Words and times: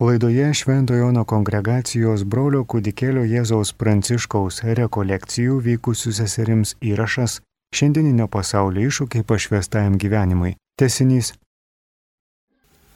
Laidoje 0.00 0.54
Šventojo 0.54 0.98
Jono 0.98 1.24
kongregacijos 1.26 2.22
brolio 2.22 2.60
kūdikėlio 2.62 3.24
Jėzaus 3.26 3.72
Pranciškaus 3.74 4.60
rekolekcijų 4.78 5.56
vykusių 5.64 6.12
seserims 6.14 6.76
įrašas 6.78 7.40
Šiandieninio 7.74 8.28
pasaulio 8.30 8.84
iššūkiai 8.86 9.26
pašvestajam 9.26 9.96
gyvenimui. 9.98 10.52
Tesinys. 10.78 11.32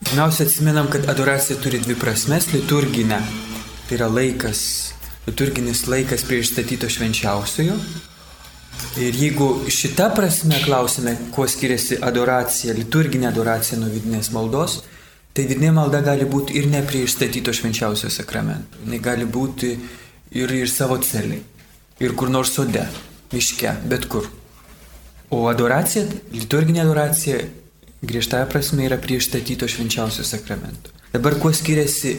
Pirmiausia, 0.07 0.47
atsimenam, 0.47 0.93
kad 0.95 1.11
adoracija 1.11 1.59
turi 1.59 1.83
dvi 1.83 1.99
prasmes- 1.99 2.47
liturginę. 2.55 3.19
Tai 3.89 3.99
yra 3.99 4.07
laikas, 4.07 4.63
liturginis 5.27 5.83
laikas 5.91 6.23
prie 6.23 6.39
išstatyto 6.39 6.87
švenčiausiojo. 6.87 7.81
Ir 9.03 9.15
jeigu 9.15 9.51
šitą 9.67 10.15
prasme 10.15 10.63
klausime, 10.65 11.19
kuo 11.35 11.49
skiriasi 11.49 11.99
adoracija, 11.99 12.75
liturginė 12.75 13.33
adoracija 13.35 13.81
nuo 13.81 13.91
vidinės 13.91 14.31
maldos, 14.31 14.85
Tai 15.33 15.47
vidinė 15.49 15.71
malda 15.73 16.03
gali 16.05 16.27
būti 16.29 16.59
ir 16.61 16.67
ne 16.69 16.83
prie 16.85 17.07
išstatyto 17.07 17.55
švenčiausio 17.57 18.11
sakramento. 18.13 18.83
Jis 18.85 19.01
gali 19.01 19.25
būti 19.25 19.71
ir, 20.37 20.53
ir 20.53 20.69
savo 20.69 20.99
celiai, 21.01 21.41
ir 22.05 22.13
kur 22.19 22.29
nors 22.29 22.53
sode, 22.53 22.85
miške, 23.33 23.73
bet 23.89 24.05
kur. 24.13 24.29
O 25.33 25.47
adoracija, 25.49 26.05
liturginė 26.37 26.83
adoracija, 26.85 27.39
griežtąją 28.05 28.51
prasme 28.53 28.85
yra 28.85 28.99
prie 29.01 29.17
išstatyto 29.23 29.69
švenčiausio 29.73 30.25
sakramento. 30.29 30.93
Dabar 31.15 31.39
kuo 31.41 31.53
skiriasi 31.57 32.19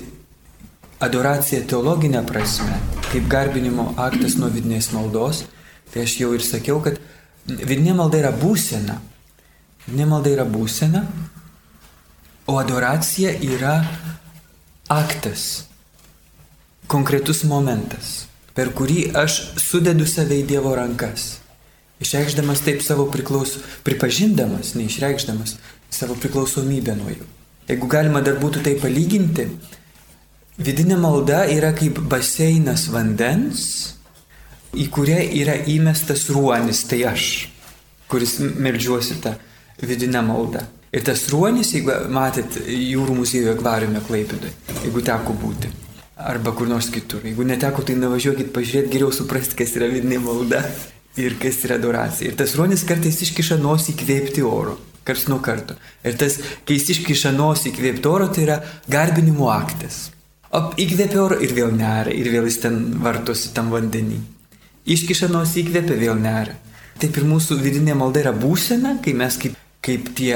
adoracija 1.03 1.61
teologinė 1.69 2.23
prasme, 2.25 2.79
kaip 3.11 3.29
garbinimo 3.29 3.91
aktas 4.01 4.39
nuo 4.41 4.49
vidinės 4.53 4.89
maldos, 4.95 5.43
tai 5.93 6.07
aš 6.07 6.17
jau 6.23 6.31
ir 6.33 6.41
sakiau, 6.45 6.79
kad 6.81 6.97
vidinė 7.45 7.93
malda 7.97 8.23
yra 8.23 8.33
būsena. 8.33 8.97
Vidinė 9.85 10.09
malda 10.09 10.33
yra 10.33 10.47
būsena, 10.49 11.05
O 12.45 12.57
adoracija 12.59 13.31
yra 13.39 13.77
aktas, 14.91 15.63
konkretus 16.91 17.45
momentas, 17.47 18.25
per 18.51 18.73
kurį 18.75 19.13
aš 19.15 19.37
sudedu 19.63 20.03
save 20.09 20.41
į 20.41 20.49
Dievo 20.49 20.73
rankas. 20.75 21.37
Išreikšdamas 22.03 22.65
taip 22.65 22.83
savo 22.83 23.05
priklaus, 23.13 23.55
pripažindamas, 23.87 24.73
neišreikšdamas 24.75 25.55
savo 25.87 26.19
priklausomybę 26.19 26.97
nuo 26.99 27.15
jų. 27.15 27.29
Jeigu 27.69 27.87
galima 27.87 28.19
dar 28.19 28.35
būtų 28.43 28.65
tai 28.67 28.75
palyginti, 28.81 29.47
vidinė 30.59 30.99
malda 30.99 31.45
yra 31.47 31.71
kaip 31.71 32.03
baseinas 32.11 32.89
vandens, 32.91 33.63
į 34.75 34.89
kurią 34.91 35.23
yra 35.39 35.61
įmestas 35.71 36.27
ruonis, 36.33 36.83
tai 36.91 37.05
aš, 37.07 37.47
kuris 38.11 38.41
melžiuosi 38.43 39.21
tą 39.23 39.37
vidinę 39.79 40.27
maldą. 40.27 40.67
Ir 40.93 41.01
tas 41.01 41.23
ruonis, 41.33 41.71
jeigu 41.73 41.93
matėt 42.13 42.59
jūrų 42.69 43.15
muziejų 43.17 43.55
akvariume 43.55 44.01
Klaipidai, 44.05 44.51
jeigu 44.83 45.01
teko 45.01 45.33
būti, 45.41 45.71
arba 46.21 46.53
kur 46.53 46.69
nors 46.69 46.91
kitur, 46.93 47.23
jeigu 47.25 47.47
neteko, 47.49 47.81
tai 47.81 47.95
nuvažiuokit 47.97 48.51
pažiūrėti, 48.53 48.91
geriau 48.93 49.09
suprasti, 49.15 49.57
kas 49.57 49.73
yra 49.79 49.89
vidinė 49.89 50.19
malda 50.21 50.61
ir 51.17 51.39
kas 51.41 51.63
yra 51.65 51.79
adoracija. 51.81 52.29
Ir 52.29 52.37
tas 52.37 52.53
ruonis 52.59 52.85
kartais 52.85 53.17
iškiša 53.25 53.57
nosį 53.63 53.95
įkvėpti 53.95 54.45
oro, 54.45 54.77
karts 55.07 55.25
nuo 55.31 55.39
karto. 55.41 55.79
Ir 56.05 56.13
tas, 56.21 56.37
kai 56.67 56.77
jis 56.77 56.91
iškiša 56.99 57.33
nosį 57.39 57.71
įkvėpti 57.73 58.11
oro, 58.13 58.29
tai 58.29 58.45
yra 58.45 58.59
garbinimo 58.85 59.49
aktas. 59.53 60.11
O 60.53 60.67
įkvėpia 60.77 61.23
oro 61.23 61.39
ir 61.41 61.55
vėl 61.57 61.73
neria, 61.73 62.13
ir 62.13 62.29
vėl 62.29 62.45
jis 62.45 62.59
ten 62.67 62.77
vartosi 63.01 63.49
tam 63.57 63.73
vandenį. 63.73 64.21
Iškiša 64.93 65.33
nosį 65.33 65.65
įkvėpia, 65.65 65.97
vėl 65.97 66.21
neria. 66.21 66.59
Taip 67.01 67.17
ir 67.17 67.25
mūsų 67.25 67.57
vidinė 67.63 67.97
malda 67.97 68.21
yra 68.21 68.33
būsena, 68.37 68.99
kai 69.01 69.15
mes 69.17 69.41
kaip, 69.41 69.57
kaip 69.81 70.13
tie 70.13 70.35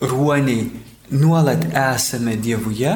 ruoniai 0.00 0.70
nuolat 1.10 1.64
esame 1.94 2.36
Dievuje 2.36 2.94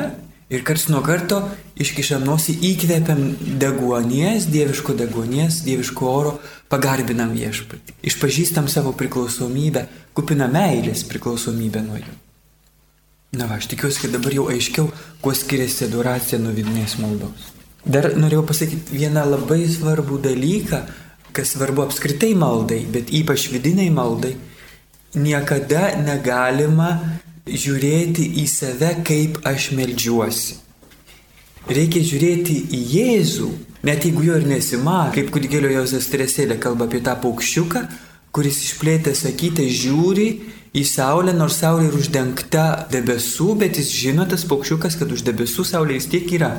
ir 0.52 0.64
karts 0.64 0.88
nuo 0.92 1.00
karto 1.04 1.40
iškišam 1.80 2.24
nosį, 2.26 2.58
įkvepiam 2.72 3.22
deguonies, 3.60 4.46
dieviško 4.52 4.94
deguonies, 4.98 5.62
dieviško 5.66 6.10
oro, 6.10 6.34
pagarbinam 6.70 7.32
viešpatį. 7.32 7.96
Išpažįstam 8.10 8.68
savo 8.68 8.92
priklausomybę, 8.98 9.86
kupina 10.14 10.50
meilės 10.52 11.06
priklausomybę 11.08 11.82
nuo 11.86 11.98
jų. 12.02 12.18
Na 13.40 13.48
va, 13.48 13.56
aš 13.56 13.70
tikiuosi, 13.72 14.02
kad 14.04 14.12
dabar 14.12 14.34
jau 14.36 14.50
aiškiau, 14.52 14.90
kuo 15.24 15.32
skiriasi 15.32 15.86
adoracija 15.86 16.36
nuo 16.40 16.52
vidinės 16.52 16.98
maldos. 17.00 17.48
Dar 17.82 18.10
norėjau 18.12 18.44
pasakyti 18.50 18.92
vieną 19.00 19.24
labai 19.30 19.64
svarbų 19.72 20.20
dalyką, 20.28 20.82
kas 21.32 21.54
svarbu 21.56 21.86
apskritai 21.86 22.34
maldai, 22.36 22.82
bet 22.92 23.08
ypač 23.08 23.48
vidiniai 23.50 23.88
maldai 23.90 24.36
niekada 25.14 25.92
negalima 26.00 26.96
žiūrėti 27.46 28.24
į 28.40 28.46
save, 28.48 28.92
kaip 29.06 29.40
aš 29.48 29.72
melžiuosi. 29.76 30.58
Reikia 31.72 32.02
žiūrėti 32.02 32.56
į 32.74 32.80
Jėzų, 32.92 33.50
net 33.86 34.06
jeigu 34.06 34.24
jo 34.26 34.38
ir 34.40 34.48
nesima, 34.50 35.12
kaip 35.14 35.30
kudikėlio 35.34 35.70
Jozas 35.76 36.08
Teresėlė 36.10 36.56
kalba 36.62 36.88
apie 36.88 37.02
tą 37.04 37.14
paukščiuką, 37.22 37.84
kuris 38.34 38.58
išplėtęs 38.64 39.22
sakytę 39.26 39.68
žiūri 39.70 40.26
į 40.74 40.82
Saulę, 40.88 41.34
nors 41.36 41.60
Saulė 41.60 41.90
yra 41.90 42.00
uždengta 42.00 42.64
debesų, 42.90 43.52
bet 43.60 43.78
jis 43.78 43.92
žino 43.94 44.26
tas 44.26 44.46
paukščiukas, 44.48 44.98
kad 44.98 45.12
už 45.14 45.22
debesų 45.28 45.66
Saulė 45.68 46.00
vis 46.00 46.10
tiek 46.10 46.26
yra. 46.34 46.56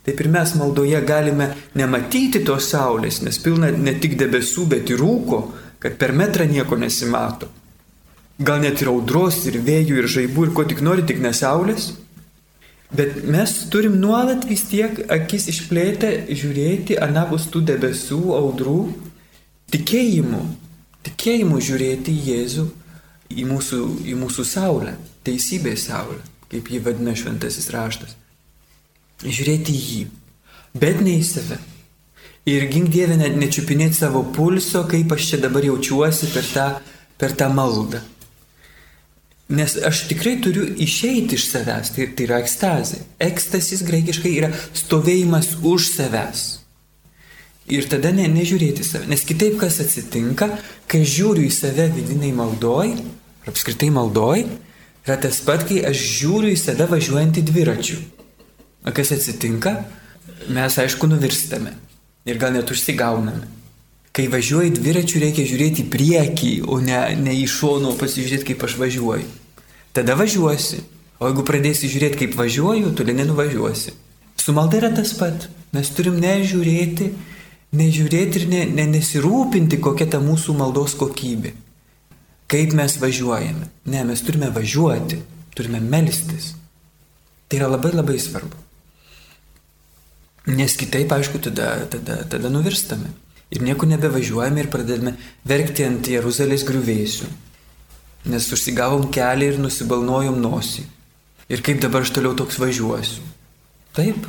Taip 0.00 0.18
ir 0.24 0.30
mes 0.32 0.56
maldoje 0.56 0.98
galime 1.06 1.52
nematyti 1.78 2.42
tos 2.42 2.72
Saulės, 2.72 3.20
nes 3.22 3.38
pilna 3.38 3.70
ne 3.70 3.94
tik 4.02 4.18
debesų, 4.18 4.66
bet 4.72 4.90
ir 4.90 4.98
rūko, 5.04 5.44
kad 5.78 6.00
per 6.00 6.16
metrą 6.16 6.48
nieko 6.48 6.80
nesimato 6.80 7.52
gal 8.40 8.60
net 8.60 8.80
ir 8.80 8.88
audros, 8.88 9.42
ir 9.48 9.60
vėjų, 9.60 10.00
ir 10.00 10.08
žaibų, 10.08 10.46
ir 10.48 10.54
ko 10.56 10.64
tik 10.68 10.80
nori, 10.84 11.04
tik 11.06 11.20
nesaulės. 11.20 11.92
Bet 12.90 13.20
mes 13.22 13.52
turim 13.70 13.94
nuolat 14.02 14.46
vis 14.48 14.64
tiek 14.66 14.96
akis 15.12 15.46
išplėtę 15.52 16.10
žiūrėti 16.26 16.96
anapus 16.98 17.46
tų 17.52 17.62
debesų, 17.68 18.18
audrų, 18.34 18.80
tikėjimu, 19.70 20.40
tikėjimu 21.06 21.60
žiūrėti 21.62 22.10
į 22.16 22.24
Jėzų, 22.30 22.66
į 23.30 23.46
mūsų, 23.46 23.80
į 24.10 24.16
mūsų 24.18 24.46
saulę, 24.48 24.96
teisybės 25.26 25.86
saulę, 25.86 26.18
kaip 26.50 26.72
jį 26.72 26.82
vadina 26.88 27.14
šventasis 27.14 27.70
raštas. 27.70 28.16
Žiūrėti 29.22 29.76
į 29.76 29.82
jį, 29.86 30.04
bet 30.80 31.04
ne 31.04 31.20
į 31.20 31.26
save. 31.28 31.60
Ir 32.48 32.64
gink 32.72 32.88
Dievę 32.90 33.20
net 33.20 33.36
nečiupinėti 33.38 34.00
savo 34.00 34.24
pulso, 34.34 34.82
kaip 34.88 35.12
aš 35.12 35.28
čia 35.28 35.38
dabar 35.44 35.62
jaučiuosi 35.68 36.32
per 36.32 36.48
tą, 36.48 36.66
per 37.20 37.36
tą 37.36 37.50
maldą. 37.52 38.00
Nes 39.50 39.74
aš 39.74 40.04
tikrai 40.06 40.36
turiu 40.38 40.62
išeiti 40.78 41.34
iš 41.34 41.48
savęs, 41.50 41.90
tai, 41.96 42.06
tai 42.14 42.28
yra 42.28 42.38
ekstazė. 42.38 43.00
Ekstasis 43.18 43.82
graikiškai 43.82 44.30
yra 44.38 44.52
stovėjimas 44.78 45.56
už 45.66 45.88
savęs. 45.96 46.42
Ir 47.70 47.88
tada 47.90 48.12
ne, 48.14 48.28
nežiūrėti 48.30 48.86
save. 48.86 49.08
Nes 49.10 49.24
kitaip 49.26 49.56
kas 49.58 49.80
atsitinka, 49.82 50.52
kai 50.90 51.02
žiūriu 51.02 51.48
į 51.48 51.54
save 51.54 51.88
vidiniai 51.96 52.30
maldoj, 52.34 52.94
ar 53.42 53.50
apskritai 53.50 53.90
maldoj, 53.94 54.44
yra 55.06 55.18
tas 55.22 55.42
pat, 55.46 55.66
kai 55.66 55.82
aš 55.90 55.98
žiūriu 56.20 56.54
į 56.54 56.60
save 56.60 56.86
važiuojantį 56.90 57.46
dviračiu. 57.50 57.98
O 58.86 58.94
kas 58.94 59.10
atsitinka? 59.18 59.80
Mes 60.50 60.78
aišku 60.78 61.10
nuvirstame. 61.10 61.74
Ir 62.26 62.38
gal 62.38 62.54
net 62.54 62.70
užsigauname. 62.70 63.50
Kai 64.14 64.30
važiuoji 64.30 64.76
dviračiu, 64.78 65.20
reikia 65.22 65.46
žiūrėti 65.46 65.84
į 65.84 65.90
priekį, 65.90 66.54
o 66.70 66.78
ne, 66.82 67.02
ne 67.18 67.34
į 67.38 67.46
šoną, 67.50 67.96
pasižiūrėti, 67.98 68.52
kaip 68.52 68.66
aš 68.66 68.78
važiuoju. 68.78 69.39
Tada 69.96 70.16
važiuosi. 70.18 70.82
O 71.20 71.28
jeigu 71.28 71.44
pradėsi 71.44 71.90
žiūrėti, 71.90 72.22
kaip 72.22 72.36
važiuoju, 72.38 72.94
toli 72.96 73.12
nenuvažiuosi. 73.16 73.92
Su 74.40 74.54
malda 74.56 74.78
yra 74.78 74.88
tas 74.94 75.12
pat. 75.18 75.48
Mes 75.74 75.90
turim 75.92 76.16
nežiūrėti, 76.22 77.10
nežiūrėti 77.76 78.40
ir 78.40 78.46
ne, 78.50 78.62
ne, 78.78 78.86
nesirūpinti, 78.94 79.80
kokia 79.84 80.08
ta 80.14 80.22
mūsų 80.22 80.56
maldos 80.56 80.96
kokybė. 80.98 81.52
Kaip 82.50 82.72
mes 82.78 82.96
važiuojame. 83.02 83.68
Ne, 83.92 84.04
mes 84.08 84.24
turime 84.26 84.48
važiuoti, 84.54 85.20
turime 85.54 85.82
melstis. 85.84 86.54
Tai 87.50 87.60
yra 87.60 87.68
labai 87.70 87.92
labai 87.94 88.16
svarbu. 88.22 88.56
Nes 90.50 90.74
kitaip, 90.80 91.12
aišku, 91.12 91.42
tada, 91.44 91.74
tada, 91.92 92.22
tada 92.30 92.50
nuvirstame 92.50 93.12
ir 93.50 93.62
niekur 93.66 93.88
nebevažiuojame 93.90 94.62
ir 94.62 94.70
pradedame 94.70 95.16
verkti 95.46 95.84
ant 95.86 96.06
Jeruzalės 96.06 96.64
griuvėsių. 96.66 97.28
Nes 98.28 98.50
užsigavom 98.52 99.08
kelią 99.14 99.54
ir 99.54 99.62
nusibalnojom 99.62 100.36
nosį. 100.42 100.84
Ir 101.50 101.62
kaip 101.66 101.80
dabar 101.82 102.04
aš 102.04 102.12
toliau 102.14 102.36
toks 102.36 102.60
važiuosiu? 102.60 103.24
Taip. 103.96 104.26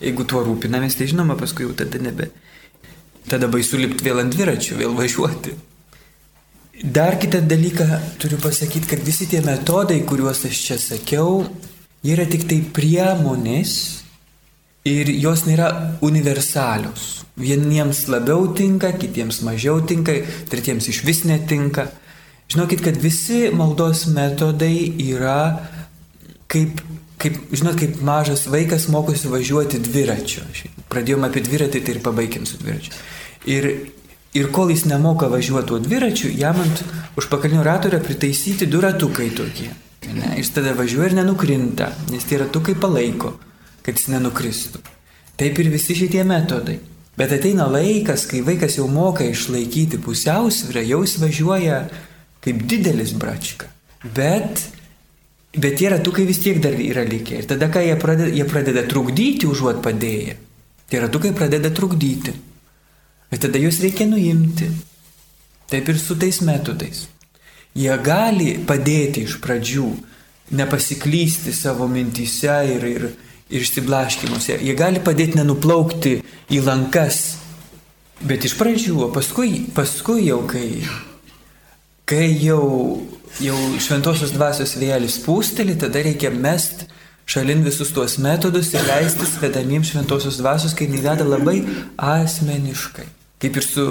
Jeigu 0.00 0.24
tuo 0.24 0.44
rūpinamės, 0.46 0.96
tai 0.96 1.10
žinoma, 1.10 1.36
paskui 1.36 1.66
jau 1.66 1.74
tada 1.76 2.00
nebe. 2.00 2.30
Tada 3.28 3.50
baisu 3.52 3.76
lipti 3.80 4.06
vėl 4.06 4.22
ant 4.22 4.32
dviračių, 4.32 4.78
vėl 4.80 4.94
važiuoti. 4.96 5.56
Dar 6.80 7.18
kitą 7.20 7.42
dalyką 7.44 7.84
turiu 8.18 8.38
pasakyti, 8.40 8.88
kad 8.88 9.02
visi 9.04 9.26
tie 9.28 9.42
metodai, 9.44 9.98
kuriuos 10.08 10.46
aš 10.48 10.60
čia 10.64 10.78
sakiau, 10.80 11.42
yra 12.00 12.24
tik 12.24 12.46
tai 12.48 12.62
priemonės 12.64 13.74
ir 14.88 15.10
jos 15.12 15.44
nėra 15.44 15.98
universalios. 16.00 17.26
Vieniems 17.36 18.06
labiau 18.08 18.48
tinka, 18.56 18.94
kitiems 18.96 19.42
mažiau 19.44 19.82
tinka, 19.84 20.16
tretiems 20.48 20.88
iš 20.88 21.02
vis 21.04 21.26
netinka. 21.28 21.90
Žinokit, 22.50 22.82
kad 22.82 22.96
visi 22.98 23.48
maldos 23.54 24.08
metodai 24.10 24.90
yra 25.10 25.60
kaip 26.50 26.80
kaip, 27.20 27.36
žinot, 27.52 27.76
kaip 27.78 28.00
mažas 28.04 28.46
vaikas 28.50 28.88
mokosi 28.92 29.28
važiuoti 29.30 29.80
dviračiu. 29.84 30.44
Pradėjome 30.90 31.28
apie 31.28 31.42
dviratį, 31.44 31.82
tai 31.84 31.96
ir 31.96 32.02
pabaigim 32.04 32.46
su 32.48 32.58
dviračiu. 32.60 32.94
Ir, 33.50 33.68
ir 34.36 34.50
kol 34.54 34.72
jis 34.72 34.86
nemoka 34.88 35.28
važiuoti 35.32 35.70
tuo 35.70 35.80
dviračiu, 35.82 36.32
jam 36.36 36.60
ant 36.64 36.82
užpakalinio 37.20 37.64
rato 37.66 37.90
yra 37.90 38.00
pritaisyti 38.04 38.68
du 38.70 38.82
ratukai 38.84 39.30
tokie. 39.36 39.70
Ne, 40.10 40.32
jis 40.38 40.52
tada 40.56 40.72
važiuoja 40.74 41.10
ir 41.10 41.18
nenukrinta, 41.20 41.90
nes 42.10 42.24
tie 42.26 42.40
ratukai 42.40 42.74
palaiko, 42.80 43.34
kad 43.84 43.98
jis 43.98 44.08
nenukristų. 44.14 44.80
Taip 45.40 45.60
ir 45.60 45.68
visi 45.72 45.96
šitie 45.96 46.24
metodai. 46.26 46.78
Bet 47.20 47.34
ateina 47.36 47.66
laikas, 47.68 48.24
kai 48.28 48.40
vaikas 48.44 48.78
jau 48.78 48.86
moka 48.88 49.26
išlaikyti 49.28 50.00
pusiausvyrą, 50.00 50.86
jau 50.88 51.02
jis 51.04 51.18
važiuoja 51.20 51.80
kaip 52.44 52.66
didelis 52.68 53.12
bračka. 53.16 53.68
Bet 54.04 54.68
Bet 55.50 55.80
tie 55.80 55.88
ratukai 55.90 56.28
vis 56.28 56.38
tiek 56.38 56.60
dar 56.62 56.76
yra 56.78 57.02
likę. 57.02 57.40
Ir 57.42 57.46
tada, 57.50 57.66
kai 57.74 57.88
jie 57.88 57.96
pradeda, 57.98 58.30
jie 58.30 58.44
pradeda 58.46 58.84
trukdyti 58.86 59.48
užuot 59.50 59.80
padėję, 59.82 60.36
tie 60.86 61.00
ratukai 61.02 61.32
pradeda 61.34 61.72
trukdyti. 61.74 62.34
Ir 63.34 63.38
tada 63.42 63.58
juos 63.58 63.80
reikia 63.82 64.06
nuimti. 64.06 64.68
Taip 65.70 65.90
ir 65.90 65.98
su 65.98 66.14
tais 66.18 66.38
metodais. 66.46 67.08
Jie 67.74 67.96
gali 68.02 68.54
padėti 68.66 69.26
iš 69.26 69.40
pradžių, 69.42 69.88
nepasiklysti 70.54 71.54
savo 71.54 71.90
mintyse 71.90 72.56
ir, 72.70 72.86
ir, 72.86 73.10
ir 73.50 73.66
išsiblaškimuose. 73.66 74.58
Jie 74.62 74.78
gali 74.78 75.02
padėti 75.02 75.38
nenuplaukti 75.38 76.16
į 76.50 76.62
lankas. 76.62 77.40
Bet 78.22 78.46
iš 78.46 78.54
pradžių, 78.54 78.96
o 79.02 79.10
paskui, 79.14 79.64
paskui 79.74 80.28
jau 80.28 80.44
kai, 80.46 80.82
kai 82.10 82.26
jau 82.42 82.66
jau 83.38 83.58
šventosios 83.80 84.32
dvasios 84.34 84.74
vėlis 84.80 85.20
pūsteli, 85.24 85.76
tada 85.78 86.02
reikia 86.02 86.32
mest 86.34 86.86
šalin 87.30 87.62
visus 87.62 87.92
tuos 87.94 88.18
metodus 88.22 88.72
ir 88.74 88.82
leistis 88.88 89.36
vedamiems 89.42 89.92
šventosios 89.92 90.40
dvasios, 90.40 90.74
kai 90.74 90.88
jis 90.90 91.04
veda 91.04 91.26
labai 91.26 91.60
asmeniškai. 91.94 93.06
Kaip 93.40 93.56
ir 93.56 93.64
su, 93.64 93.84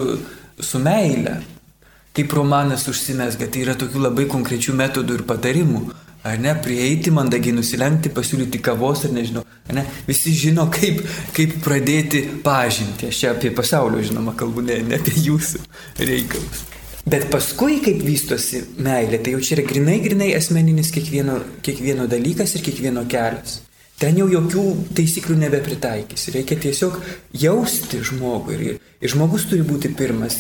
su 0.60 0.82
meile. 0.84 1.40
Kaip 2.14 2.34
romanas 2.36 2.84
užsimesga, 2.90 3.48
tai 3.48 3.64
yra 3.64 3.78
tokių 3.80 4.04
labai 4.10 4.28
konkrečių 4.30 4.76
metodų 4.76 5.20
ir 5.20 5.26
patarimų. 5.30 5.84
Ar 6.28 6.36
ne, 6.42 6.52
prieiti, 6.60 7.14
mandagiai 7.16 7.56
nusilenkti, 7.56 8.12
pasiūlyti 8.12 8.60
kavos 8.66 9.06
ar 9.08 9.14
nežinau. 9.16 9.46
Ar 9.70 9.78
ne, 9.78 9.86
visi 10.10 10.34
žino, 10.36 10.66
kaip, 10.74 11.00
kaip 11.38 11.56
pradėti 11.64 12.26
pažinti. 12.44 13.08
Aš 13.08 13.22
čia 13.24 13.32
apie 13.38 13.54
pasaulio, 13.56 14.04
žinoma, 14.04 14.36
kalbu, 14.38 14.66
ne, 14.68 14.82
ne 14.90 15.00
apie 15.00 15.16
jūsų 15.30 15.64
reikalus. 16.12 16.68
Bet 17.08 17.30
paskui, 17.32 17.80
kaip 17.84 18.02
vystosi 18.04 18.62
meilė, 18.84 19.22
tai 19.24 19.34
jau 19.34 19.42
čia 19.44 19.56
yra 19.58 19.66
grinai, 19.70 19.98
grinai 20.04 20.34
asmeninis 20.38 20.92
kiekvieno, 20.94 21.40
kiekvieno 21.66 22.08
dalykas 22.12 22.58
ir 22.58 22.66
kiekvieno 22.66 23.06
kelias. 23.10 23.62
Ten 24.00 24.16
jau 24.20 24.30
jokių 24.32 24.64
taisyklių 24.96 25.36
nebepritaikysi. 25.42 26.34
Reikia 26.38 26.56
tiesiog 26.64 27.00
jausti 27.36 28.00
žmogų. 28.08 28.56
Ir, 28.56 28.78
ir 28.80 29.12
žmogus 29.12 29.48
turi 29.50 29.66
būti 29.68 29.92
pirmas. 29.96 30.38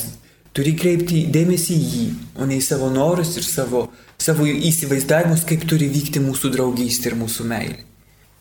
Turi 0.55 0.73
kreipti 0.79 1.25
dėmesį 1.31 1.75
į 1.75 1.89
jį, 1.93 2.05
o 2.39 2.47
ne 2.49 2.57
į 2.57 2.63
savo 2.65 2.87
norus 2.91 3.35
ir 3.37 3.45
savo, 3.45 3.83
savo 4.19 4.47
įsivaizdavimus, 4.49 5.43
kaip 5.47 5.67
turi 5.69 5.89
vykti 5.91 6.23
mūsų 6.23 6.51
draugystė 6.55 7.11
ir 7.11 7.19
mūsų 7.19 7.45
meilė. 7.51 7.83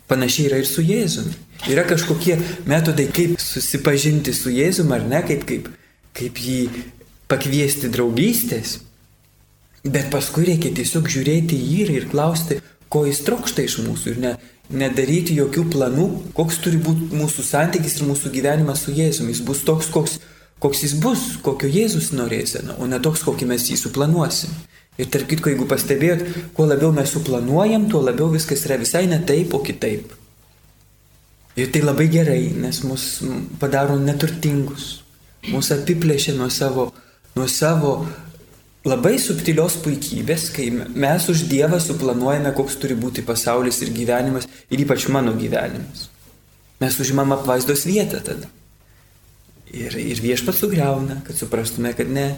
Panašiai 0.08 0.48
yra 0.48 0.60
ir 0.62 0.68
su 0.70 0.82
Jėzumi. 0.86 1.34
Yra 1.68 1.84
kažkokie 1.84 2.38
metodai, 2.70 3.10
kaip 3.12 3.36
susipažinti 3.42 4.32
su 4.32 4.54
Jėzumi 4.54 4.94
ar 4.96 5.04
ne, 5.10 5.20
kaip, 5.28 5.44
kaip, 5.50 5.68
kaip 6.16 6.40
jį 6.40 6.62
pakviesti 7.28 7.90
draugystės, 7.92 8.78
bet 9.84 10.08
paskui 10.12 10.46
reikia 10.48 10.72
tiesiog 10.74 11.08
žiūrėti 11.12 11.56
į 11.56 11.72
jį 11.72 11.88
ir 12.00 12.08
klausti, 12.12 12.60
ko 12.88 13.04
jis 13.06 13.20
trokšta 13.26 13.64
iš 13.68 13.78
mūsų 13.84 14.14
ir 14.14 14.22
ne, 14.22 14.32
nedaryti 14.72 15.36
jokių 15.36 15.66
planų, 15.72 16.08
koks 16.36 16.60
turi 16.64 16.80
būti 16.80 17.12
mūsų 17.16 17.44
santykis 17.44 17.98
ir 17.98 18.08
mūsų 18.08 18.32
gyvenimas 18.32 18.84
su 18.84 18.94
Jėzumi. 18.96 19.32
Jis 19.32 19.44
bus 19.44 19.62
toks, 19.64 19.88
koks, 19.92 20.18
koks 20.60 20.84
jis 20.84 20.96
bus, 21.00 21.24
kokio 21.44 21.68
Jėzus 21.72 22.10
norės, 22.16 22.56
o 22.76 22.88
ne 22.88 23.00
toks, 23.00 23.24
kokį 23.28 23.48
mes 23.52 23.68
jį 23.68 23.78
suplanuosim. 23.84 24.52
Ir 24.98 25.10
tarp 25.12 25.28
kitko, 25.30 25.52
jeigu 25.52 25.68
pastebėjot, 25.70 26.24
kuo 26.56 26.66
labiau 26.66 26.90
mes 26.92 27.12
suplanuojam, 27.14 27.86
tuo 27.90 28.00
labiau 28.02 28.32
viskas 28.32 28.64
yra 28.66 28.80
visai 28.80 29.04
ne 29.06 29.20
taip, 29.22 29.54
o 29.54 29.60
kitaip. 29.62 30.10
Ir 31.58 31.70
tai 31.74 31.82
labai 31.84 32.08
gerai, 32.10 32.40
nes 32.54 32.80
mus 32.86 33.04
padaro 33.60 33.96
neturtingus, 33.98 34.88
mus 35.52 35.70
apiplėšia 35.74 36.34
nuo 36.38 36.48
savo 36.50 36.90
nuo 37.38 37.46
savo 37.48 37.92
labai 38.88 39.16
subtilios 39.20 39.78
puikybės, 39.84 40.48
kai 40.54 40.68
mes 40.72 41.26
už 41.30 41.46
Dievą 41.50 41.78
suplanuojame, 41.82 42.52
koks 42.56 42.78
turi 42.82 42.96
būti 42.98 43.24
pasaulis 43.26 43.80
ir 43.84 43.92
gyvenimas, 43.94 44.48
ir 44.70 44.82
ypač 44.84 45.08
mano 45.12 45.34
gyvenimas. 45.38 46.08
Mes 46.82 46.98
užimam 47.02 47.34
apvaizdos 47.36 47.84
vietą 47.88 48.22
tada. 48.24 48.50
Ir, 49.68 49.94
ir 50.00 50.22
viešpat 50.24 50.56
sugriauna, 50.56 51.20
kad 51.26 51.36
suprastume, 51.36 51.92
kad 51.96 52.08
ne, 52.08 52.28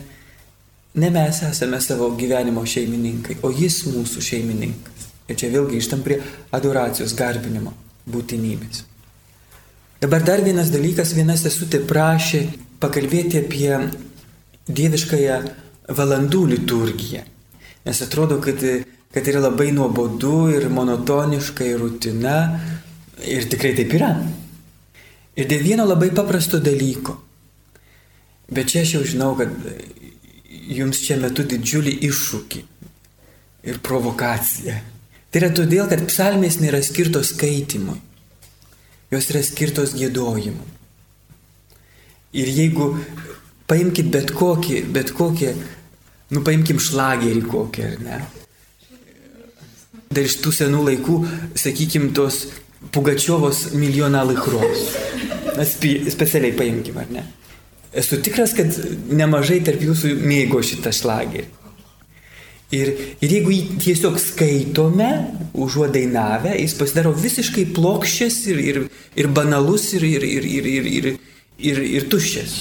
ne 0.99 1.11
mes 1.15 1.43
esame 1.47 1.79
savo 1.85 2.11
gyvenimo 2.19 2.65
šeimininkai, 2.67 3.39
o 3.47 3.53
jis 3.55 3.85
mūsų 3.87 4.25
šeimininkas. 4.31 5.11
Ir 5.31 5.39
čia 5.39 5.53
vėl 5.53 5.69
grįžtam 5.71 6.03
prie 6.03 6.19
adoracijos 6.57 7.15
garbinimo 7.15 7.77
būtinybės. 8.11 8.83
Dabar 10.01 10.25
dar 10.27 10.43
vienas 10.43 10.73
dalykas, 10.73 11.13
viena 11.15 11.37
sesutė 11.39 11.85
prašė 11.87 12.47
pakalbėti 12.81 13.45
apie 13.45 13.75
dieviškąją 14.69 15.39
valandų 15.97 16.45
liturgiją. 16.55 17.23
Nes 17.87 18.03
atrodo, 18.05 18.41
kad, 18.45 18.61
kad 19.15 19.29
yra 19.33 19.41
labai 19.47 19.71
nuobodu 19.73 20.51
ir 20.53 20.69
monotoniška 20.71 21.65
ir 21.65 21.81
rutina. 21.81 22.37
Ir 23.21 23.49
tikrai 23.53 23.75
taip 23.77 23.93
yra. 23.97 24.15
Ir 25.37 25.49
dėl 25.49 25.65
vieno 25.65 25.85
labai 25.89 26.11
paprasto 26.17 26.61
dalyko. 26.61 27.17
Bet 28.51 28.73
čia 28.73 28.83
aš 28.85 28.95
jau 28.97 29.03
žinau, 29.07 29.35
kad 29.39 29.53
jums 30.71 31.01
čia 31.05 31.19
metu 31.21 31.45
didžiulį 31.47 31.93
iššūkį 32.09 32.63
ir 33.71 33.81
provokaciją. 33.85 34.79
Tai 35.31 35.43
yra 35.43 35.51
todėl, 35.55 35.87
kad 35.91 36.03
psalmės 36.09 36.59
nėra 36.59 36.81
skirtos 36.83 37.31
skaitimui. 37.35 37.99
Jos 39.11 39.29
yra 39.31 39.43
skirtos 39.47 39.95
gėdojimui. 39.99 40.67
Ir 42.41 42.51
jeigu 42.51 42.93
Paimkit 43.71 44.11
bet 44.11 44.33
kokį, 44.35 44.81
bet 44.91 45.13
kokį, 45.15 45.51
nu 46.35 46.43
paimkim 46.47 46.81
šlagerį 46.83 47.45
kokį, 47.47 47.85
ar 47.87 48.01
ne? 48.03 48.17
Dar 50.11 50.27
iš 50.27 50.41
tų 50.43 50.51
senų 50.57 50.81
laikų, 50.89 51.21
sakykim, 51.55 52.11
tos 52.17 52.49
Pugačiovos 52.91 53.75
milijoną 53.77 54.25
laikros. 54.25 54.87
Specialiai 55.61 56.57
paimkim, 56.57 56.97
ar 56.99 57.13
ne? 57.13 57.23
Esu 57.93 58.19
tikras, 58.25 58.55
kad 58.57 58.75
nemažai 59.11 59.61
tarp 59.67 59.83
jūsų 59.85 60.15
mėgo 60.19 60.63
šitą 60.65 60.91
šlagerį. 60.95 61.47
Ir, 62.71 62.91
ir 63.19 63.33
jeigu 63.35 63.51
jį 63.51 63.79
tiesiog 63.83 64.19
skaitome, 64.23 65.09
užuot 65.59 65.91
dainavę, 65.95 66.53
jis 66.55 66.77
pasidaro 66.79 67.11
visiškai 67.19 67.69
plokščias 67.75 68.37
ir, 68.53 68.61
ir, 68.63 68.83
ir 69.19 69.31
banalus 69.35 69.89
ir, 69.99 70.07
ir, 70.07 70.27
ir, 70.27 70.47
ir, 70.47 70.69
ir, 70.71 70.91
ir, 70.91 71.09
ir, 71.59 71.83
ir 71.99 72.07
tuščias. 72.11 72.61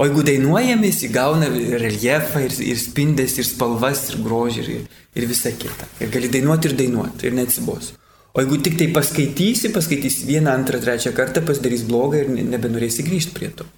O 0.00 0.06
jeigu 0.08 0.22
dainuojame, 0.24 0.88
jis 0.88 1.02
įgauna 1.10 1.50
reljefą 1.82 2.40
ir, 2.46 2.54
ir 2.64 2.78
spindės, 2.80 3.34
ir 3.36 3.44
spalvas, 3.44 4.06
ir 4.08 4.22
grožį, 4.24 4.62
ir, 4.64 4.86
ir 5.12 5.26
visa 5.28 5.52
kita. 5.52 5.88
Ir 6.00 6.08
gali 6.14 6.30
dainuoti 6.32 6.70
ir 6.70 6.76
dainuoti, 6.78 7.26
ir 7.28 7.36
neatsibos. 7.36 7.90
O 8.32 8.40
jeigu 8.40 8.56
tik 8.64 8.78
tai 8.80 8.86
paskaitysi, 8.94 9.68
paskaitysi 9.74 10.24
vieną, 10.30 10.54
antrą, 10.56 10.80
trečią 10.80 11.12
kartą, 11.12 11.42
pasidarys 11.44 11.84
blogą 11.84 12.22
ir 12.22 12.32
nebenorėsi 12.32 13.04
grįžti 13.04 13.36
prie 13.36 13.50
to. 13.58 13.68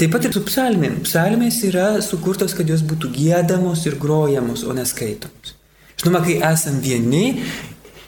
Taip 0.00 0.14
pat 0.14 0.24
ir 0.24 0.32
su 0.32 0.40
psalmėm. 0.46 1.02
Psalmės 1.04 1.60
yra 1.68 1.90
sukurtos, 2.00 2.56
kad 2.56 2.72
jos 2.72 2.80
būtų 2.88 3.12
gėdamos 3.18 3.84
ir 3.84 3.98
grojamos, 4.00 4.64
o 4.64 4.72
neskaitomos. 4.72 5.52
Žinoma, 6.00 6.24
kai 6.24 6.38
esam 6.54 6.80
vieni, 6.80 7.36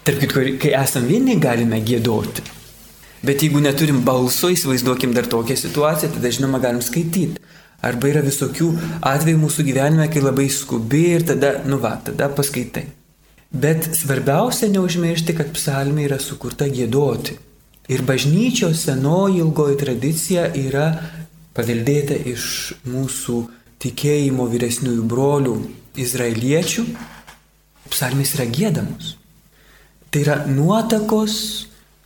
tarp 0.09 0.25
kitko, 0.25 0.49
kai 0.63 0.73
esam 0.81 1.05
vieni, 1.05 1.37
galime 1.37 1.85
gėdoti. 1.85 2.62
Bet 3.23 3.43
jeigu 3.45 3.61
neturim 3.63 4.01
balso, 4.03 4.51
įsivaizduokim 4.51 5.13
dar 5.15 5.29
tokią 5.31 5.55
situaciją, 5.59 6.11
tada 6.17 6.31
žinoma 6.35 6.59
galim 6.63 6.83
skaityti. 6.83 7.39
Arba 7.83 8.11
yra 8.11 8.23
visokių 8.23 8.69
atvejų 9.07 9.39
mūsų 9.43 9.65
gyvenime, 9.67 10.09
kai 10.11 10.23
labai 10.23 10.49
skubi 10.51 11.05
ir 11.17 11.25
tada, 11.27 11.57
nu 11.67 11.79
va, 11.83 11.97
tada 12.03 12.29
paskaitai. 12.35 12.89
Bet 13.53 13.89
svarbiausia 13.99 14.71
neužmiršti, 14.73 15.35
kad 15.39 15.51
psalmė 15.55 16.07
yra 16.09 16.19
sukurta 16.23 16.67
gėdoti. 16.71 17.39
Ir 17.91 18.05
bažnyčios 18.07 18.85
senoji 18.87 19.43
ilgoji 19.43 19.79
tradicija 19.83 20.47
yra 20.59 20.87
paveldėta 21.55 22.17
iš 22.31 22.45
mūsų 22.89 23.41
tikėjimo 23.83 24.47
vyresniųjų 24.51 25.09
brolių 25.11 25.57
izraeliečių. 25.99 26.87
Psalmės 27.93 28.35
yra 28.39 28.47
gėdamos. 28.51 29.17
Tai 30.11 30.23
yra 30.23 30.39
nuotakos 30.47 31.35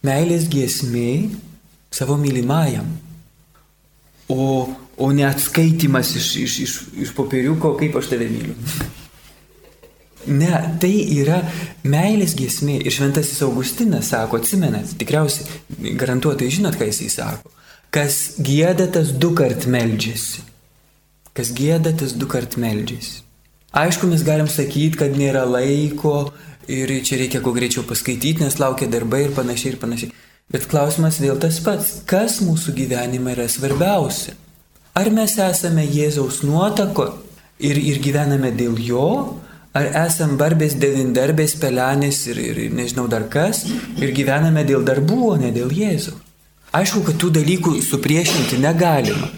meilės 0.06 0.46
giesmiai 0.52 1.26
savo 1.94 2.16
mylimajam. 2.20 2.88
O, 4.28 4.66
o 4.98 5.10
neatskaitimas 5.14 6.14
iš, 6.18 6.30
iš, 6.42 6.54
iš, 6.64 6.76
iš 7.06 7.12
popieriuko, 7.14 7.76
kaip 7.78 7.98
aš 7.98 8.10
tave 8.14 8.30
myliu. 8.30 8.56
Ne, 10.26 10.50
tai 10.82 10.90
yra 11.14 11.38
meilės 11.86 12.34
giesmė. 12.38 12.80
Ir 12.82 12.94
šventasis 12.94 13.44
Augustinas 13.46 14.10
sako, 14.10 14.40
atsimenat, 14.42 14.96
tikriausiai 14.98 15.94
garantuotai 16.00 16.50
žinot, 16.50 16.78
ką 16.78 16.88
jisai 16.90 17.12
sako. 17.12 17.52
Kas 17.94 18.34
gėda, 18.42 18.88
tas 18.92 19.12
du 19.14 19.30
kart 19.38 19.68
meldžiasi. 19.70 20.42
Kas 21.36 21.52
gėda, 21.54 21.94
tas 21.94 22.16
du 22.18 22.26
kart 22.28 22.58
meldžiasi. 22.58 23.22
Aišku, 23.76 24.08
mes 24.10 24.24
galim 24.26 24.48
sakyti, 24.50 24.96
kad 24.98 25.14
nėra 25.20 25.44
laiko 25.46 26.32
ir 26.68 26.92
čia 27.04 27.18
reikia 27.20 27.40
kuo 27.44 27.54
greičiau 27.56 27.84
paskaityti, 27.86 28.44
nes 28.44 28.58
laukia 28.60 28.88
darbai 28.90 29.26
ir 29.26 29.34
panašiai 29.36 29.74
ir 29.74 29.78
panašiai. 29.82 30.12
Bet 30.52 30.68
klausimas 30.70 31.18
vėl 31.18 31.40
tas 31.42 31.58
pats, 31.62 32.02
kas 32.06 32.38
mūsų 32.44 32.74
gyvenime 32.76 33.34
yra 33.34 33.48
svarbiausia? 33.50 34.36
Ar 34.96 35.10
mes 35.12 35.34
esame 35.42 35.84
Jėzaus 35.84 36.40
nuotako 36.46 37.10
ir, 37.58 37.76
ir 37.76 37.98
gyvename 38.00 38.52
dėl 38.56 38.78
jo, 38.80 39.08
ar 39.76 39.90
esame 40.06 40.38
barbės 40.40 40.78
devindarbės, 40.80 41.56
pelenės 41.60 42.22
ir, 42.30 42.40
ir 42.40 42.62
nežinau 42.72 43.08
dar 43.10 43.26
kas, 43.28 43.64
ir 43.98 44.14
gyvename 44.16 44.64
dėl 44.64 44.86
darbų, 44.86 45.20
o 45.32 45.36
ne 45.40 45.52
dėl 45.52 45.74
Jėzaus? 45.74 46.22
Aišku, 46.76 47.02
kad 47.06 47.18
tų 47.20 47.30
dalykų 47.38 47.76
supriešinti 47.84 48.58
negalima. 48.60 49.30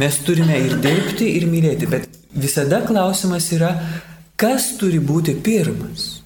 Mes 0.00 0.16
turime 0.24 0.56
ir 0.58 0.78
dirbti, 0.82 1.28
ir 1.36 1.44
mylėti, 1.46 1.86
bet 1.86 2.08
visada 2.32 2.80
klausimas 2.86 3.50
yra, 3.52 3.74
kas 4.40 4.72
turi 4.80 4.98
būti 4.98 5.36
pirmas. 5.44 6.21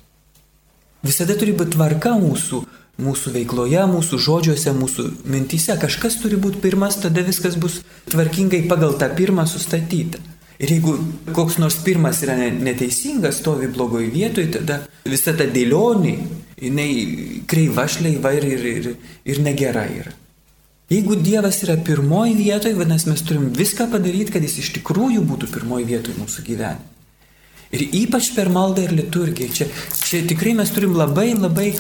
Visada 1.05 1.37
turi 1.39 1.53
būti 1.57 1.77
tvarka 1.77 2.15
mūsų, 2.21 2.63
mūsų 3.03 3.33
veikloje, 3.35 3.83
mūsų 3.91 4.21
žodžiuose, 4.23 4.73
mūsų 4.77 5.05
mintyse. 5.29 5.77
Kažkas 5.81 6.21
turi 6.23 6.39
būti 6.41 6.63
pirmas, 6.65 6.97
tada 7.03 7.25
viskas 7.27 7.59
bus 7.61 7.83
tvarkingai 8.09 8.65
pagal 8.71 8.97
tą 9.01 9.11
pirmą 9.17 9.45
sustatyta. 9.51 10.23
Ir 10.57 10.73
jeigu 10.73 10.95
koks 11.37 11.59
nors 11.61 11.77
pirmas 11.85 12.23
yra 12.25 12.37
neteisingas, 12.49 13.43
stovi 13.43 13.69
blogoje 13.69 14.09
vietoje, 14.09 14.49
tada 14.55 14.79
visa 15.05 15.35
ta 15.37 15.45
dėlionė, 15.45 16.15
jinai 16.65 16.91
kreiva 17.51 17.85
šleiva 17.85 18.33
ir, 18.39 18.49
ir, 18.57 18.65
ir, 18.71 18.89
ir 19.29 19.43
negera 19.45 19.85
yra. 19.85 20.15
Jeigu 20.89 21.17
Dievas 21.19 21.59
yra 21.67 21.75
pirmoji 21.83 22.37
vietoje, 22.39 22.77
vadinasi, 22.79 23.11
mes 23.11 23.25
turim 23.27 23.49
viską 23.53 23.91
padaryti, 23.93 24.33
kad 24.33 24.45
jis 24.47 24.61
iš 24.63 24.77
tikrųjų 24.79 25.25
būtų 25.29 25.51
pirmoji 25.53 25.89
vietoje 25.89 26.21
mūsų 26.23 26.45
gyvenime. 26.47 26.96
Ir 27.75 27.83
ypač 28.05 28.31
per 28.37 28.51
maldą 28.53 28.87
ir 28.87 28.95
liturgiją. 28.95 29.53
Čia, 29.53 29.67
čia 30.07 30.23
tikrai 30.29 30.55
mes 30.59 30.71
turim 30.75 30.95
labai 30.95 31.33
labai 31.35 31.73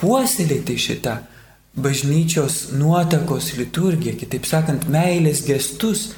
puoselėti 0.00 0.78
šitą 0.80 1.18
bažnyčios 1.74 2.70
nuotakos 2.78 3.54
liturgiją, 3.58 4.14
kitaip 4.20 4.46
sakant, 4.46 4.86
meilės 4.90 5.42
gestus, 5.46 6.12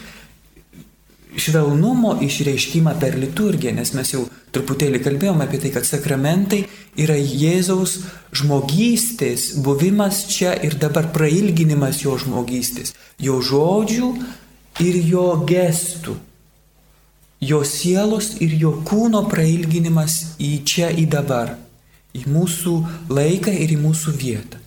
švelnumo 1.37 2.17
išreiškimą 2.25 2.97
per 3.01 3.17
liturgiją, 3.19 3.75
nes 3.77 3.93
mes 3.97 4.13
jau 4.13 4.25
truputėlį 4.57 5.03
kalbėjome 5.05 5.45
apie 5.45 5.61
tai, 5.61 5.73
kad 5.75 5.89
sakramentai 5.89 6.63
yra 7.01 7.17
Jėzaus 7.17 7.99
žmogystės 8.37 9.51
buvimas 9.65 10.25
čia 10.33 10.55
ir 10.65 10.79
dabar 10.81 11.11
prailginimas 11.13 12.03
jo 12.05 12.17
žmogystės, 12.21 12.95
jo 13.21 13.41
žodžių 13.45 14.13
ir 14.85 15.01
jo 15.09 15.29
gestų, 15.49 16.17
jo 17.41 17.63
sielos 17.65 18.37
ir 18.41 18.55
jo 18.57 18.73
kūno 18.87 19.27
prailginimas 19.31 20.37
į 20.41 20.53
čia, 20.65 20.91
į 20.91 21.07
dabar, 21.13 21.57
į 22.17 22.25
mūsų 22.31 22.77
laiką 23.13 23.53
ir 23.53 23.77
į 23.77 23.81
mūsų 23.83 24.15
vietą. 24.17 24.61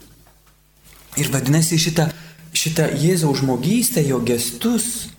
Ir 1.20 1.32
vadinasi, 1.34 1.80
šitą, 1.82 2.10
šitą 2.54 2.92
Jėzaus 3.02 3.42
žmogystę, 3.42 4.04
jo 4.06 4.22
gestus, 4.24 5.10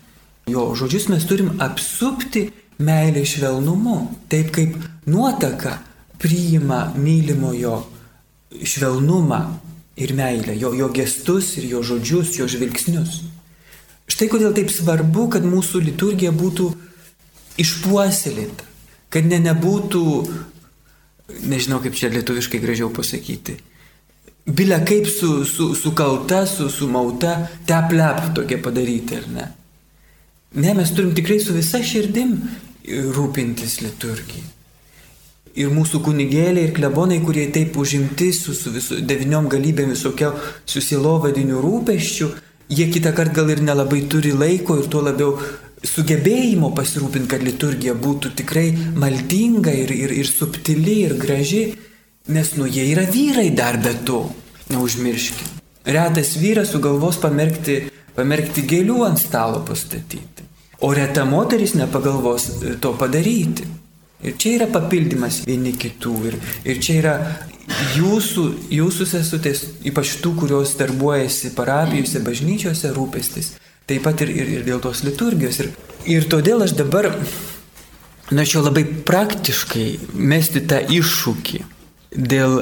jo 0.48 0.70
žodžius 0.78 1.08
mes 1.10 1.26
turim 1.28 1.56
apsupti 1.60 2.48
meilė 2.80 3.24
švelnumu, 3.28 3.96
taip 4.30 4.52
kaip 4.54 4.76
nuotaka 5.10 5.80
priima 6.20 6.92
mylimojo 6.96 7.82
švelnumą 8.50 9.40
ir 10.00 10.14
meilę, 10.16 10.54
jo, 10.56 10.72
jo 10.74 10.88
gestus 10.94 11.56
ir 11.58 11.66
jo 11.74 11.82
žodžius, 11.84 12.38
jo 12.38 12.46
žvilgsnius. 12.48 13.24
Štai 14.10 14.30
kodėl 14.30 14.54
taip 14.56 14.72
svarbu, 14.72 15.28
kad 15.34 15.44
mūsų 15.46 15.82
liturgija 15.86 16.32
būtų 16.34 16.70
išpuoselėta, 17.58 18.66
kad 19.10 19.26
ne 19.26 19.40
nebūtų, 19.42 20.04
nežinau 21.50 21.80
kaip 21.82 21.98
čia 21.98 22.12
lietuviškai 22.14 22.60
gražiau 22.62 22.90
pasakyti, 22.94 23.56
bilia 24.46 24.80
kaip 24.86 25.08
su, 25.10 25.44
su, 25.44 25.72
sukalta, 25.74 26.44
su, 26.46 26.68
sumauta, 26.70 27.48
teplep 27.66 28.30
tokia 28.36 28.60
padaryti, 28.62 29.18
ar 29.18 29.28
ne? 29.34 29.48
Ne, 30.54 30.74
mes 30.74 30.90
turim 30.94 31.14
tikrai 31.14 31.38
su 31.38 31.54
visa 31.54 31.78
širdim 31.82 32.34
rūpintis 33.14 33.80
liturgijai. 33.84 34.48
Ir 35.60 35.70
mūsų 35.74 36.00
kunigėliai 36.06 36.68
ir 36.68 36.74
klebonai, 36.74 37.18
kurie 37.22 37.48
taip 37.54 37.74
užimti 37.78 38.30
su, 38.34 38.54
su 38.54 38.70
visu, 38.70 39.00
deviniom 39.02 39.48
galybėm 39.50 39.90
visokio 39.90 40.30
susilovadinių 40.70 41.58
rūpeščių, 41.62 42.28
jie 42.70 42.86
kitą 42.94 43.12
kartą 43.14 43.40
gal 43.40 43.50
ir 43.50 43.62
nelabai 43.66 44.04
turi 44.10 44.30
laiko 44.34 44.78
ir 44.78 44.86
tuo 44.90 45.02
labiau 45.02 45.34
sugebėjimo 45.86 46.72
pasirūpinti, 46.76 47.30
kad 47.30 47.44
liturgija 47.44 47.94
būtų 47.94 48.34
tikrai 48.40 48.68
maldinga 48.96 49.72
ir, 49.72 49.94
ir, 49.94 50.12
ir 50.22 50.28
subtili 50.28 51.00
ir 51.06 51.16
graži, 51.20 51.62
nes 52.28 52.52
nu 52.58 52.68
jie 52.68 52.84
yra 52.92 53.06
vyrai 53.08 53.48
dar 53.56 53.80
be 53.80 53.94
to, 54.04 54.26
neužmirškime. 54.70 55.56
Retas 55.90 56.34
vyras 56.36 56.74
sugalvos 56.74 57.16
pamerkti 57.22 57.80
pamerkti 58.20 58.64
gėlių 58.68 59.04
ant 59.06 59.20
stalo 59.20 59.62
pastatyti. 59.66 60.46
O 60.80 60.92
reta 60.96 61.26
moteris 61.28 61.74
nepagalvos 61.76 62.48
e, 62.50 62.74
to 62.80 62.94
padaryti. 62.98 63.66
Ir 64.24 64.36
čia 64.40 64.56
yra 64.58 64.68
papildymas 64.72 65.42
vieni 65.46 65.72
kitų. 65.80 66.14
Ir, 66.28 66.36
ir 66.68 66.80
čia 66.84 66.96
yra 67.00 67.14
jūsų, 67.96 68.44
jūsų 68.72 69.06
sesutės, 69.08 69.64
ypač 69.88 70.18
tų, 70.24 70.34
kurios 70.42 70.74
darbuojasi 70.80 71.54
parapijose, 71.56 72.20
bažnyčiose, 72.24 72.92
rūpestis. 72.96 73.54
Taip 73.90 74.04
pat 74.06 74.20
ir, 74.22 74.30
ir, 74.30 74.50
ir 74.60 74.66
dėl 74.68 74.78
tos 74.82 75.02
liturgijos. 75.02 75.56
Ir, 75.64 75.72
ir 76.06 76.26
todėl 76.30 76.62
aš 76.62 76.76
dabar 76.78 77.10
norėčiau 78.30 78.62
labai 78.62 78.84
praktiškai 78.86 79.86
mesti 80.14 80.62
tą 80.70 80.78
iššūkį 80.94 81.64
dėl, 82.14 82.60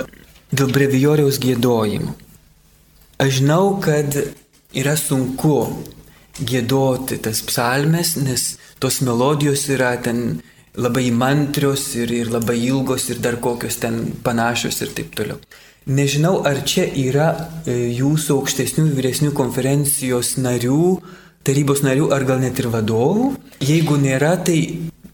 dėl 0.48 0.72
brevijoriaus 0.72 1.36
gėdojimų. 1.42 2.14
Aš 3.20 3.40
žinau, 3.42 3.76
kad 3.84 4.16
yra 4.72 4.94
sunku 4.96 5.58
gėdoti 6.38 7.18
tas 7.20 7.42
psalmes, 7.44 8.14
nes 8.16 8.54
tos 8.80 9.02
melodijos 9.04 9.66
yra 9.74 9.96
ten 10.00 10.40
labai 10.78 11.08
įmantrios 11.10 11.90
ir, 11.98 12.12
ir 12.14 12.30
labai 12.30 12.56
ilgos 12.70 13.08
ir 13.10 13.20
dar 13.20 13.36
kokios 13.42 13.80
ten 13.82 14.14
panašios 14.24 14.80
ir 14.84 14.94
taip 14.96 15.12
toliau. 15.18 15.40
Nežinau, 15.88 16.42
ar 16.44 16.60
čia 16.68 16.84
yra 17.00 17.30
e, 17.64 17.72
jūsų 17.96 18.34
aukštesnių 18.42 18.90
ir 18.90 18.96
vyresnių 18.98 19.30
konferencijos 19.36 20.34
narių, 20.36 20.98
tarybos 21.48 21.80
narių, 21.80 22.10
ar 22.12 22.26
gal 22.28 22.42
net 22.42 22.60
ir 22.60 22.68
vadovų. 22.74 23.30
Jeigu 23.64 23.96
nėra, 23.96 24.34
tai 24.44 24.58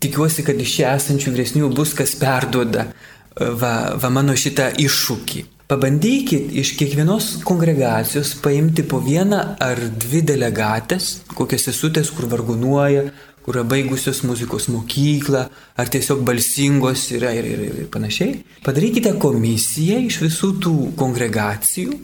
tikiuosi, 0.02 0.42
kad 0.42 0.58
iš 0.58 0.72
čia 0.80 0.96
esančių 0.98 1.34
vyresnių 1.36 1.70
bus 1.78 1.94
kas 1.94 2.16
perduoda 2.18 2.88
e, 2.88 3.52
va, 3.54 3.94
va 4.02 4.10
mano 4.10 4.34
šitą 4.34 4.72
iššūkį. 4.82 5.44
Pabandykit 5.70 6.50
iš 6.60 6.74
kiekvienos 6.76 7.28
kongregacijos 7.46 8.34
paimti 8.42 8.82
po 8.84 8.98
vieną 9.00 9.38
ar 9.62 9.78
dvi 9.78 10.20
delegatės, 10.26 11.22
kokias 11.38 11.70
sesutės, 11.70 12.10
kur 12.12 12.26
vargonuoja, 12.34 13.06
kur 13.44 13.58
yra 13.58 13.64
baigusios 13.68 14.22
muzikos 14.24 14.70
mokyklą, 14.72 15.44
ar 15.76 15.90
tiesiog 15.92 16.22
balsingos 16.26 17.06
yra 17.16 17.34
ir, 17.36 17.48
ir, 17.48 17.64
ir 17.82 17.90
panašiai. 17.92 18.38
Padarykite 18.64 19.14
komisiją 19.20 20.00
iš 20.06 20.22
visų 20.24 20.50
tų 20.64 20.74
kongregacijų 21.00 21.98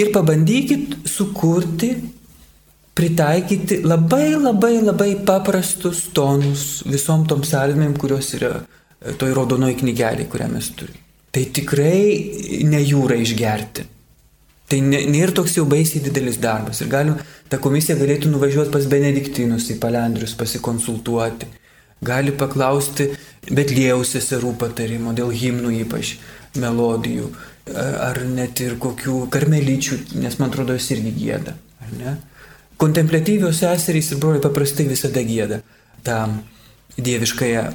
ir 0.00 0.10
pabandykit 0.14 0.96
sukurti, 1.10 1.92
pritaikyti 2.96 3.82
labai 3.84 4.32
labai 4.34 4.74
labai 4.80 5.12
paprastus 5.28 6.08
tonus 6.16 6.82
visom 6.88 7.28
tom 7.28 7.44
salmėm, 7.46 7.94
kurios 8.00 8.34
yra 8.36 8.56
toj 9.20 9.36
raudonoj 9.36 9.78
knygelė, 9.80 10.26
kurią 10.28 10.50
mes 10.52 10.72
turime 10.76 11.06
tai 11.30 11.46
tikrai 11.54 12.64
ne 12.66 12.80
jūra 12.82 13.18
išgerti. 13.22 13.86
Tai 14.70 14.78
nėra 14.86 15.34
toks 15.34 15.56
jau 15.58 15.64
baisiai 15.66 16.02
didelis 16.04 16.38
darbas. 16.38 16.80
Ir 16.84 16.90
galim, 16.92 17.16
ta 17.50 17.58
komisija 17.58 17.96
galėtų 17.98 18.30
nuvažiuoti 18.30 18.70
pas 18.70 18.86
Benediktinus 18.90 19.66
į 19.74 19.80
Palendrius 19.82 20.36
pasikonsultuoti. 20.38 21.48
Gali 22.06 22.32
paklausti 22.32 23.10
Betlėjaus 23.50 24.14
seserų 24.14 24.54
patarimo 24.60 25.12
dėl 25.16 25.32
himnų 25.34 25.74
ypač 25.82 26.14
melodijų. 26.60 27.32
Ar 27.74 28.22
net 28.30 28.62
ir 28.62 28.78
kokių 28.80 29.24
karmelyčių, 29.32 29.98
nes 30.22 30.38
man 30.40 30.50
atrodo, 30.50 30.78
jis 30.78 30.88
irgi 30.96 31.12
gėda. 31.18 31.56
Kontemplatyvios 32.80 33.60
seserys 33.60 34.14
ir 34.14 34.22
broliai 34.22 34.42
paprastai 34.44 34.86
visada 34.88 35.22
gėda 35.26 35.60
tą 36.06 36.22
dieviškąją 36.96 37.66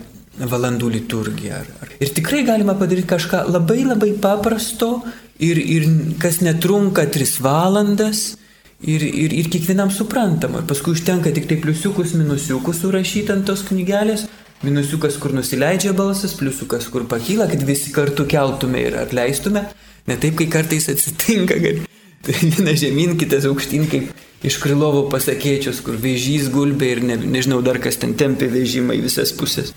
valandų 0.51 0.89
liturgiją. 0.95 1.61
Ir 1.99 2.11
tikrai 2.15 2.41
galima 2.47 2.75
padaryti 2.79 3.07
kažką 3.13 3.45
labai 3.51 3.83
labai 3.85 4.11
paprasto 4.21 4.97
ir, 5.39 5.57
ir 5.59 5.89
kas 6.21 6.41
netrunka 6.45 7.05
tris 7.11 7.37
valandas 7.43 8.35
ir, 8.81 9.01
ir, 9.01 9.31
ir 9.31 9.51
kiekvienam 9.51 9.91
suprantama. 9.91 10.63
Ir 10.63 10.69
paskui 10.69 10.95
užtenka 10.95 11.33
tik 11.35 11.49
tai 11.49 11.59
pliusiukus, 11.63 12.15
minusiukus 12.19 12.83
surašyti 12.83 13.35
ant 13.35 13.47
tos 13.47 13.65
knygelės 13.67 14.27
minusiukas, 14.65 15.17
kur 15.21 15.33
nusileidžia 15.35 15.93
balsas, 15.93 16.35
pliusiukas, 16.39 16.87
kur 16.89 17.05
pakyla, 17.09 17.47
kad 17.51 17.63
visi 17.67 17.91
kartu 17.93 18.25
keltume 18.29 18.81
ir 18.87 18.97
atleistume. 19.01 19.65
Ne 20.07 20.17
taip, 20.21 20.37
kai 20.39 20.47
kartais 20.51 20.87
atsitinka, 20.91 21.57
kad 21.61 22.31
vienas 22.41 22.79
žemyn, 22.81 23.17
kitas 23.19 23.47
aukštyn, 23.49 23.87
kaip 23.91 24.45
iš 24.45 24.59
Krilovo 24.61 25.05
pasakėčios, 25.11 25.81
kur 25.85 25.97
vežys 26.01 26.49
gulbė 26.53 26.91
ir 26.95 27.03
ne, 27.05 27.17
nežinau 27.37 27.61
dar 27.65 27.81
kas 27.81 27.99
ten 28.01 28.15
tempė 28.17 28.49
vežimą 28.53 28.97
į 28.97 29.05
visas 29.07 29.33
pusės. 29.35 29.73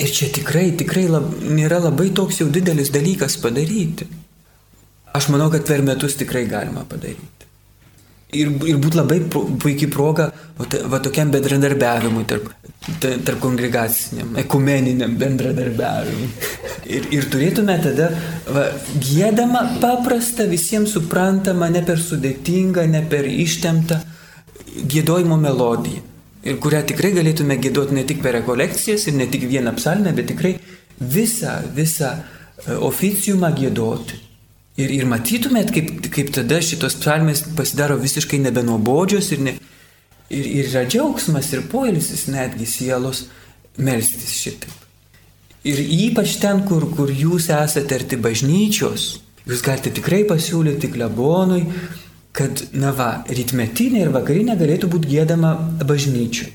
Ir 0.00 0.10
čia 0.16 0.30
tikrai, 0.32 0.70
tikrai 0.80 1.06
lab, 1.10 1.28
nėra 1.44 1.82
labai 1.84 2.08
toks 2.16 2.40
jau 2.40 2.48
didelis 2.52 2.92
dalykas 2.94 3.36
padaryti. 3.42 4.06
Aš 5.16 5.28
manau, 5.32 5.50
kad 5.50 5.66
per 5.66 5.82
metus 5.82 6.16
tikrai 6.18 6.46
galima 6.50 6.84
padaryti. 6.88 7.40
Ir, 8.30 8.50
ir 8.62 8.76
būtų 8.78 8.94
labai 9.00 9.16
puikiai 9.32 9.90
proga 9.90 10.28
va, 10.54 10.66
va 10.92 11.00
tokiam 11.02 11.32
bendradarbiavimui, 11.34 12.22
tarp, 12.30 12.46
tarp 13.02 13.40
kongregaciniam, 13.42 14.36
ekumeniniam 14.38 15.16
bendradarbiavimui. 15.18 16.28
Ir, 16.94 17.08
ir 17.16 17.26
turėtume 17.32 17.74
tada 17.82 18.12
va, 18.46 18.68
gėdamą, 19.02 19.64
paprastą, 19.82 20.46
visiems 20.50 20.94
suprantamą, 20.94 21.72
ne 21.74 21.82
per 21.86 21.98
sudėtingą, 21.98 22.86
ne 22.92 23.02
per 23.10 23.26
ištemptą 23.26 23.98
gėdojimo 24.94 25.40
melodiją. 25.40 26.06
Ir 26.46 26.62
kurią 26.62 26.84
tikrai 26.86 27.10
galėtume 27.18 27.58
gėdoti 27.60 27.98
ne 27.98 28.06
tik 28.08 28.22
per 28.22 28.38
rekolekcijas 28.38 29.10
ir 29.10 29.18
ne 29.18 29.26
tik 29.28 29.42
vieną 29.50 29.74
psalmę, 29.76 30.14
bet 30.16 30.30
tikrai 30.30 30.54
visą, 31.00 31.58
visą 31.74 32.14
e, 32.14 32.78
oficiumą 32.78 33.50
gėdoti. 33.58 34.29
Ir, 34.80 34.92
ir 34.94 35.06
matytumėt, 35.10 35.72
kaip, 35.74 35.90
kaip 36.14 36.30
tada 36.34 36.60
šitos 36.64 36.96
psalmės 37.02 37.42
pasidaro 37.56 37.98
visiškai 38.00 38.38
nebenuobodžios 38.46 39.32
ir, 39.34 39.42
ne, 39.44 39.54
ir, 40.30 40.44
ir 40.46 40.68
yra 40.70 40.86
džiaugsmas 40.88 41.50
ir 41.52 41.66
poilsis 41.68 42.28
netgi 42.32 42.68
sielos 42.70 43.26
melstis 43.76 44.36
šitaip. 44.38 44.76
Ir 45.68 45.80
ypač 46.08 46.38
ten, 46.40 46.62
kur, 46.68 46.86
kur 46.94 47.10
jūs 47.12 47.50
esate 47.52 47.98
arti 47.98 48.16
bažnyčios, 48.16 49.10
jūs 49.44 49.64
galite 49.66 49.92
tikrai 49.92 50.22
pasiūlyti 50.28 50.88
klebonui, 50.94 51.66
kad, 52.36 52.62
na 52.72 52.94
va, 52.96 53.10
rytmetinė 53.28 54.06
ir 54.06 54.14
vakarinė 54.14 54.56
galėtų 54.60 54.88
būti 54.92 55.10
gėdama 55.10 55.52
bažnyčiui. 55.84 56.54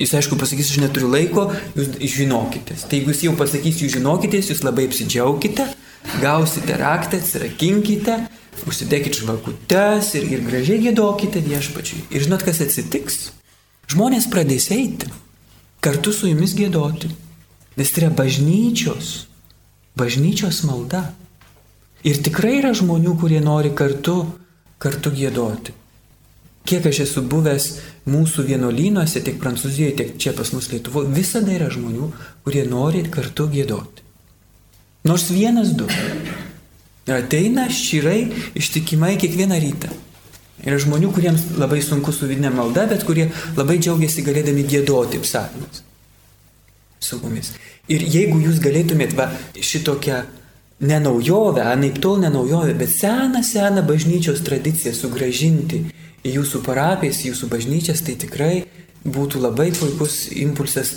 Jis 0.00 0.12
aišku 0.16 0.36
pasakys, 0.40 0.70
aš 0.72 0.80
neturiu 0.82 1.08
laiko, 1.08 1.46
jūs 1.76 2.16
žinokitės. 2.18 2.84
Tai 2.88 2.98
jeigu 2.98 3.12
jis 3.12 3.22
jau 3.26 3.34
pasakys, 3.36 3.80
jūs 3.80 3.94
žinokitės, 3.96 4.50
jūs 4.52 4.60
labai 4.64 4.84
apsidžiaukite, 4.90 5.64
gausite 6.22 6.76
raktą, 6.80 7.20
atsirakinkite, 7.20 8.18
užsidėkite 8.66 9.20
žvakutes 9.20 10.14
ir, 10.16 10.26
ir 10.32 10.44
gražiai 10.46 10.80
gėdokite 10.86 11.42
viešpačiui. 11.44 12.06
Ir 12.14 12.26
žinot, 12.26 12.44
kas 12.46 12.62
atsitiks? 12.64 13.30
Žmonės 13.92 14.26
pradės 14.32 14.70
eiti, 14.74 15.10
kartu 15.84 16.14
su 16.14 16.30
jumis 16.30 16.56
gėdoti. 16.58 17.12
Nes 17.76 17.92
tai 17.92 18.06
yra 18.06 18.12
bažnyčios, 18.16 19.26
bažnyčios 20.00 20.62
malda. 20.64 21.10
Ir 22.06 22.22
tikrai 22.24 22.60
yra 22.62 22.72
žmonių, 22.76 23.12
kurie 23.20 23.42
nori 23.44 23.74
kartu, 23.76 24.22
kartu 24.80 25.12
gėdoti. 25.12 25.74
Kiek 26.66 26.88
aš 26.88 27.04
esu 27.04 27.22
buvęs 27.22 27.66
mūsų 28.10 28.46
vienolynuose, 28.48 29.20
tiek 29.22 29.36
Prancūzijoje, 29.42 29.92
tiek 30.00 30.16
čia 30.18 30.32
pas 30.34 30.50
mus 30.54 30.66
Lietuvoje, 30.72 31.12
visada 31.14 31.52
yra 31.54 31.68
žmonių, 31.70 32.08
kurie 32.42 32.64
nori 32.66 33.04
kartu 33.12 33.46
gėdoti. 33.52 34.05
Nors 35.06 35.28
vienas 35.30 35.70
du. 35.78 35.86
Ir 37.06 37.14
ateina 37.14 37.68
šyrai 37.70 38.26
ištikimai 38.58 39.14
kiekvieną 39.22 39.58
rytą. 39.62 39.92
Yra 40.66 40.78
žmonių, 40.82 41.12
kuriems 41.14 41.44
labai 41.60 41.78
sunku 41.84 42.10
su 42.14 42.26
vidinė 42.26 42.50
malda, 42.50 42.88
bet 42.90 43.04
kurie 43.06 43.28
labai 43.54 43.76
džiaugiasi 43.78 44.24
galėdami 44.26 44.64
gėdoti 44.66 45.20
psalmes 45.22 45.84
su 47.06 47.20
mumis. 47.22 47.52
Ir 47.92 48.02
jeigu 48.02 48.40
jūs 48.42 48.58
galėtumėt 48.64 49.12
va 49.14 49.28
šitokią 49.54 50.22
nenaujovę, 50.82 51.62
anaip 51.70 52.00
tol 52.02 52.18
nenaujovę, 52.24 52.74
bet 52.74 52.90
seną, 52.90 53.44
seną 53.46 53.84
bažnyčios 53.86 54.42
tradiciją 54.48 54.94
sugražinti 54.96 55.84
į 56.26 56.32
jūsų 56.40 56.64
parapijas, 56.66 57.22
į 57.22 57.30
jūsų 57.30 57.50
bažnyčias, 57.52 58.02
tai 58.02 58.16
tikrai 58.18 58.64
būtų 59.06 59.44
labai 59.44 59.70
puikus 59.76 60.26
impulsas 60.34 60.96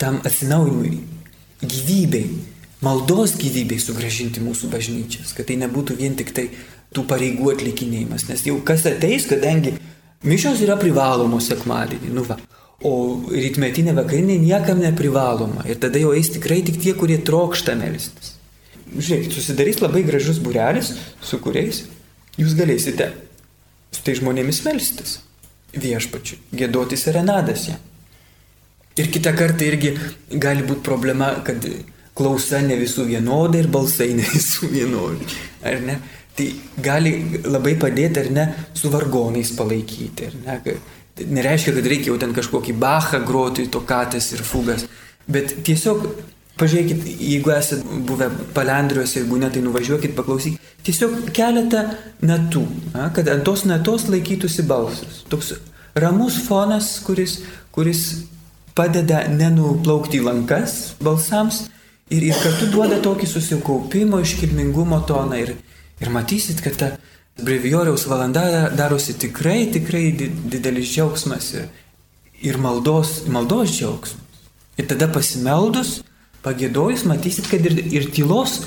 tam 0.00 0.22
atsinaujinimui, 0.24 1.02
gyvybei, 1.60 2.24
maldos 2.82 3.36
gyvybei 3.38 3.80
sugražinti 3.80 4.42
mūsų 4.42 4.70
bažnyčias, 4.72 5.32
kad 5.36 5.48
tai 5.48 5.58
nebūtų 5.62 5.96
vien 6.00 6.16
tik 6.18 6.32
tai 6.36 6.48
tų 6.92 7.06
pareigų 7.08 7.54
atlikinėjimas, 7.54 8.26
nes 8.28 8.44
jau 8.46 8.58
kas 8.66 8.84
ateis, 8.90 9.28
kadangi 9.30 9.76
mišios 10.26 10.60
yra 10.64 10.76
privalomos 10.80 11.48
sekmadienį, 11.50 12.12
nu 12.12 12.26
va, 12.26 12.36
o 12.82 12.92
rytmetinė 13.30 13.94
vakarinė 13.96 14.36
niekam 14.42 14.82
neprivaloma 14.82 15.66
ir 15.70 15.78
tada 15.82 16.02
jau 16.02 16.12
eis 16.16 16.32
tikrai 16.34 16.60
tik 16.66 16.80
tie, 16.82 16.94
kurie 16.98 17.20
trokšta 17.22 17.76
melstis. 17.78 18.36
Žiūrėkit, 18.92 19.32
susidarys 19.32 19.80
labai 19.80 20.02
gražus 20.04 20.42
burelis, 20.42 20.92
su 21.24 21.38
kuriais 21.40 21.86
jūs 22.36 22.56
galėsite 22.58 23.12
su 23.92 24.02
tai 24.04 24.16
žmonėmis 24.18 24.60
melstis 24.66 25.20
viešpačiu, 25.72 26.36
gėdoti 26.52 26.98
serenadas 27.00 27.68
jam. 27.70 27.80
Ir 29.00 29.08
kitą 29.08 29.32
kartą 29.36 29.64
irgi 29.64 29.94
gali 30.36 30.64
būti 30.68 30.84
problema, 30.84 31.30
kad 31.46 31.64
klausa 32.16 32.60
ne 32.64 32.76
visų 32.80 33.06
vienoda 33.08 33.60
ir 33.60 33.68
balsai 33.72 34.12
ne 34.16 34.26
visų 34.34 34.70
vienodi. 34.72 35.28
Ar 35.64 35.80
ne? 35.84 35.98
Tai 36.36 36.48
gali 36.80 37.12
labai 37.44 37.74
padėti, 37.80 38.22
ar 38.22 38.30
ne, 38.32 38.48
su 38.76 38.90
vargonais 38.92 39.52
palaikyti. 39.56 40.30
Ne? 40.46 40.58
Tai 40.62 41.26
nereiškia, 41.28 41.74
kad 41.76 41.88
reikia 41.92 42.12
jau 42.12 42.20
ten 42.20 42.32
kažkokį 42.36 42.76
bachą 42.80 43.20
groti, 43.26 43.68
tokatas 43.72 44.30
ir 44.32 44.44
fugas. 44.46 44.86
Bet 45.28 45.58
tiesiog, 45.66 46.06
pažiūrėkit, 46.60 47.04
jeigu 47.20 47.52
esate 47.52 48.00
buvę 48.08 48.30
palendriuose, 48.56 49.20
jeigu 49.20 49.40
ne, 49.42 49.50
tai 49.52 49.60
nuvažiuokit, 49.64 50.16
paklausykit. 50.16 50.70
Tiesiog 50.82 51.28
keletą 51.36 51.84
natų, 52.24 52.64
na, 52.94 53.10
kad 53.14 53.28
ant 53.30 53.44
tos 53.46 53.66
natos 53.68 54.08
laikytųsi 54.10 54.64
balsas. 54.66 55.20
Toks 55.30 55.52
ramus 55.94 56.40
fonas, 56.48 56.96
kuris, 57.04 57.42
kuris 57.76 58.06
padeda 58.74 59.26
nenuplaukti 59.28 60.18
į 60.18 60.26
lankas 60.26 60.96
balsams, 61.04 61.66
ir, 62.12 62.28
ir 62.28 62.38
kartu 62.42 62.68
duoda 62.72 63.00
tokį 63.02 63.28
susikaupimo, 63.30 64.20
iškilmingumo 64.22 65.00
toną. 65.08 65.38
Ir, 65.42 65.54
ir 66.02 66.12
matysit, 66.12 66.60
kad 66.64 66.78
ta 66.78 66.90
brevijoriaus 67.40 68.06
valanda 68.10 68.68
darosi 68.76 69.16
tikrai, 69.18 69.70
tikrai 69.72 70.10
didelis 70.18 70.92
džiaugsmas 70.92 71.52
ir, 71.56 71.70
ir 72.42 72.60
maldos, 72.60 73.22
maldos 73.32 73.72
džiaugsmas. 73.78 74.20
Ir 74.80 74.88
tada 74.88 75.08
pasimeldus, 75.12 75.98
pagėdojus, 76.44 77.04
matysit, 77.08 77.48
kad 77.50 77.64
ir, 77.68 77.76
ir 77.92 78.08
tylos 78.14 78.62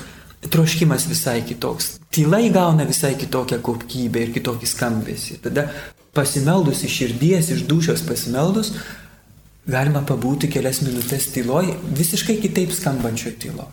troškimas 0.54 1.08
visai 1.10 1.40
kitoks. 1.46 1.96
Tyla 2.14 2.40
įgauna 2.46 2.86
visai 2.86 3.16
kitokią 3.18 3.58
kokybę 3.66 4.22
ir 4.22 4.34
kitokį 4.36 4.70
skambesį. 4.70 5.40
Tada 5.48 5.66
pasimeldus 6.16 6.84
iš 6.86 7.00
širdies, 7.00 7.50
iš 7.56 7.66
dušios 7.70 8.06
pasimeldus, 8.08 8.76
galima 9.68 10.04
pabūti 10.06 10.50
kelias 10.52 10.82
minutės 10.86 11.32
tyloj, 11.34 11.74
visiškai 11.98 12.38
kitaip 12.44 12.74
skambančio 12.76 13.34
tylo. 13.42 13.68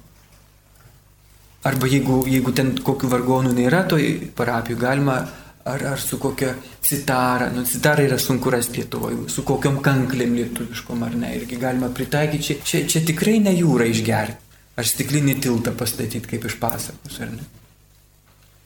Arba 1.69 1.87
jeigu, 1.87 2.25
jeigu 2.27 2.53
ten 2.57 2.73
kokių 2.83 3.11
vargonų 3.13 3.53
nėra, 3.55 3.85
toj 3.91 4.09
parapijų 4.35 4.81
galima 4.81 5.21
ar, 5.65 5.85
ar 5.93 6.01
su 6.01 6.19
kokia 6.19 6.57
citara, 6.83 7.51
nu 7.55 7.63
citara 7.65 8.03
yra 8.03 8.19
sunku 8.19 8.51
rasti 8.51 8.83
Lietuvoje, 8.83 9.29
su 9.31 9.45
kokiam 9.47 9.79
kanklėm 9.85 10.35
lietuviškom 10.41 11.05
ar 11.07 11.15
ne, 11.19 11.35
irgi 11.39 11.59
galima 11.61 11.91
pritaikyti, 11.95 12.43
čia, 12.43 12.57
čia, 12.67 12.83
čia 12.89 13.05
tikrai 13.07 13.39
ne 13.45 13.55
jūra 13.55 13.87
išgerti, 13.91 14.39
ar 14.75 14.89
stiklinį 14.89 15.37
tiltą 15.45 15.75
pastatyti 15.79 16.35
kaip 16.35 16.49
iš 16.49 16.59
pasakos, 16.63 17.21
ar 17.23 17.31
ne. 17.37 17.47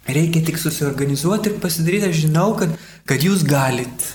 Reikia 0.07 0.45
tik 0.47 0.61
susiorganizuoti 0.63 1.51
ir 1.51 1.61
pasidaryti, 1.61 2.13
aš 2.13 2.23
žinau, 2.29 2.53
kad, 2.59 2.77
kad 3.11 3.25
jūs 3.27 3.43
galit. 3.45 4.13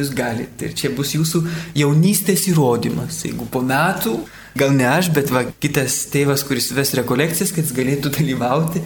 Jūs 0.00 0.14
galite. 0.16 0.68
Ir 0.68 0.76
čia 0.78 0.90
bus 0.96 1.14
jūsų 1.16 1.42
jaunystės 1.78 2.46
įrodymas. 2.50 3.22
Jeigu 3.26 3.46
po 3.52 3.62
metų, 3.66 4.16
gal 4.58 4.74
ne 4.76 4.88
aš, 4.90 5.12
bet 5.16 5.30
va, 5.34 5.44
kitas 5.62 6.02
tėvas, 6.12 6.44
kuris 6.48 6.70
ves 6.76 6.94
rekolekcijas, 6.98 7.54
kad 7.54 7.66
jis 7.66 7.76
galėtų 7.76 8.12
dalyvauti 8.18 8.84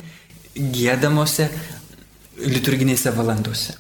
gėdamosi 0.55 1.49
liturginėse 2.45 3.13
valandose. 3.15 3.79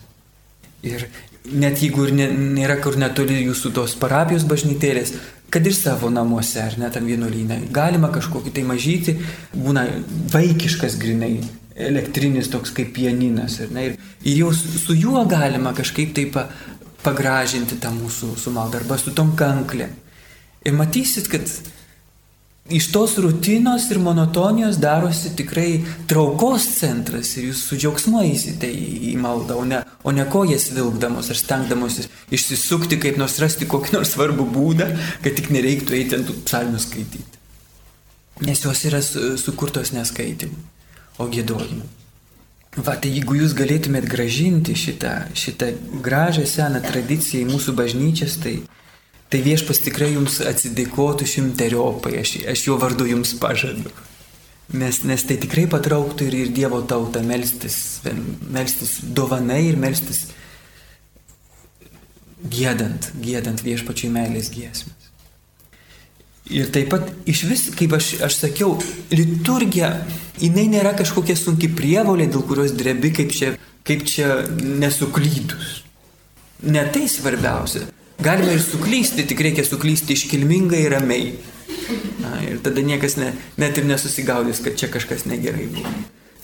Ir 0.84 1.06
net 1.44 1.80
jeigu 1.82 2.08
ir 2.08 2.14
nėra 2.14 2.78
kur 2.82 2.96
netoli 3.00 3.42
jūsų 3.44 3.72
tos 3.76 3.96
parapijos 4.00 4.46
bažnytėlės, 4.48 5.14
kad 5.52 5.66
ir 5.66 5.74
savo 5.76 6.10
namuose, 6.10 6.60
ar 6.62 6.76
net 6.80 6.96
tam 6.96 7.06
vienuolynę, 7.08 7.60
galima 7.74 8.10
kažkokį 8.14 8.52
tai 8.54 8.64
mažyti, 8.68 9.16
būna 9.54 9.84
vaikiškas 10.32 10.96
grinai, 11.00 11.36
elektrinis 11.74 12.50
toks 12.52 12.72
kaip 12.74 12.94
pianinas. 12.96 13.60
Ir, 13.62 13.96
ir 14.24 14.40
jau 14.40 14.52
su 14.54 14.96
juo 14.96 15.24
galima 15.30 15.74
kažkaip 15.76 16.14
taip 16.16 16.38
pagražinti 17.04 17.78
tą 17.80 17.92
mūsų 17.94 18.34
su 18.40 18.52
maldą 18.54 18.80
arba 18.80 18.98
su 19.00 19.14
tom 19.16 19.34
kanklėm. 19.38 19.92
Ir 20.64 20.76
matysit, 20.76 21.28
kad 21.28 21.44
iš 22.72 22.86
tos 22.92 23.18
rutinos 23.20 23.90
ir 23.92 24.00
monotonijos 24.00 24.78
darosi 24.80 25.34
tikrai 25.36 25.84
traukos 26.08 26.64
centras 26.78 27.34
ir 27.36 27.50
jūs 27.50 27.64
su 27.68 27.76
džiaugsmu 27.76 28.22
eisite 28.24 28.70
į, 28.72 28.86
į 29.12 29.16
maldą, 29.20 29.58
o 29.60 29.66
ne, 29.68 29.82
o 30.02 30.14
ne 30.16 30.24
kojas 30.32 30.70
vilkdamos 30.72 31.28
ar 31.30 31.40
stengdamosis 31.40 32.08
išsisukti, 32.32 33.00
kaip 33.02 33.20
nors 33.20 33.36
rasti 33.42 33.68
kokį 33.68 33.98
nors 33.98 34.14
svarbų 34.16 34.48
būdą, 34.54 34.88
kad 35.24 35.36
tik 35.36 35.52
nereiktų 35.52 35.98
eiti 36.00 36.20
ant 36.20 36.32
psalmių 36.46 36.80
skaityti. 36.80 37.42
Nes 38.48 38.64
jos 38.64 38.80
yra 38.88 39.02
sukurtos 39.04 39.92
neskaitimui, 39.94 40.64
o 41.20 41.28
gėdojimui. 41.30 42.03
Va, 42.74 42.96
tai 42.98 43.12
jeigu 43.12 43.36
jūs 43.38 43.52
galėtumėt 43.54 44.08
gražinti 44.10 44.74
šitą, 44.74 45.12
šitą 45.38 45.68
gražią 46.02 46.42
seną 46.50 46.80
tradiciją 46.82 47.44
į 47.44 47.52
mūsų 47.52 47.74
bažnyčias, 47.78 48.34
tai, 48.42 48.56
tai 49.30 49.42
viešpas 49.44 49.78
tikrai 49.84 50.10
jums 50.16 50.40
atsidėkotų 50.42 51.28
šimteriopai, 51.30 52.16
aš, 52.24 52.34
aš 52.50 52.64
jo 52.66 52.78
vardu 52.82 53.06
jums 53.06 53.36
pažadu. 53.38 53.92
Nes, 54.74 55.02
nes 55.06 55.22
tai 55.22 55.36
tikrai 55.38 55.68
patrauktų 55.70 56.26
ir, 56.26 56.38
ir 56.46 56.50
Dievo 56.56 56.80
tautą 56.88 57.22
melstis, 57.22 58.00
melstis 58.50 58.96
dovanai 59.04 59.60
ir 59.68 59.78
melstis 59.78 60.24
gėdant, 62.50 63.12
gėdant 63.22 63.62
viešpačiai 63.62 64.10
meilės 64.10 64.50
giesmės. 64.50 64.93
Ir 66.52 66.68
taip 66.68 66.90
pat 66.92 67.08
iš 67.30 67.44
vis, 67.48 67.62
kaip 67.72 67.94
aš, 67.96 68.10
aš 68.26 68.36
sakiau, 68.42 68.74
liturgija, 69.14 69.94
jinai 70.42 70.66
nėra 70.68 70.92
kažkokia 70.98 71.38
sunki 71.40 71.70
prievolė, 71.72 72.26
dėl 72.28 72.44
kurios 72.44 72.74
drebi, 72.76 73.14
kaip 73.16 73.32
čia, 73.32 73.54
kaip 73.88 74.04
čia 74.04 74.42
nesuklydus. 74.60 75.78
Ne 76.68 76.84
tai 76.92 77.06
svarbiausia. 77.08 77.86
Galima 78.24 78.52
ir 78.52 78.60
suklysti, 78.62 79.24
tik 79.28 79.40
reikia 79.40 79.64
suklysti 79.66 80.16
iškilmingai 80.18 80.84
ir 80.84 80.92
ramiai. 80.94 81.32
Na, 82.20 82.36
ir 82.44 82.60
tada 82.64 82.84
niekas 82.84 83.16
ne, 83.20 83.32
net 83.60 83.80
ir 83.80 83.88
nesusigaudys, 83.88 84.60
kad 84.64 84.76
čia 84.80 84.92
kažkas 84.92 85.24
negerai 85.28 85.66
buvo. 85.72 85.92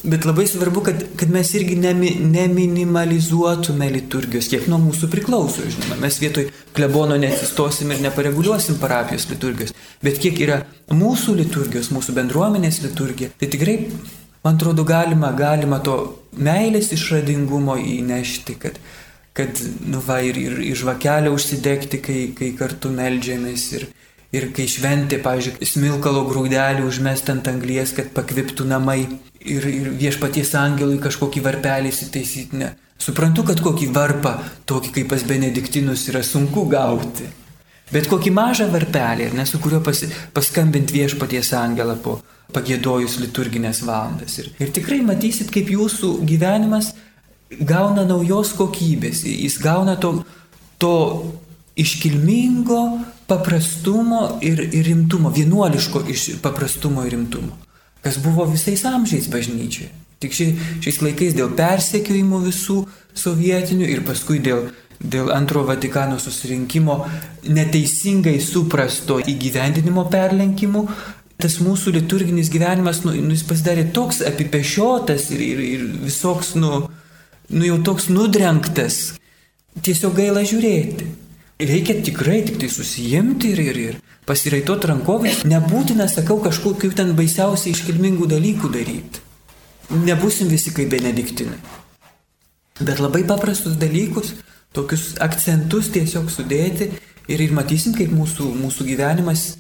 Bet 0.02 0.24
labai 0.24 0.46
svarbu, 0.48 0.80
kad, 0.80 1.02
kad 1.16 1.30
mes 1.30 1.50
irgi 1.54 1.74
nemi, 1.76 2.10
neminimalizuotume 2.24 3.88
liturgijos, 3.92 4.48
kiek 4.48 4.64
nuo 4.70 4.78
mūsų 4.80 5.10
priklauso, 5.12 5.66
žinoma. 5.68 5.98
Mes 6.00 6.16
vietoj 6.22 6.46
klebono 6.76 7.18
neatsistosim 7.20 7.92
ir 7.92 8.00
nepareguliuosim 8.06 8.78
parapijos 8.80 9.28
liturgijos. 9.28 9.74
Bet 10.00 10.16
kiek 10.22 10.40
yra 10.40 10.62
mūsų 10.96 11.36
liturgijos, 11.42 11.90
mūsų 11.92 12.16
bendruomenės 12.16 12.80
liturgija, 12.86 13.34
tai 13.36 13.50
tikrai, 13.52 13.76
man 14.46 14.56
atrodo, 14.56 14.86
galima, 14.88 15.34
galima 15.36 15.82
to 15.84 15.98
meilės 16.32 16.92
išradingumo 16.96 17.76
įnešti, 17.82 18.56
kad, 18.62 18.80
kad 19.36 19.60
nu 19.84 20.00
va, 20.06 20.22
ir, 20.24 20.40
ir, 20.40 20.62
ir 20.70 20.80
žvakelę 20.80 21.34
užsidegti, 21.34 22.00
kai, 22.00 22.20
kai 22.38 22.54
kartu 22.56 22.88
melžiamės. 22.94 23.68
Ir, 23.76 23.90
Ir 24.30 24.52
kai 24.54 24.68
šventė, 24.70 25.18
pavyzdžiui, 25.24 25.66
smilkalo 25.66 26.22
grūdelį 26.28 26.84
užmest 26.86 27.32
ant 27.32 27.48
anglies, 27.50 27.90
kad 27.96 28.12
pakviptų 28.14 28.68
namai 28.70 29.00
ir, 29.02 29.66
ir 29.66 29.90
viešpaties 29.98 30.52
angelui 30.54 31.00
kažkokį 31.02 31.42
varpelį 31.48 31.90
įsitaisyti. 31.90 32.60
Ne. 32.60 32.70
Suprantu, 33.00 33.42
kad 33.48 33.62
kokį 33.64 33.90
varpą, 33.96 34.36
tokį 34.70 34.94
kaip 34.98 35.10
pas 35.10 35.26
Benediktinus, 35.26 36.06
yra 36.12 36.22
sunku 36.26 36.68
gauti. 36.70 37.26
Bet 37.90 38.06
kokį 38.06 38.30
mažą 38.30 38.68
varpelį, 38.70 39.32
ne, 39.34 39.46
su 39.48 39.58
kuriuo 39.58 39.80
pas, 39.82 40.04
paskambinti 40.36 40.94
viešpaties 41.00 41.50
angelą 41.58 41.96
po 41.98 42.20
pagėdojus 42.54 43.18
liturginės 43.22 43.82
valandas. 43.86 44.36
Ir, 44.42 44.50
ir 44.62 44.70
tikrai 44.74 45.00
matysit, 45.06 45.50
kaip 45.54 45.70
jūsų 45.74 46.20
gyvenimas 46.28 46.92
gauna 47.50 48.04
naujos 48.06 48.52
kokybės, 48.58 49.24
jis 49.26 49.58
gauna 49.62 49.96
to, 49.98 50.20
to 50.78 50.94
iškilmingo 51.78 52.82
paprastumo 53.30 54.38
ir, 54.42 54.60
ir 54.74 54.84
rimtumo, 54.90 55.30
vienuoliško 55.30 56.02
iš 56.10 56.28
paprastumo 56.42 57.06
ir 57.06 57.14
rimtumo, 57.14 57.56
kas 58.02 58.18
buvo 58.18 58.46
visais 58.50 58.84
amžiais 58.84 59.30
bažnyčioje. 59.30 59.90
Tik 60.20 60.34
ši, 60.36 60.46
šiais 60.84 60.98
laikais 61.00 61.36
dėl 61.38 61.54
persekiojimų 61.56 62.42
visų 62.44 62.82
sovietinių 63.16 63.86
ir 63.88 64.02
paskui 64.04 64.36
dėl, 64.44 64.66
dėl 65.00 65.30
antro 65.32 65.62
Vatikano 65.64 66.18
susirinkimo 66.20 66.98
neteisingai 67.48 68.36
suprasto 68.44 69.16
įgyvendinimo 69.32 70.04
perlenkimų, 70.12 70.84
tas 71.40 71.56
mūsų 71.64 71.94
liturginis 71.96 72.52
gyvenimas, 72.52 73.00
nu, 73.06 73.14
nu, 73.16 73.32
jis 73.32 73.46
pasidarė 73.48 73.86
toks 73.96 74.20
apipešiotas 74.28 75.30
ir, 75.32 75.40
ir, 75.46 75.64
ir 75.70 75.88
visoks, 76.04 76.52
nu, 76.60 76.82
nu 77.48 77.64
jau 77.70 77.80
toks 77.86 78.10
nudrenktas, 78.12 79.00
tiesiog 79.80 80.18
gaila 80.20 80.44
žiūrėti. 80.44 81.08
Reikia 81.60 82.00
tikrai 82.00 82.40
tik 82.46 82.56
tai 82.56 82.70
susijimti 82.72 83.50
ir, 83.52 83.58
ir, 83.60 83.78
ir 83.90 83.96
pasiraitot 84.24 84.86
rankovės. 84.88 85.42
Nebūtina, 85.44 86.06
sakau, 86.08 86.38
kažkokių 86.40 86.88
ten 86.96 87.12
baisiausiai 87.18 87.74
iškilmingų 87.74 88.30
dalykų 88.30 88.70
daryti. 88.72 89.20
Nebusim 90.06 90.48
visi 90.48 90.72
kaip 90.72 90.88
benediktinai. 90.94 91.58
Bet 92.80 93.02
labai 93.02 93.26
paprastus 93.28 93.76
dalykus, 93.76 94.32
tokius 94.72 95.10
akcentus 95.20 95.90
tiesiog 95.92 96.30
sudėti 96.32 96.88
ir, 97.28 97.42
ir 97.44 97.52
matysim, 97.52 97.92
kaip 97.98 98.14
mūsų, 98.14 98.54
mūsų 98.62 98.86
gyvenimas 98.88 99.58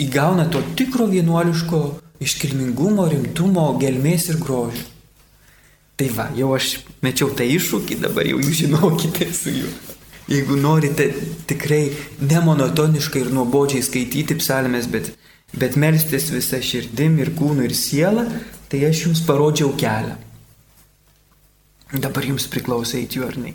įgauna 0.00 0.48
to 0.48 0.62
tikro 0.78 1.10
vienuoliško 1.12 1.82
iškilmingumo, 2.24 3.04
rimtumo, 3.12 3.68
gelmės 3.82 4.30
ir 4.32 4.40
grožio. 4.40 4.86
Tai 5.98 6.08
va, 6.14 6.30
jau 6.38 6.54
aš 6.56 6.78
mečiau 7.04 7.28
tą 7.36 7.44
iššūkį, 7.44 8.00
dabar 8.06 8.24
jau 8.30 8.40
jūs 8.40 8.62
žinokite 8.62 9.28
su 9.34 9.52
juo. 9.58 9.76
Jeigu 10.28 10.58
norite 10.60 11.08
tikrai 11.48 11.88
nemonotoniškai 12.20 13.22
ir 13.24 13.32
nuobodžiai 13.32 13.84
skaityti 13.84 14.36
psalmės, 14.36 14.88
bet, 14.92 15.14
bet 15.56 15.78
melstis 15.80 16.28
visą 16.34 16.60
širdim 16.60 17.16
ir 17.22 17.32
kūnu 17.38 17.64
ir 17.64 17.72
sielą, 17.76 18.26
tai 18.68 18.82
aš 18.90 19.06
jums 19.06 19.24
parodžiau 19.24 19.72
kelią. 19.80 20.18
Dabar 21.96 22.28
jums 22.28 22.44
priklauso 22.52 22.98
eiti 23.00 23.22
juo 23.22 23.30
ar 23.30 23.40
ne. 23.40 23.54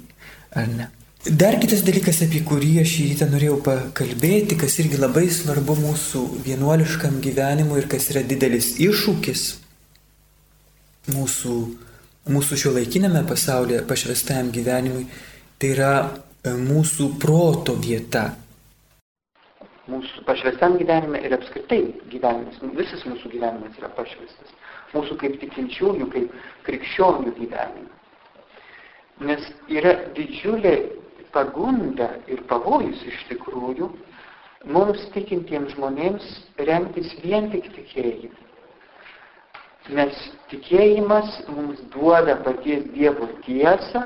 Ar 0.57 0.69
ne. 0.69 0.89
Dar 1.23 1.55
kitas 1.62 1.86
dalykas, 1.86 2.23
apie 2.25 2.41
kurį 2.43 2.81
aš 2.81 2.89
šį 2.97 3.03
rytą 3.12 3.29
norėjau 3.31 3.59
pakalbėti, 3.63 4.57
kas 4.59 4.73
irgi 4.81 4.97
labai 4.99 5.29
svarbu 5.31 5.77
mūsų 5.79 6.23
vienuoliškam 6.43 7.21
gyvenimui 7.23 7.77
ir 7.79 7.88
kas 7.93 8.09
yra 8.12 8.25
didelis 8.27 8.73
iššūkis 8.81 9.43
mūsų, 11.13 11.55
mūsų 12.33 12.59
šio 12.59 12.73
laikiname 12.75 13.23
pasaulyje 13.27 13.86
pašvestajam 13.88 14.51
gyvenimui, 14.55 15.05
tai 15.59 15.71
yra 15.77 15.93
mūsų 16.43 17.13
proto 17.23 17.75
vieta. 17.79 18.34
Mūsų 19.88 20.23
pašvestam 20.27 20.77
gyvenime 20.79 21.21
ir 21.23 21.36
apskritai 21.36 21.82
gyvenimas, 22.12 22.60
visas 22.75 23.03
mūsų 23.08 23.32
gyvenimas 23.32 23.77
yra 23.79 23.89
pašvestas. 23.95 24.51
Mūsų 24.93 25.17
kaip 25.19 25.39
tikinčiųjų, 25.39 26.08
kaip 26.12 26.34
krikščionių 26.67 27.34
gyvenime. 27.39 27.89
Nes 29.23 29.43
yra 29.71 29.95
didžiulė 30.15 30.75
pagunda 31.32 32.10
ir 32.27 32.43
pavojus 32.51 33.01
iš 33.08 33.23
tikrųjų 33.32 33.89
mums 34.67 35.03
tikintiems 35.15 35.75
žmonėms 35.75 36.27
remtis 36.60 37.12
vien 37.23 37.49
tik 37.51 37.71
tikėjimu. 37.75 38.36
Nes 39.95 40.19
tikėjimas 40.51 41.41
mums 41.51 41.79
duoda 41.91 42.38
paties 42.43 42.86
Dievo 42.95 43.27
tiesą 43.43 44.06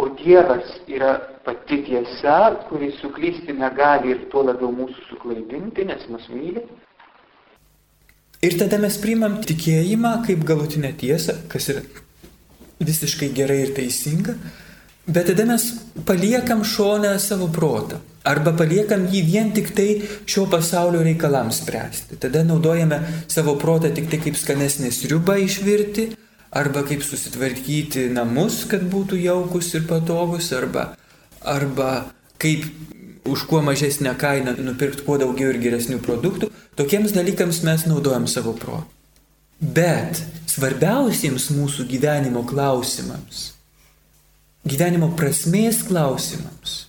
O 0.00 0.08
Dievas 0.16 0.64
yra 0.88 1.18
pati 1.44 1.82
tiesa, 1.84 2.36
kuris 2.68 2.94
suklysti 3.02 3.52
negali 3.52 4.14
ir 4.14 4.22
tuo 4.32 4.46
labiau 4.46 4.70
mūsų 4.72 5.02
suklaidinti, 5.10 5.84
nes 5.90 6.06
mus 6.08 6.24
myli. 6.32 6.62
Ir 8.40 8.56
tada 8.56 8.78
mes 8.80 8.96
priimam 9.02 9.36
tikėjimą 9.44 10.14
kaip 10.24 10.46
galutinę 10.48 10.94
tiesą, 10.96 11.34
kas 11.52 11.68
yra 11.74 11.82
visiškai 12.80 13.28
gerai 13.36 13.58
ir 13.66 13.74
teisinga, 13.76 14.38
bet 15.04 15.28
tada 15.28 15.44
mes 15.50 15.66
paliekam 16.08 16.64
šonę 16.64 17.12
savo 17.20 17.50
protą. 17.52 18.00
Arba 18.24 18.54
paliekam 18.56 19.04
jį 19.12 19.20
vien 19.26 19.52
tik 19.56 19.70
tai 19.76 19.88
šio 20.28 20.46
pasaulio 20.52 21.04
reikalams 21.04 21.60
spręsti. 21.60 22.16
Tada 22.20 22.40
naudojame 22.44 23.02
savo 23.28 23.58
protą 23.60 23.92
tik 23.96 24.08
tai 24.12 24.20
kaip 24.24 24.40
skanesnė 24.40 24.92
sriuba 24.92 25.36
išvirti, 25.44 26.10
arba 26.50 26.82
kaip 26.86 27.02
susitvarkyti 27.06 28.08
namus, 28.14 28.64
kad 28.70 28.82
būtų 28.90 29.18
jaukus 29.22 29.70
ir 29.74 29.86
patogus, 29.88 30.50
arba, 30.56 30.94
arba 31.40 32.10
kaip 32.42 32.66
už 33.24 33.44
kuo 33.46 33.60
mažesnę 33.62 34.14
kainą 34.18 34.56
nupirkti 34.58 35.04
kuo 35.06 35.18
daugiau 35.20 35.52
ir 35.52 35.60
geresnių 35.62 36.00
produktų, 36.02 36.50
tokiems 36.76 37.14
dalykams 37.14 37.62
mes 37.66 37.86
naudojam 37.86 38.26
savo 38.26 38.54
protą. 38.56 38.88
Bet 39.60 40.22
svarbiausiems 40.48 41.50
mūsų 41.52 41.84
gyvenimo 41.90 42.46
klausimams, 42.48 43.50
gyvenimo 44.64 45.10
prasmės 45.18 45.82
klausimams, 45.84 46.86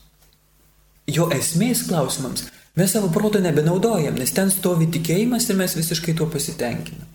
jo 1.12 1.28
esmės 1.36 1.84
klausimams, 1.90 2.48
mes 2.80 2.96
savo 2.96 3.12
proto 3.12 3.44
nebenaudojam, 3.44 4.16
nes 4.16 4.32
ten 4.32 4.50
stovi 4.56 4.88
tikėjimas 4.88 5.50
ir 5.52 5.60
mes 5.60 5.76
visiškai 5.76 6.16
tuo 6.16 6.30
pasitenkinam. 6.32 7.10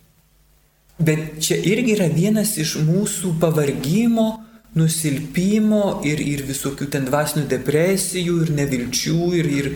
Bet 0.98 1.42
čia 1.44 1.58
irgi 1.60 1.92
yra 1.98 2.08
vienas 2.08 2.54
iš 2.56 2.78
mūsų 2.80 3.34
pavargymo, 3.40 4.28
nusilpimo 4.76 6.00
ir, 6.08 6.20
ir 6.20 6.44
visokių 6.48 6.88
ten 6.92 7.08
dvasinių 7.08 7.46
depresijų 7.50 8.36
ir 8.44 8.52
nevilčių 8.56 9.20
ir, 9.40 9.48
ir, 9.58 9.68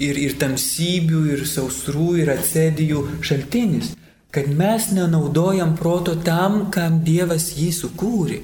ir, 0.00 0.20
ir 0.20 0.36
tamsybių, 0.40 1.22
ir 1.32 1.46
sausrų, 1.48 2.10
ir 2.22 2.32
atsėdijų 2.36 3.04
šaltinis, 3.24 3.94
kad 4.32 4.48
mes 4.52 4.90
nenaudojam 4.92 5.76
proto 5.76 6.16
tam, 6.20 6.66
kam 6.72 7.00
Dievas 7.04 7.50
jį 7.56 7.70
sukūrė. 7.72 8.42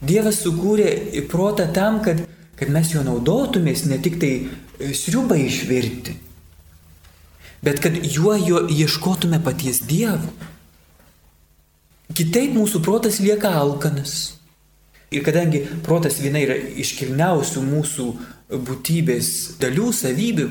Dievas 0.00 0.40
sukūrė 0.44 1.24
protą 1.28 1.66
tam, 1.74 2.00
kad, 2.04 2.22
kad 2.56 2.72
mes 2.72 2.94
jo 2.94 3.02
naudotumės 3.04 3.84
ne 3.90 3.98
tik 4.00 4.20
tai 4.22 4.32
sriubą 4.96 5.36
išvirti, 5.42 6.14
bet 7.64 7.80
kad 7.84 7.96
juo 8.04 8.36
jo 8.38 8.62
ieškotume 8.72 9.40
paties 9.44 9.82
Dievo. 9.88 10.32
Kitaip 12.16 12.54
mūsų 12.56 12.80
protas 12.84 13.20
lieka 13.20 13.50
alkanas. 13.58 14.38
Ir 15.12 15.24
kadangi 15.24 15.62
protas 15.84 16.18
viena 16.20 16.40
yra 16.40 16.56
iškilniausių 16.56 17.62
mūsų 17.64 18.08
būtybės 18.68 19.30
dalių, 19.60 19.88
savybių, 19.96 20.48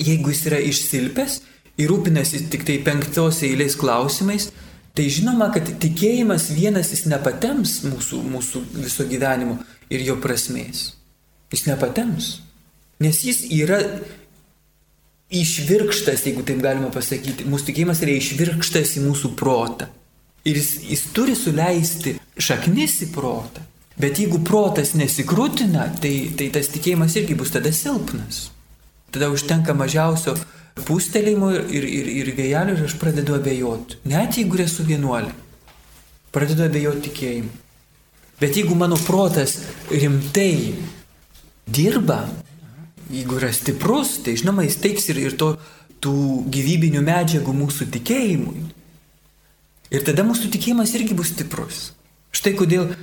jeigu 0.00 0.32
jis 0.32 0.42
yra 0.48 0.60
išsilpęs 0.68 1.38
ir 1.80 1.88
rūpinasi 1.88 2.46
tik 2.52 2.66
tai 2.68 2.78
penktos 2.84 3.42
eilės 3.44 3.76
klausimais, 3.80 4.50
tai 4.96 5.08
žinoma, 5.12 5.48
kad 5.52 5.68
tikėjimas 5.80 6.50
vienas 6.52 6.92
jis 6.92 7.06
nepatems 7.12 7.78
mūsų, 7.88 8.20
mūsų 8.34 8.64
viso 8.82 9.08
gyvenimo 9.08 9.58
ir 9.92 10.04
jo 10.04 10.18
prasmės. 10.20 10.90
Jis 11.52 11.66
nepatems. 11.68 12.34
Nes 13.02 13.24
jis 13.24 13.42
yra 13.52 13.80
išvirkštas, 15.32 16.26
jeigu 16.28 16.44
taip 16.44 16.60
galima 16.64 16.92
pasakyti. 16.92 17.48
Mūsų 17.48 17.70
tikėjimas 17.70 18.04
yra 18.04 18.16
išvirkštas 18.20 18.96
į 19.00 19.06
mūsų 19.08 19.32
protą. 19.40 19.88
Ir 20.48 20.58
jis, 20.58 20.72
jis 20.90 21.04
turi 21.14 21.36
suleisti 21.38 22.16
šaknis 22.38 22.98
į 23.06 23.12
protą. 23.14 23.62
Bet 24.00 24.18
jeigu 24.18 24.40
protas 24.42 24.94
nesikrūtina, 24.98 25.90
tai, 26.02 26.32
tai 26.38 26.48
tas 26.54 26.70
tikėjimas 26.72 27.14
irgi 27.20 27.36
bus 27.38 27.52
tada 27.54 27.70
silpnas. 27.76 28.48
Tada 29.12 29.28
užtenka 29.30 29.76
mažiausio 29.76 30.34
pustelėjimo 30.88 31.52
ir, 31.52 31.66
ir, 31.68 31.86
ir, 32.00 32.10
ir 32.22 32.30
vėjelio 32.34 32.76
ir 32.78 32.86
aš 32.88 32.96
pradedu 32.98 33.36
abejoti. 33.36 34.00
Net 34.08 34.40
jeigu 34.40 34.58
esu 34.64 34.86
vienuolė, 34.88 35.34
pradedu 36.32 36.64
abejoti 36.66 37.10
tikėjimu. 37.10 37.52
Bet 38.40 38.56
jeigu 38.58 38.74
mano 38.74 38.96
protas 38.98 39.60
rimtai 39.92 40.74
dirba, 41.68 42.24
jeigu 43.12 43.36
yra 43.38 43.52
stiprus, 43.54 44.16
tai 44.24 44.34
žinoma, 44.40 44.64
jis 44.66 44.80
teiks 44.82 45.10
ir, 45.12 45.20
ir 45.28 45.36
to, 45.38 45.52
tų 46.02 46.14
gyvybinių 46.50 47.04
medžiagų 47.06 47.54
mūsų 47.54 47.86
tikėjimui. 47.94 48.64
Ir 49.92 50.04
tada 50.06 50.24
mūsų 50.24 50.48
tikėjimas 50.54 50.94
irgi 50.96 51.16
bus 51.16 51.34
stiprus. 51.34 51.80
Štai 52.32 52.54
kodėl 52.56 52.94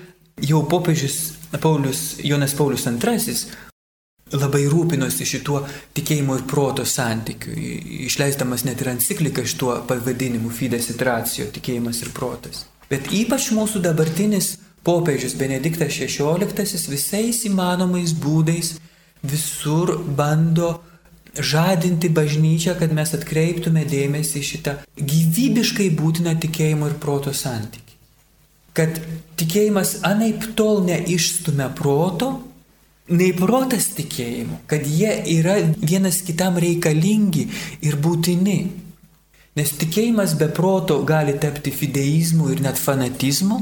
jau 0.41 0.63
popiežius 0.69 1.17
Paulius, 1.61 2.17
Jonas 2.25 2.55
Paulius 2.57 2.87
II 2.89 4.37
labai 4.37 4.63
rūpinosi 4.69 5.25
šituo 5.25 5.63
tikėjimo 5.97 6.37
ir 6.37 6.43
proto 6.49 6.85
santykiu, 6.85 7.53
išleisdamas 8.05 8.65
net 8.65 8.81
ir 8.81 8.91
encikliką 8.93 9.45
šituo 9.45 9.79
pavadinimu 9.89 10.51
Fides 10.53 10.89
et 10.93 11.01
Ratio- 11.01 11.45
tikėjimas 11.55 12.01
ir 12.03 12.11
protas. 12.13 12.65
Bet 12.89 13.09
ypač 13.13 13.49
mūsų 13.53 13.81
dabartinis 13.81 14.57
popiežius 14.83 15.37
Benediktas 15.37 15.93
XVI 15.93 16.89
visais 16.89 17.45
įmanomais 17.45 18.13
būdais 18.13 18.77
visur 19.23 19.97
bando 20.03 20.81
žadinti 21.37 22.09
bažnyčią, 22.09 22.75
kad 22.79 22.93
mes 22.95 23.13
atkreiptume 23.15 23.85
dėmesį 23.87 24.41
šitą 24.45 24.75
gyvybiškai 24.97 25.89
būtiną 25.99 26.35
tikėjimo 26.41 26.89
ir 26.89 26.97
proto 27.01 27.33
santyki. 27.35 27.97
Kad 28.77 28.99
tikėjimas 29.39 29.99
anaip 30.07 30.51
tol 30.57 30.83
neišstumia 30.87 31.69
proto, 31.75 32.31
nei 33.09 33.31
protas 33.33 33.89
tikėjimu, 33.97 34.61
kad 34.69 34.85
jie 34.85 35.11
yra 35.39 35.57
vienas 35.81 36.21
kitam 36.25 36.59
reikalingi 36.61 37.47
ir 37.85 37.97
būtini. 38.01 38.59
Nes 39.57 39.73
tikėjimas 39.81 40.37
be 40.39 40.47
proto 40.55 41.01
gali 41.03 41.33
tapti 41.41 41.73
fideizmu 41.73 42.51
ir 42.53 42.61
net 42.63 42.77
fanatizmu. 42.79 43.57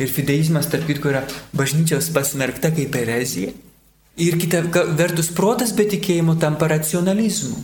Ir 0.00 0.08
fideizmas, 0.08 0.68
tarp 0.72 0.86
kitko, 0.88 1.10
yra 1.12 1.24
bažnyčios 1.56 2.08
pasmerkta 2.14 2.70
kaip 2.72 2.94
erezija. 2.96 3.52
Ir 4.20 4.36
kita 4.36 4.60
vertus, 4.98 5.30
protas 5.32 5.72
be 5.72 5.86
tikėjimo 5.88 6.34
tampa 6.40 6.68
racionalizmu. 6.68 7.56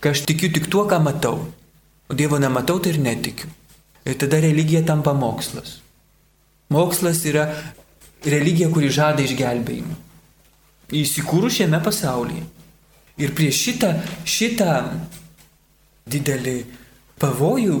Kai 0.00 0.14
aš 0.14 0.22
tikiu 0.28 0.48
tik 0.54 0.68
tuo, 0.72 0.86
ką 0.88 1.02
matau. 1.04 1.42
O 2.08 2.16
Dievo 2.16 2.38
nematau, 2.40 2.78
tai 2.80 2.94
ir 2.94 3.00
netikiu. 3.04 3.50
Ir 4.08 4.16
tada 4.16 4.40
religija 4.40 4.80
tampa 4.88 5.12
mokslas. 5.12 5.82
Mokslas 6.72 7.20
yra 7.28 7.44
religija, 8.24 8.70
kuri 8.72 8.88
žada 8.88 9.20
išgelbėjimą. 9.24 9.96
Įsikūrų 10.96 11.50
šiame 11.52 11.82
pasaulyje. 11.84 12.46
Ir 13.20 13.34
prieš 13.36 13.58
šitą, 13.66 13.90
šitą 14.24 14.76
didelį 16.08 16.56
pavojų 17.20 17.76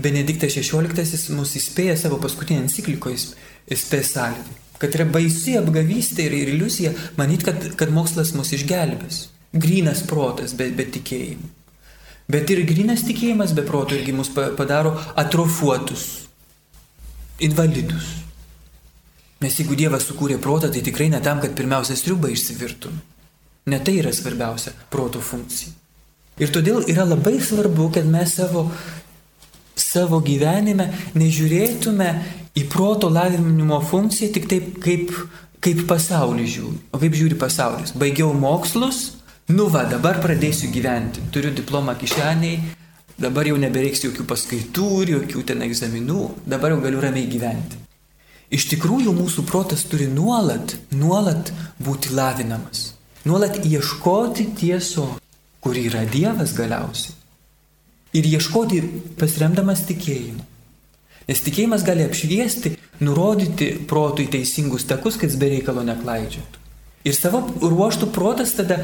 Benediktas 0.00 0.56
XVI 0.56 1.36
mus 1.36 1.52
įspėja 1.58 1.98
savo 2.00 2.16
paskutinį 2.22 2.62
enciklikoje 2.64 3.76
Spesalvi 3.76 4.56
kad 4.78 4.94
yra 4.94 5.06
baisi 5.10 5.56
apgavystė 5.58 6.28
ir, 6.28 6.36
ir 6.38 6.52
iliuzija 6.54 6.94
manyti, 7.18 7.48
kad, 7.48 7.68
kad 7.78 7.92
mokslas 7.94 8.34
mus 8.36 8.52
išgelbės. 8.56 9.26
Grynas 9.52 10.04
protas 10.06 10.52
be, 10.56 10.68
be 10.76 10.84
tikėjimų. 10.92 11.54
Bet 12.28 12.50
ir 12.52 12.66
grinas 12.68 13.06
tikėjimas 13.08 13.54
be 13.56 13.64
proto 13.64 13.96
irgi 13.96 14.12
mus 14.12 14.28
padaro 14.34 14.92
atrofuotus, 15.16 16.02
invalidus. 17.40 18.10
Nes 19.40 19.54
jeigu 19.56 19.78
Dievas 19.78 20.04
sukūrė 20.04 20.36
protą, 20.42 20.68
tai 20.68 20.82
tikrai 20.84 21.08
ne 21.08 21.22
tam, 21.24 21.40
kad 21.40 21.54
pirmiausia 21.56 21.96
striuba 21.96 22.28
išsivirtum. 22.34 22.98
Ne 23.72 23.78
tai 23.84 24.00
yra 24.02 24.12
svarbiausia 24.12 24.74
proto 24.92 25.22
funkcija. 25.24 25.72
Ir 26.42 26.52
todėl 26.54 26.84
yra 26.90 27.06
labai 27.06 27.38
svarbu, 27.42 27.88
kad 27.94 28.06
mes 28.06 28.36
savo, 28.36 28.68
savo 29.82 30.20
gyvenime 30.24 30.88
nežiūrėtume 31.18 32.08
į 32.58 32.64
proto 32.72 33.10
lavinimo 33.12 33.80
funkciją 33.84 34.32
tik 34.34 34.48
taip, 34.50 34.70
kaip, 34.84 35.12
kaip 35.64 35.84
pasaulis 35.90 36.50
žiūri. 36.56 36.80
O 36.92 37.00
kaip 37.02 37.16
žiūri 37.18 37.38
pasaulis? 37.38 37.94
Baigiau 37.98 38.32
mokslus, 38.34 39.18
nu 39.52 39.68
va, 39.72 39.84
dabar 39.90 40.20
pradėsiu 40.24 40.72
gyventi. 40.74 41.24
Turiu 41.34 41.52
diplomą 41.54 41.94
kišeniai, 42.00 42.60
dabar 43.20 43.50
jau 43.50 43.58
nebereiks 43.60 44.06
jokių 44.06 44.26
paskaitų 44.28 44.88
ir 45.04 45.14
jokių 45.18 45.44
ten 45.50 45.62
egzaminų, 45.66 46.22
dabar 46.46 46.74
jau 46.74 46.82
galiu 46.84 47.02
ramiai 47.04 47.30
gyventi. 47.30 47.84
Iš 48.48 48.70
tikrųjų 48.70 49.12
mūsų 49.12 49.44
protas 49.44 49.82
turi 49.84 50.06
nuolat, 50.08 50.78
nuolat 50.96 51.50
būti 51.84 52.14
lavinamas. 52.16 52.94
Nuolat 53.28 53.58
ieškoti 53.60 54.46
tieso, 54.56 55.10
kur 55.60 55.76
yra 55.76 56.06
Dievas 56.08 56.54
galiausiai. 56.56 57.17
Ir 58.16 58.24
ieškoti 58.24 58.82
pasiremdamas 59.20 59.84
tikėjimu. 59.88 60.44
Nes 61.28 61.42
tikėjimas 61.44 61.84
gali 61.84 62.06
apšviesti, 62.08 62.78
nurodyti 63.04 63.74
protui 63.88 64.28
teisingus 64.32 64.86
takus, 64.88 65.18
kad 65.20 65.28
jis 65.28 65.36
be 65.40 65.50
reikalo 65.52 65.84
neklaidžiatų. 65.84 66.62
Ir 67.06 67.14
savo 67.14 67.42
ruoštų 67.60 68.08
protas 68.12 68.54
tada 68.56 68.80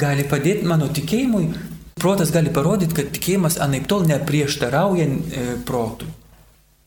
gali 0.00 0.24
padėti 0.26 0.66
mano 0.66 0.88
tikėjimui, 0.94 1.50
protas 1.98 2.30
gali 2.34 2.52
parodyti, 2.54 2.94
kad 2.96 3.10
tikėjimas 3.14 3.58
anaip 3.62 3.88
tol 3.90 4.06
neprieštarauja 4.08 5.08
e, 5.08 5.44
protui. 5.66 6.08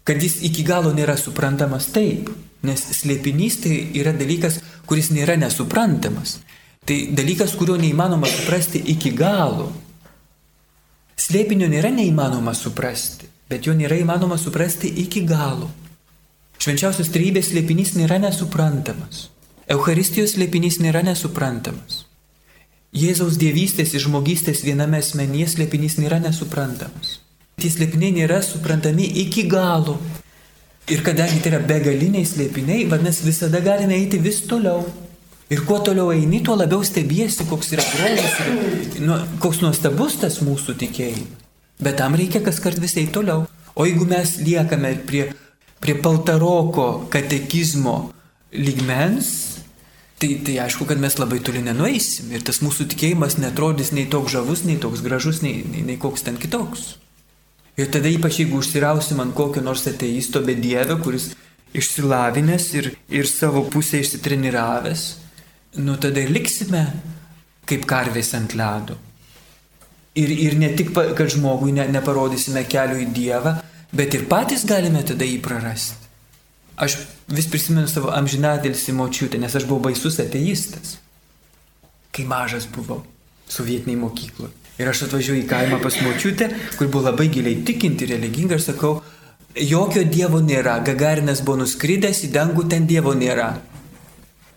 Kad 0.08 0.23
jis 0.23 0.39
iki 0.47 0.63
galo 0.65 0.93
nėra 0.95 1.17
suprantamas 1.19 1.91
taip, 1.93 2.32
nes 2.65 2.82
slėpinys 3.01 3.60
tai 3.62 3.75
yra 3.99 4.15
dalykas, 4.17 4.60
kuris 4.89 5.12
nėra 5.13 5.38
nesuprantamas. 5.39 6.39
Tai 6.88 6.97
dalykas, 7.13 7.54
kurio 7.60 7.77
neįmanoma 7.77 8.30
suprasti 8.32 8.82
iki 8.95 9.13
galo. 9.13 9.69
Slėpinio 11.22 11.68
nėra 11.70 11.92
neįmanoma 11.94 12.56
suprasti 12.58 13.32
bet 13.52 13.68
jo 13.68 13.76
nėra 13.76 14.00
įmanoma 14.00 14.38
suprasti 14.40 14.90
iki 15.04 15.26
galo. 15.28 15.68
Švenčiausios 16.62 17.10
trybės 17.12 17.50
slėpinys 17.52 17.96
nėra 17.98 18.22
nesuprantamas. 18.22 19.28
Eucharistijos 19.72 20.38
slėpinys 20.38 20.80
nėra 20.84 21.02
nesuprantamas. 21.04 22.06
Jėzaus 22.96 23.38
dievystės 23.40 23.94
ir 23.96 24.04
žmogystės 24.06 24.64
viename 24.68 25.00
asmenyje 25.04 25.50
slėpinys 25.56 25.98
nėra 26.00 26.20
nesuprantamas. 26.24 27.20
Tie 27.60 27.72
slėpiniai 27.72 28.14
nėra 28.22 28.42
suprantami 28.46 29.08
iki 29.26 29.46
galo. 29.52 29.98
Ir 30.92 31.04
kadangi 31.06 31.40
tai 31.44 31.54
yra 31.54 31.62
begaliniai 31.64 32.26
slėpiniai, 32.28 32.88
vadinasi, 32.92 33.26
visada 33.28 33.62
galime 33.64 33.96
eiti 34.00 34.20
vis 34.20 34.42
toliau. 34.50 34.84
Ir 35.52 35.66
kuo 35.68 35.82
toliau 35.84 36.14
eini, 36.16 36.40
tuo 36.40 36.56
labiau 36.56 36.84
stebiesi, 36.88 37.44
koks 37.50 37.74
yra 37.76 37.84
grožis 37.84 38.38
ir 38.40 39.02
nu, 39.04 39.18
koks 39.44 39.60
nuostabus 39.60 40.16
tas 40.22 40.40
mūsų 40.40 40.78
tikėjimas. 40.80 41.42
Bet 41.82 41.98
tam 42.00 42.16
reikia 42.16 42.40
kas 42.46 42.62
kart 42.64 42.80
visai 42.80 43.08
toliau. 43.12 43.48
O 43.76 43.88
jeigu 43.88 44.06
mes 44.08 44.36
liekame 44.40 44.94
prie, 45.08 45.26
prie 45.84 45.96
paltaroko 46.00 47.08
katekizmo 47.12 47.96
lygmens, 48.54 49.32
tai, 50.22 50.36
tai 50.46 50.56
aišku, 50.64 50.86
kad 50.88 51.02
mes 51.02 51.18
labai 51.20 51.42
toli 51.44 51.64
nenueisim. 51.66 52.30
Ir 52.32 52.46
tas 52.48 52.62
mūsų 52.64 52.88
tikėjimas 52.94 53.40
netrodys 53.42 53.92
nei 53.96 54.06
toks 54.12 54.36
žavus, 54.36 54.64
nei 54.68 54.78
toks 54.80 55.04
gražus, 55.04 55.42
nei, 55.44 55.66
nei, 55.68 55.84
nei 55.88 56.00
koks 56.00 56.28
ten 56.28 56.40
kitoks. 56.40 56.94
Ir 57.80 57.90
tada 57.92 58.12
ypač 58.12 58.40
jeigu 58.44 58.62
užsirausim 58.62 59.20
ant 59.24 59.36
kokio 59.36 59.64
nors 59.66 59.84
ateisto 59.90 60.44
bedievio, 60.46 61.00
kuris 61.04 61.32
išsilavinęs 61.76 62.70
ir, 62.78 62.92
ir 63.10 63.28
savo 63.28 63.64
pusę 63.72 64.00
išsitreniravęs, 64.04 65.06
nu 65.78 65.96
tada 65.98 66.20
ir 66.20 66.34
liksime 66.34 66.84
kaip 67.70 67.88
karvės 67.88 68.34
ant 68.36 68.56
ledo. 68.58 68.98
Ir, 70.20 70.32
ir 70.32 70.58
ne 70.60 70.74
tik, 70.76 70.92
kad 70.92 71.32
žmogui 71.32 71.72
ne, 71.76 71.86
neparodysime 71.88 72.66
kelių 72.68 73.00
į 73.06 73.12
Dievą, 73.16 73.54
bet 73.96 74.18
ir 74.18 74.28
patys 74.32 74.66
galime 74.68 75.04
tada 75.08 75.28
jį 75.28 75.40
prarasti. 75.44 76.10
Aš 76.82 76.98
vis 77.32 77.48
prisimenu 77.48 77.88
savo 77.88 78.12
amžinadėlsi 78.16 78.96
močiutę, 78.98 79.40
nes 79.40 79.56
aš 79.56 79.68
buvau 79.70 79.86
baisus 79.88 80.20
ateistas, 80.20 80.98
kai 82.12 82.26
mažas 82.28 82.68
buvau 82.68 83.04
sovietiniai 83.52 84.00
mokykloje. 84.02 84.52
Ir 84.82 84.90
aš 84.90 85.06
atvažiuoju 85.06 85.44
į 85.44 85.50
kaimą 85.50 85.78
pas 85.84 85.96
močiutę, 86.02 86.50
kur 86.78 86.90
buvo 86.90 87.06
labai 87.12 87.30
giliai 87.32 87.62
tikinti, 87.68 88.08
religinga, 88.10 88.58
ir 88.58 88.64
sakau, 88.64 88.96
jokio 89.56 90.04
Dievo 90.10 90.42
nėra, 90.44 90.80
Gagarinas 90.84 91.44
buvo 91.46 91.62
nuskridęs 91.62 92.24
į 92.26 92.32
dangų, 92.34 92.66
ten 92.72 92.88
Dievo 92.90 93.14
nėra. 93.16 93.54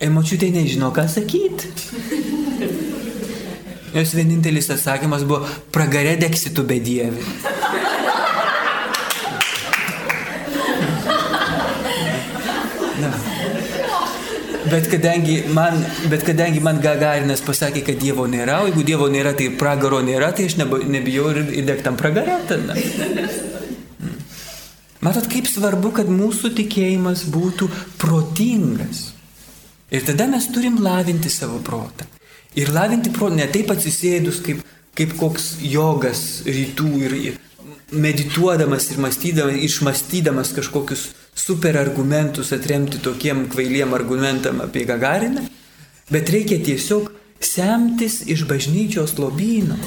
Ir 0.05 0.11
močiutė 0.13 0.51
nežino, 0.53 0.91
ką 0.93 1.07
sakyti. 1.09 1.71
Jos 3.95 4.11
vienintelis 4.13 4.67
atsakymas 4.75 5.23
buvo, 5.25 5.47
pragarė 5.73 6.17
deksitų 6.21 6.65
be 6.69 6.77
Dievi. 6.83 7.23
Na. 12.99 13.13
Bet 14.69 14.91
kadangi, 14.91 15.39
man, 15.55 15.81
bet 16.11 16.27
kadangi 16.27 16.61
man 16.65 16.83
Gagarinas 16.85 17.41
pasakė, 17.47 17.85
kad 17.89 18.03
Dievo 18.03 18.27
nėra, 18.29 18.61
o 18.61 18.69
jeigu 18.69 18.85
Dievo 18.85 19.09
nėra, 19.09 19.33
tai 19.39 19.49
pragaro 19.57 20.03
nėra, 20.05 20.35
tai 20.37 20.51
aš 20.51 20.59
nebijau 20.59 21.31
ir 21.33 21.43
įdegtam 21.63 21.97
pragarę 21.97 22.43
tada. 22.51 22.77
Hmm. 22.77 24.21
Matot, 25.07 25.33
kaip 25.33 25.49
svarbu, 25.49 25.95
kad 26.03 26.13
mūsų 26.13 26.53
tikėjimas 26.61 27.25
būtų 27.31 27.73
protingas. 28.03 29.14
Ir 29.95 30.03
tada 30.03 30.27
mes 30.27 30.47
turim 30.51 30.81
lavinti 30.83 31.31
savo 31.31 31.61
protą. 31.63 32.07
Ir 32.59 32.73
lavinti 32.75 33.13
protą 33.15 33.39
ne 33.39 33.47
taip 33.51 33.71
atsisėdus 33.71 34.41
kaip, 34.43 34.63
kaip 34.99 35.15
koks 35.21 35.61
jogas 35.63 36.43
rytų 36.47 36.91
ir, 37.07 37.15
ir 37.31 37.37
medituodamas 37.95 38.89
ir 38.91 38.99
mąstydamas, 39.05 39.61
išmastydamas 39.69 40.51
kažkokius 40.57 41.09
super 41.35 41.79
argumentus 41.79 42.51
atremti 42.57 42.99
tokiem 43.03 43.47
kvailiem 43.53 43.95
argumentam 43.95 44.63
apie 44.67 44.85
Gagariną, 44.89 45.47
bet 46.11 46.31
reikia 46.31 46.59
tiesiog 46.59 47.13
semtis 47.41 48.23
iš 48.27 48.47
bažnyčios 48.51 49.15
lobyno. 49.19 49.79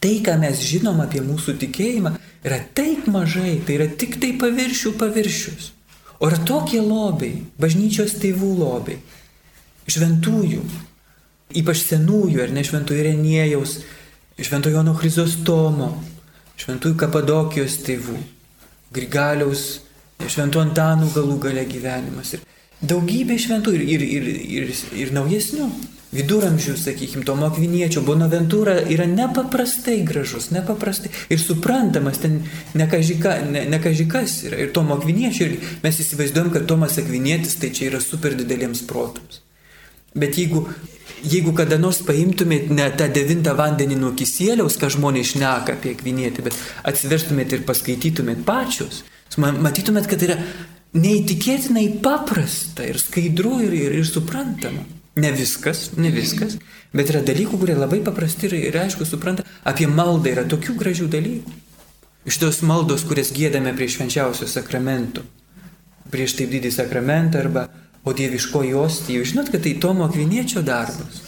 Tai, 0.00 0.14
ką 0.24 0.36
mes 0.40 0.60
žinom 0.62 1.00
apie 1.02 1.20
mūsų 1.26 1.58
tikėjimą, 1.60 2.14
yra 2.46 2.60
taip 2.74 3.08
mažai, 3.10 3.58
tai 3.66 3.80
yra 3.80 3.88
tik 4.00 4.20
tai 4.22 4.36
paviršių 4.38 4.94
paviršius. 5.00 5.72
O 6.18 6.26
yra 6.26 6.38
tokie 6.42 6.80
lobiai, 6.82 7.44
bažnyčios 7.62 8.16
tėvų 8.18 8.52
lobiai, 8.58 8.98
šventųjų, 9.88 10.62
ypač 11.60 11.84
senųjų, 11.86 12.42
ar 12.42 12.54
ne 12.54 12.64
šventųjų 12.66 13.04
Reniejaus, 13.06 13.78
šventųjų 14.38 14.80
Jono 14.80 14.96
Chryzostomo, 14.98 15.92
šventųjų 16.58 16.98
Kapadokijos 16.98 17.78
tėvų, 17.86 18.18
Grigaliaus 18.94 19.68
šventų 20.26 20.62
Antanų 20.64 21.12
galų 21.14 21.38
gale 21.42 21.64
gyvenimas. 21.68 22.34
Ir 22.34 22.42
daugybė 22.82 23.38
šventų 23.40 23.74
ir, 23.78 23.86
ir, 23.96 24.04
ir, 24.18 24.28
ir, 24.58 24.74
ir 25.04 25.14
naujesnių. 25.16 25.70
Viduramžių, 26.08 26.72
sakykime, 26.80 27.20
to 27.28 27.34
Mokviniečio 27.36 28.00
Bonaventūra 28.00 28.78
yra 28.88 29.04
nepaprastai 29.04 29.98
gražus, 30.08 30.46
nepaprastai 30.56 31.10
ir 31.28 31.42
suprantamas, 31.42 32.22
ten 32.22 32.38
nekažikas 32.80 33.42
ne, 33.44 33.66
ne 33.68 33.80
yra. 34.48 34.56
Ir 34.56 34.72
to 34.72 34.86
Mokviniečio, 34.88 35.50
ir 35.50 35.74
mes 35.82 36.00
įsivaizduojam, 36.00 36.48
kad 36.54 36.64
Tomas 36.70 36.96
Akvinietis 37.02 37.58
tai 37.60 37.74
čia 37.76 37.90
yra 37.90 38.00
super 38.00 38.38
dideliems 38.38 38.86
protams. 38.88 39.42
Bet 40.16 40.40
jeigu, 40.40 40.64
jeigu 41.20 41.52
kada 41.52 41.76
nors 41.76 42.00
paimtumėt 42.08 42.72
ne 42.72 42.88
tą 42.96 43.10
devintą 43.12 43.52
vandenį 43.58 44.00
nuo 44.00 44.14
kisėliaus, 44.16 44.80
ką 44.80 44.88
žmonės 44.96 45.34
šneka 45.34 45.76
apie 45.76 45.92
Akvinietį, 45.92 46.48
bet 46.48 46.56
atsiverstumėt 46.88 47.52
ir 47.52 47.68
paskaitytumėt 47.68 48.46
pačius, 48.48 49.04
matytumėt, 49.36 50.08
kad 50.08 50.24
tai 50.24 50.32
yra 50.32 50.40
neįtikėtinai 50.96 51.86
paprasta 52.04 52.86
ir 52.88 53.00
skaidru 53.00 53.58
ir, 53.64 53.74
ir, 53.76 53.98
ir 54.00 54.08
suprantama. 54.08 54.84
Ne 55.18 55.32
viskas, 55.34 55.90
ne 55.98 56.12
viskas, 56.14 56.54
bet 56.94 57.10
yra 57.10 57.24
dalykų, 57.26 57.58
kurie 57.58 57.74
labai 57.74 57.98
paprasti 58.06 58.46
ir, 58.46 58.54
ir 58.70 58.78
aišku 58.84 59.06
supranta. 59.08 59.44
Apie 59.66 59.88
maldą 59.90 60.30
yra 60.30 60.46
tokių 60.48 60.76
gražių 60.78 61.08
dalykų. 61.10 61.56
Iš 62.28 62.38
tos 62.42 62.60
maldos, 62.66 63.04
kurias 63.08 63.32
gėdame 63.34 63.72
prie 63.74 63.88
švenčiausio 63.90 64.46
sakramento, 64.50 65.24
prieš 66.12 66.36
taip 66.38 66.52
didį 66.52 66.70
sakramentą 66.74 67.42
arba 67.42 67.66
o 68.04 68.14
dieviškoji 68.14 68.74
ostija, 68.78 69.20
jūs 69.20 69.32
žinot, 69.32 69.50
kad 69.52 69.64
tai 69.64 69.74
Tomo 69.80 70.06
Akviniečio 70.06 70.62
darbas. 70.64 71.22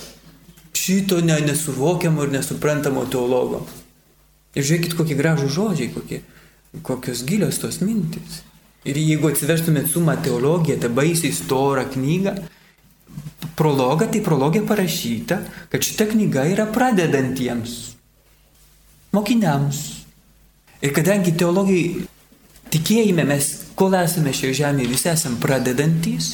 Šito 0.77 1.21
ne, 1.25 1.37
nesuvokiamo 1.45 2.25
ir 2.25 2.35
nesuprantamo 2.37 3.05
teologo. 3.11 3.65
Ir 4.57 4.67
žiūrėkit, 4.67 4.95
kokie 4.99 5.17
gražų 5.19 5.51
žodžiai, 5.53 5.91
kokie, 5.95 6.23
kokios 6.87 7.25
gilios 7.27 7.61
tos 7.63 7.81
mintis. 7.85 8.41
Ir 8.89 8.97
jeigu 8.97 9.29
atsiverstumėt 9.29 9.91
sumą 9.93 10.15
teologiją, 10.25 10.79
tą 10.81 10.89
baisiai 10.97 11.35
storą 11.37 11.85
knygą, 11.93 12.33
prologą, 13.59 14.09
tai 14.09 14.23
prologė 14.25 14.63
parašyta, 14.65 15.41
kad 15.73 15.85
šita 15.85 16.07
knyga 16.15 16.47
yra 16.49 16.65
pradedantiems, 16.73 17.77
mokiniams. 19.13 19.83
Ir 20.81 20.95
kadangi 20.97 21.35
teologijai 21.37 22.07
tikėjime 22.73 23.27
mes, 23.29 23.51
kol 23.77 23.99
esame 24.01 24.33
šioje 24.33 24.63
žemėje, 24.63 24.93
visi 24.95 25.13
esame 25.13 25.41
pradedantys, 25.43 26.33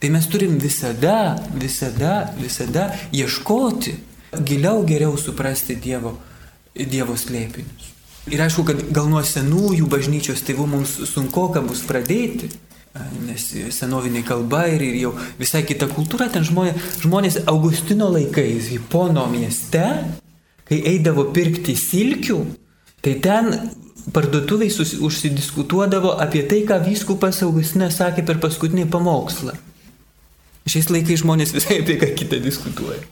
tai 0.00 0.08
mes 0.14 0.26
turim 0.32 0.56
visada, 0.62 1.36
visada, 1.52 2.32
visada 2.40 2.88
ieškoti, 3.12 3.98
giliau, 4.40 4.80
geriau 4.88 5.18
suprasti 5.20 5.76
Dievo, 5.76 6.16
dievo 6.72 7.20
slėpinius. 7.20 7.91
Ir 8.30 8.38
aišku, 8.38 8.62
kad 8.66 8.82
gal 8.94 9.08
nuo 9.10 9.20
senųjų 9.26 9.88
bažnyčios 9.90 10.44
tėvų 10.46 10.68
mums 10.70 10.94
sunku 11.10 11.48
bus 11.66 11.82
pradėti, 11.88 12.52
nes 13.26 13.46
senovinė 13.74 14.22
kalba 14.22 14.66
ir, 14.70 14.82
ir 14.84 14.98
jau 15.00 15.12
visai 15.40 15.64
kita 15.66 15.88
kultūra, 15.90 16.28
ten 16.30 16.44
žmonės, 16.44 17.00
žmonės 17.02 17.38
Augustino 17.50 18.10
laikais, 18.12 18.68
Hipono 18.70 19.26
mieste, 19.32 19.82
kai 20.68 20.78
eidavo 20.92 21.32
pirkti 21.34 21.74
silkių, 21.74 22.38
tai 23.02 23.16
ten 23.24 23.50
parduotuviai 24.12 24.70
užsidiskutuodavo 25.02 26.14
apie 26.22 26.44
tai, 26.46 26.62
ką 26.68 26.78
vyskupas 26.84 27.42
Augustinas 27.42 27.98
sakė 27.98 28.26
per 28.28 28.38
paskutinį 28.44 28.86
pamokslą. 28.92 29.56
Šiais 30.70 30.92
laikais 30.94 31.24
žmonės 31.24 31.56
visai 31.56 31.80
apie 31.82 31.98
ką 31.98 32.12
kitą 32.14 32.38
diskutuoja. 32.44 33.02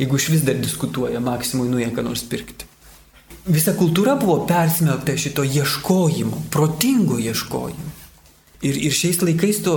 Jeigu 0.00 0.16
iš 0.16 0.32
vis 0.32 0.48
dar 0.48 0.56
diskutuoja, 0.56 1.20
maksimui 1.20 1.68
nuėję 1.68 1.92
ką 1.92 2.08
nors 2.08 2.24
pirkti 2.24 2.69
visa 3.46 3.74
kultūra 3.76 4.16
buvo 4.20 4.44
persmelkta 4.48 5.16
šito 5.16 5.44
ieškojimo, 5.44 6.44
protingo 6.50 7.18
ieškojimo. 7.18 7.96
Ir, 8.60 8.76
ir 8.76 8.92
šiais 8.92 9.22
laikais 9.24 9.62
to, 9.64 9.76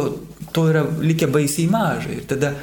to 0.52 0.68
yra 0.72 0.84
likę 0.84 1.30
baisiai 1.32 1.70
mažai. 1.72 2.18
Ir 2.20 2.28
tada 2.28 2.54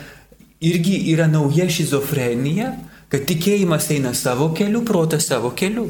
irgi 0.60 0.98
yra 1.14 1.26
nauja 1.30 1.68
šizofrenija, 1.72 2.74
kad 3.10 3.24
tikėjimas 3.26 3.88
eina 3.94 4.12
savo 4.14 4.50
keliu, 4.56 4.84
protas 4.86 5.26
savo 5.30 5.54
keliu. 5.56 5.88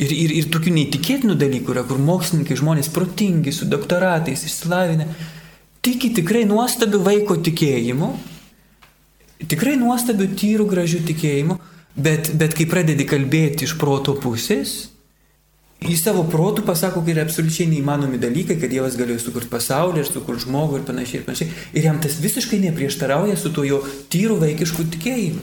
Ir, 0.00 0.14
ir, 0.16 0.32
ir 0.32 0.48
tokių 0.48 0.72
neįtikėtinų 0.72 1.36
dalykų 1.36 1.74
yra, 1.74 1.84
kur 1.84 2.00
mokslininkai, 2.00 2.56
žmonės 2.56 2.88
protingi, 2.94 3.52
su 3.52 3.68
doktoratais, 3.68 4.46
išsilavinę, 4.48 5.04
tiki 5.84 6.08
tikrai 6.16 6.46
nuostabių 6.48 7.02
vaiko 7.04 7.36
tikėjimu, 7.44 8.08
tikrai 9.50 9.76
nuostabių 9.80 10.30
tyrų 10.40 10.66
gražių 10.72 11.02
tikėjimu, 11.10 11.58
Bet, 12.00 12.30
bet 12.38 12.54
kai 12.56 12.66
pradedi 12.70 13.04
kalbėti 13.08 13.66
iš 13.66 13.74
proto 13.80 14.14
pusės, 14.20 14.90
į 15.80 15.96
savo 15.96 16.26
protų 16.28 16.64
pasako, 16.66 17.00
kad 17.04 17.14
yra 17.14 17.24
absoliučiai 17.26 17.68
neįmanomi 17.70 18.20
dalykai, 18.20 18.58
kad 18.60 18.72
Dievas 18.72 18.98
galėjo 19.00 19.22
sukurti 19.24 19.50
pasaulį 19.52 20.02
ir 20.02 20.08
sukurti 20.08 20.44
žmogų 20.46 20.80
ir 20.80 20.86
panašiai 20.88 21.20
ir 21.20 21.26
panašiai. 21.28 21.54
Ir 21.76 21.88
jam 21.88 22.00
tas 22.02 22.18
visiškai 22.20 22.60
neprieštarauja 22.66 23.36
su 23.40 23.52
to 23.56 23.64
jo 23.64 23.80
tyru 24.12 24.36
vaikišku 24.40 24.86
tikėjimu. 24.96 25.42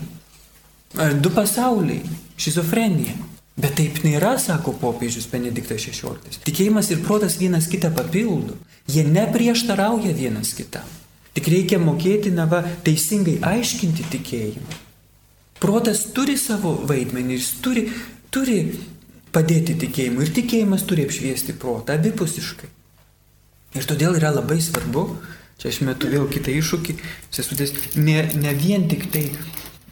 Ar 1.03 1.17
du 1.19 1.33
pasauliai- 1.33 2.01
šizofrenija. 2.43 3.17
Bet 3.57 3.75
taip 3.75 4.03
nėra, 4.05 4.37
sako 4.39 4.73
popiežius 4.77 5.25
Benediktas 5.31 5.81
XVI. 5.81 6.41
Tikėjimas 6.45 6.91
ir 6.91 7.01
protas 7.01 7.37
vienas 7.37 7.67
kitą 7.67 7.89
papildo. 7.93 8.53
Jie 8.87 9.03
neprieštarauja 9.03 10.13
vienas 10.13 10.53
kitam. 10.53 10.85
Tik 11.33 11.47
reikia 11.47 11.79
mokėti, 11.79 12.31
na 12.31 12.45
va, 12.45 12.63
teisingai 12.83 13.39
aiškinti 13.41 14.05
tikėjimą. 14.13 14.86
Protas 15.61 16.03
turi 16.13 16.37
savo 16.37 16.75
vaidmenį, 16.89 17.37
jis 17.37 17.49
turi, 17.65 17.87
turi 18.33 18.59
padėti 19.33 19.77
tikėjimui 19.81 20.27
ir 20.27 20.33
tikėjimas 20.35 20.85
turi 20.89 21.07
apšviesti 21.07 21.55
protą 21.57 21.97
abipusiškai. 21.97 22.69
Ir 23.77 23.87
todėl 23.89 24.17
yra 24.17 24.31
labai 24.35 24.59
svarbu, 24.63 25.03
čia 25.57 25.71
aš 25.71 25.81
metu 25.85 26.09
vėl 26.11 26.29
kitą 26.31 26.53
iššūkį, 26.53 26.97
sesutės, 27.33 27.73
ne, 27.97 28.21
ne 28.37 28.53
vien 28.57 28.87
tik 28.89 29.09
tai 29.13 29.25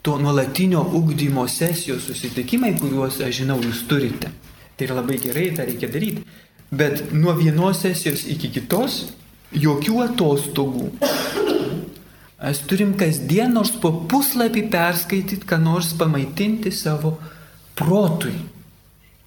to 0.05 0.19
nuolatinio 0.21 0.83
ugdymo 0.99 1.47
sesijos 1.49 2.05
susitikimai, 2.09 2.75
kuriuos 2.79 3.19
aš 3.25 3.41
žinau 3.41 3.57
jūs 3.63 3.83
turite. 3.89 4.29
Tai 4.77 4.87
yra 4.87 4.99
labai 5.01 5.17
gerai, 5.23 5.49
tą 5.57 5.65
reikia 5.65 5.89
daryti. 5.89 6.25
Bet 6.69 7.13
nuo 7.13 7.33
vienos 7.37 7.81
sesijos 7.81 8.25
iki 8.29 8.51
kitos 8.53 9.01
jokių 9.55 10.01
atostogų. 10.09 10.91
Mes 12.45 12.59
turim 12.69 12.91
kasdien 12.93 13.55
nors 13.57 13.71
po 13.81 13.89
puslapį 14.05 14.67
perskaityti, 14.69 15.47
ką 15.49 15.57
nors 15.57 15.95
pamaitinti 15.97 16.69
savo 16.69 17.15
protui. 17.73 18.35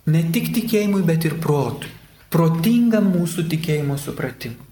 Ne 0.06 0.20
tik 0.34 0.52
tikėjimui, 0.54 1.00
bet 1.02 1.26
ir 1.26 1.34
protui. 1.42 1.90
Protingam 2.30 3.08
mūsų 3.10 3.48
tikėjimo 3.50 3.96
supratimui. 3.98 4.62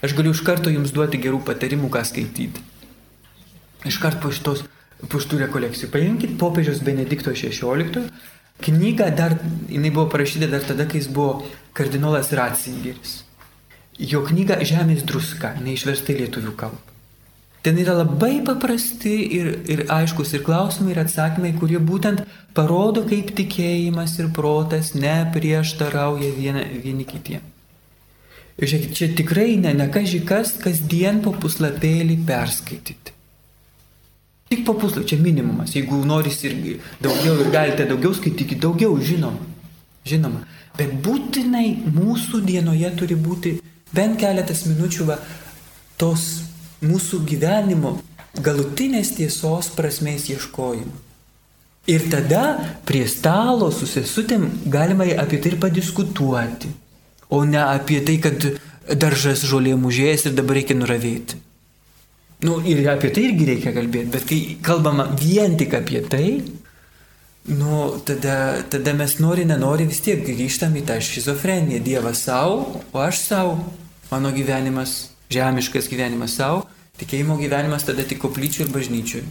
Aš 0.00 0.14
galiu 0.16 0.32
iš 0.32 0.40
karto 0.46 0.72
jums 0.72 0.94
duoti 0.96 1.20
gerų 1.20 1.42
patarimų, 1.44 1.90
ką 1.92 2.00
skaityti. 2.08 2.64
Iš 3.92 4.00
karto 4.00 4.24
po 4.24 4.32
šitos, 4.32 4.64
po 5.12 5.20
šitų 5.20 5.42
rekolekcijų. 5.44 5.90
Paimkite 5.92 6.38
popiežiaus 6.40 6.80
Benedikto 6.86 7.36
XVI 7.36 8.06
knygą, 8.64 9.10
dar, 9.20 9.36
jinai 9.68 9.92
buvo 9.92 10.06
parašyta 10.16 10.48
dar 10.48 10.64
tada, 10.64 10.88
kai 10.88 11.02
jis 11.02 11.12
buvo 11.12 11.44
kardinolas 11.76 12.32
Ratzingeris. 12.32 13.20
Jo 14.00 14.24
knyga 14.24 14.62
Žemės 14.64 15.04
druska, 15.04 15.52
neišversta 15.60 16.16
į 16.16 16.20
lietuvių 16.24 16.56
kalbą. 16.64 16.93
Ten 17.64 17.78
yra 17.80 17.94
labai 17.96 18.42
paprasti 18.44 19.14
ir, 19.38 19.46
ir 19.72 19.86
aiškus 19.88 20.34
ir 20.36 20.42
klausimai, 20.44 20.92
ir 20.92 21.00
atsakymai, 21.00 21.54
kurie 21.56 21.80
būtent 21.80 22.20
parodo, 22.52 23.06
kaip 23.08 23.32
tikėjimas 23.38 24.18
ir 24.20 24.28
protas 24.36 24.92
neprieštarauja 24.92 26.28
viena, 26.36 26.66
vieni 26.84 27.08
kitiem. 27.08 27.40
Ir 28.60 28.68
žiūrėkit, 28.68 28.92
čia 28.94 29.08
tikrai 29.16 29.56
ne, 29.58 29.72
ne 29.74 29.88
kažkas, 29.90 30.58
kasdien 30.60 31.24
po 31.24 31.32
puslapėlį 31.40 32.20
perskaityti. 32.28 33.16
Tik 34.52 34.62
po 34.68 34.76
puslapį, 34.78 35.08
čia 35.10 35.22
minimumas. 35.24 35.72
Jeigu 35.74 36.04
noris 36.06 36.44
irgi 36.44 36.76
daugiau 37.02 37.40
ir 37.40 37.50
galite 37.50 37.88
daugiau 37.88 38.12
skaityti, 38.14 38.60
daugiau, 38.60 38.94
žinoma. 39.00 39.40
Žinoma. 40.04 40.44
Bet 40.76 40.92
būtinai 41.00 41.68
mūsų 41.96 42.44
dienoje 42.44 42.92
turi 42.98 43.16
būti 43.16 43.56
bent 43.96 44.20
keletas 44.20 44.66
minučių 44.68 45.08
va, 45.08 45.16
tos 45.96 46.44
mūsų 46.84 47.24
gyvenimo 47.28 47.96
galutinės 48.44 49.14
tiesos 49.18 49.70
prasmės 49.74 50.28
ieškojimą. 50.32 51.00
Ir 51.86 52.06
tada 52.08 52.44
prie 52.88 53.04
stalo 53.08 53.68
su 53.72 53.86
sesutėm 53.86 54.46
galima 54.72 55.04
apie 55.20 55.36
tai 55.36 55.52
ir 55.52 55.58
padiskutuoti, 55.60 56.70
o 57.28 57.42
ne 57.44 57.60
apie 57.60 58.00
tai, 58.06 58.16
kad 58.24 58.46
daržas 58.88 59.44
žolė 59.44 59.74
mužėjęs 59.80 60.30
ir 60.30 60.36
dabar 60.38 60.60
reikia 60.60 60.78
nuravėti. 60.78 61.40
Nu, 62.44 62.58
ir 62.64 62.82
apie 62.88 63.12
tai 63.12 63.28
irgi 63.28 63.48
reikia 63.52 63.72
kalbėti, 63.76 64.12
bet 64.12 64.24
kai 64.28 64.38
kalbama 64.64 65.06
vien 65.20 65.58
tik 65.60 65.76
apie 65.76 66.00
tai, 66.08 66.28
nu, 67.52 68.00
tada, 68.04 68.64
tada 68.72 68.92
mes 68.96 69.18
nori, 69.20 69.44
nenori 69.48 69.86
vis 69.88 70.00
tiek 70.04 70.24
grįžtam 70.24 70.76
į 70.80 70.86
tą 70.88 70.98
šizofreniją. 71.04 71.84
Dievas 71.84 72.24
savo, 72.24 72.82
o 72.92 73.00
aš 73.04 73.20
savo, 73.28 73.58
mano 74.10 74.32
gyvenimas, 74.32 75.12
žemiškas 75.32 75.88
gyvenimas 75.92 76.36
savo, 76.40 76.64
Tikėjimo 77.00 77.38
gyvenimas 77.40 77.86
tada 77.86 78.04
tik 78.06 78.20
koplyčių 78.22 78.66
ir 78.66 78.70
bažnyčių. 78.74 79.24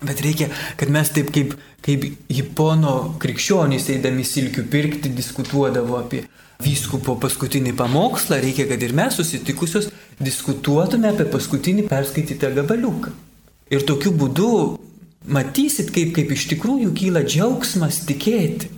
Bet 0.00 0.20
reikia, 0.24 0.48
kad 0.80 0.88
mes 0.92 1.10
taip 1.12 1.28
kaip, 1.32 1.56
kaip 1.84 2.06
Hipono 2.32 3.16
krikščionys 3.20 3.90
eidami 3.92 4.24
silkių 4.24 4.64
pirkti 4.72 5.12
diskutuodavo 5.12 5.98
apie 6.00 6.22
vyskupo 6.60 7.16
paskutinį 7.20 7.74
pamokslą, 7.76 8.40
reikia, 8.40 8.66
kad 8.68 8.80
ir 8.84 8.94
mes 8.96 9.16
susitikusios 9.16 9.90
diskutuotume 10.20 11.12
apie 11.12 11.26
paskutinį 11.32 11.86
perskaitytą 11.88 12.52
gabaliuką. 12.56 13.12
Ir 13.70 13.84
tokiu 13.88 14.12
būdu 14.16 14.50
matysit, 15.28 15.92
kaip, 15.94 16.14
kaip 16.16 16.32
iš 16.32 16.48
tikrųjų 16.54 16.92
kyla 16.96 17.24
džiaugsmas 17.26 18.02
tikėti. 18.08 18.72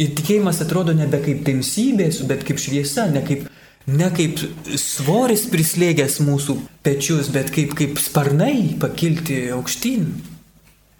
Ir 0.00 0.14
tikėjimas 0.16 0.60
atrodo 0.64 0.94
nebe 0.96 1.18
kaip 1.22 1.44
tamsybės, 1.46 2.22
bet 2.26 2.42
kaip 2.48 2.58
šviesa, 2.62 3.06
ne 3.12 3.22
kaip 3.26 3.46
ne 3.88 4.10
kaip 4.14 4.40
svoris 4.78 5.46
prislėgęs 5.50 6.20
mūsų 6.24 6.56
pečius, 6.84 7.30
bet 7.32 7.52
kaip, 7.54 7.72
kaip 7.78 7.98
sparnai 8.02 8.76
pakilti 8.80 9.46
aukštyn. 9.54 10.10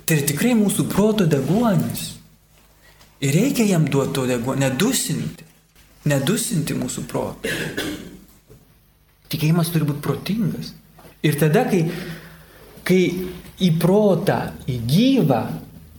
Tai 0.05 0.17
yra 0.17 0.27
tikrai 0.27 0.57
mūsų 0.59 0.89
proto 0.91 1.27
deguonis. 1.31 2.17
Ir 3.21 3.37
reikia 3.37 3.67
jam 3.69 3.85
duoti 3.85 4.17
to 4.17 4.27
deguonį, 4.31 4.65
nedusinti. 4.65 5.47
Nedusinti 6.09 6.75
mūsų 6.75 7.05
proto. 7.09 7.53
Tikėjimas 9.31 9.69
turi 9.71 9.87
būti 9.87 10.03
protingas. 10.03 10.73
Ir 11.23 11.37
tada, 11.39 11.67
kai, 11.69 11.85
kai 12.89 13.03
į 13.61 13.75
protą, 13.79 14.41
į 14.65 14.79
gyvą 14.89 15.43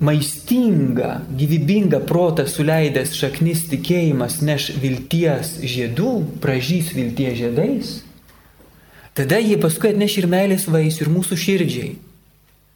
maistingą, 0.01 1.09
gyvybingą 1.37 1.99
protą 2.09 2.47
suleidęs 2.49 3.13
šaknis 3.13 3.67
tikėjimas 3.69 4.39
neš 4.41 4.71
vilties 4.81 5.59
žiedų, 5.61 6.13
pražys 6.41 6.89
vilties 6.97 7.37
žiedais, 7.37 7.91
tada 9.13 9.37
jie 9.37 9.59
paskui 9.61 9.91
atneš 9.93 10.17
ir 10.23 10.27
meilės 10.31 10.65
vaisių 10.73 11.05
ir 11.05 11.13
mūsų 11.13 11.37
širdžiai. 11.45 11.91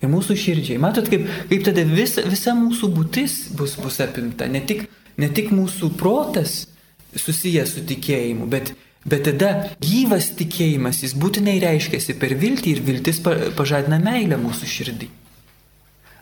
Ir 0.03 0.11
mūsų 0.11 0.37
širdžiai. 0.37 0.77
Matot, 0.77 1.09
kaip, 1.09 1.25
kaip 1.49 1.65
tada 1.65 1.87
visa, 1.89 2.21
visa 2.29 2.53
mūsų 2.53 2.91
būtis 2.93 3.39
bus, 3.57 3.73
bus 3.81 3.97
apimta. 4.05 4.45
Ne 4.51 4.61
tik, 4.61 4.85
ne 5.17 5.31
tik 5.33 5.49
mūsų 5.55 5.95
protas 5.97 6.67
susijęs 7.15 7.73
su 7.73 7.85
tikėjimu, 7.89 8.45
bet, 8.51 8.75
bet 9.07 9.25
tada 9.31 9.53
gyvas 9.81 10.29
tikėjimas, 10.37 11.01
jis 11.01 11.17
būtinai 11.17 11.57
reiškiasi 11.63 12.19
per 12.21 12.37
viltį 12.37 12.75
ir 12.75 12.85
viltis 12.85 13.23
pažadina 13.25 13.97
meilę 14.03 14.37
mūsų 14.45 14.73
širdį. 14.77 15.13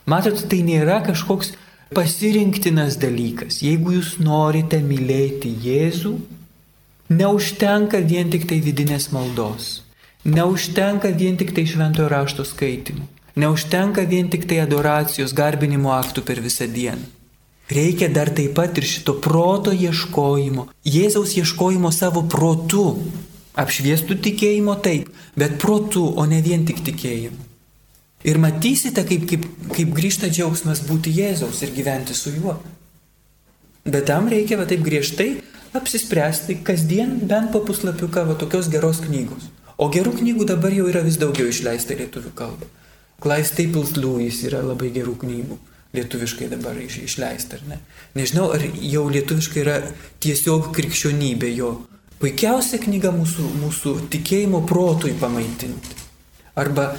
Matot, 0.10 0.40
tai 0.52 0.60
nėra 0.68 1.00
kažkoks 1.06 1.54
pasirinktinas 1.96 2.98
dalykas. 3.00 3.62
Jeigu 3.64 3.96
jūs 3.98 4.18
norite 4.20 4.82
mylėti 4.84 5.52
Jėzų, 5.64 6.14
neužtenka 7.14 8.02
vien 8.04 8.32
tik 8.34 8.48
tai 8.50 8.60
vidinės 8.66 9.12
maldos, 9.16 9.84
neužtenka 10.26 11.14
vien 11.16 11.38
tik 11.40 11.54
tai 11.56 11.66
šventojo 11.70 12.10
rašto 12.12 12.46
skaitimų, 12.48 13.06
neužtenka 13.40 14.04
vien 14.10 14.32
tik 14.34 14.48
tai 14.50 14.60
adoracijos, 14.66 15.36
garbinimo 15.38 15.94
aktų 15.96 16.26
per 16.28 16.44
visą 16.44 16.68
dieną. 16.68 17.08
Reikia 17.74 18.10
dar 18.12 18.30
taip 18.36 18.58
pat 18.58 18.76
ir 18.78 18.86
šito 18.86 19.16
proto 19.24 19.72
ieškojimo, 19.72 20.68
Jėzaus 20.84 21.38
ieškojimo 21.40 21.94
savo 21.96 22.26
protu. 22.28 23.00
Apšviestų 23.56 24.18
tikėjimo 24.26 24.76
taip, 24.84 25.08
bet 25.40 25.56
protu, 25.62 26.04
o 26.18 26.26
ne 26.28 26.42
vien 26.44 26.66
tik 26.68 26.82
tikėjimu. 26.84 27.43
Ir 28.24 28.40
matysite, 28.40 29.04
kaip, 29.08 29.26
kaip, 29.28 29.48
kaip 29.76 29.90
grįžta 29.96 30.30
džiaugsmas 30.32 30.84
būti 30.88 31.12
Jėzaus 31.12 31.60
ir 31.66 31.74
gyventi 31.76 32.16
su 32.16 32.32
juo. 32.32 32.56
Bet 33.84 34.08
tam 34.08 34.30
reikia 34.32 34.56
va 34.60 34.68
taip 34.70 34.84
griežtai 34.86 35.42
apsispręsti 35.76 36.62
kasdien 36.64 37.18
bent 37.28 37.52
po 37.52 37.60
puslapiuką 37.68 38.24
va 38.30 38.38
tokios 38.40 38.70
geros 38.72 39.02
knygos. 39.04 39.50
O 39.76 39.90
gerų 39.92 40.14
knygų 40.22 40.48
dabar 40.48 40.72
jau 40.72 40.86
yra 40.88 41.02
vis 41.04 41.18
daugiau 41.20 41.50
išleista 41.52 41.98
lietuvių 42.00 42.32
kalba. 42.38 42.70
Clive 43.24 43.48
Staples 43.48 43.96
Lewis 43.98 44.40
yra 44.48 44.62
labai 44.64 44.92
gerų 44.96 45.18
knygų. 45.24 45.58
Lietuviškai 45.94 46.48
dabar 46.50 46.78
iš, 46.82 47.02
išleista, 47.06 47.60
ar 47.60 47.68
ne? 47.70 47.80
Nežinau, 48.18 48.48
ar 48.56 48.64
jau 48.64 49.04
lietuviškai 49.14 49.60
yra 49.62 49.76
tiesiog 50.24 50.72
krikščionybė 50.74 51.52
jo. 51.54 51.74
Puikiausia 52.22 52.80
knyga 52.82 53.12
mūsų, 53.14 53.50
mūsų 53.62 53.94
tikėjimo 54.14 54.64
protui 54.70 55.14
pamaitinti. 55.20 56.03
Arba 56.56 56.92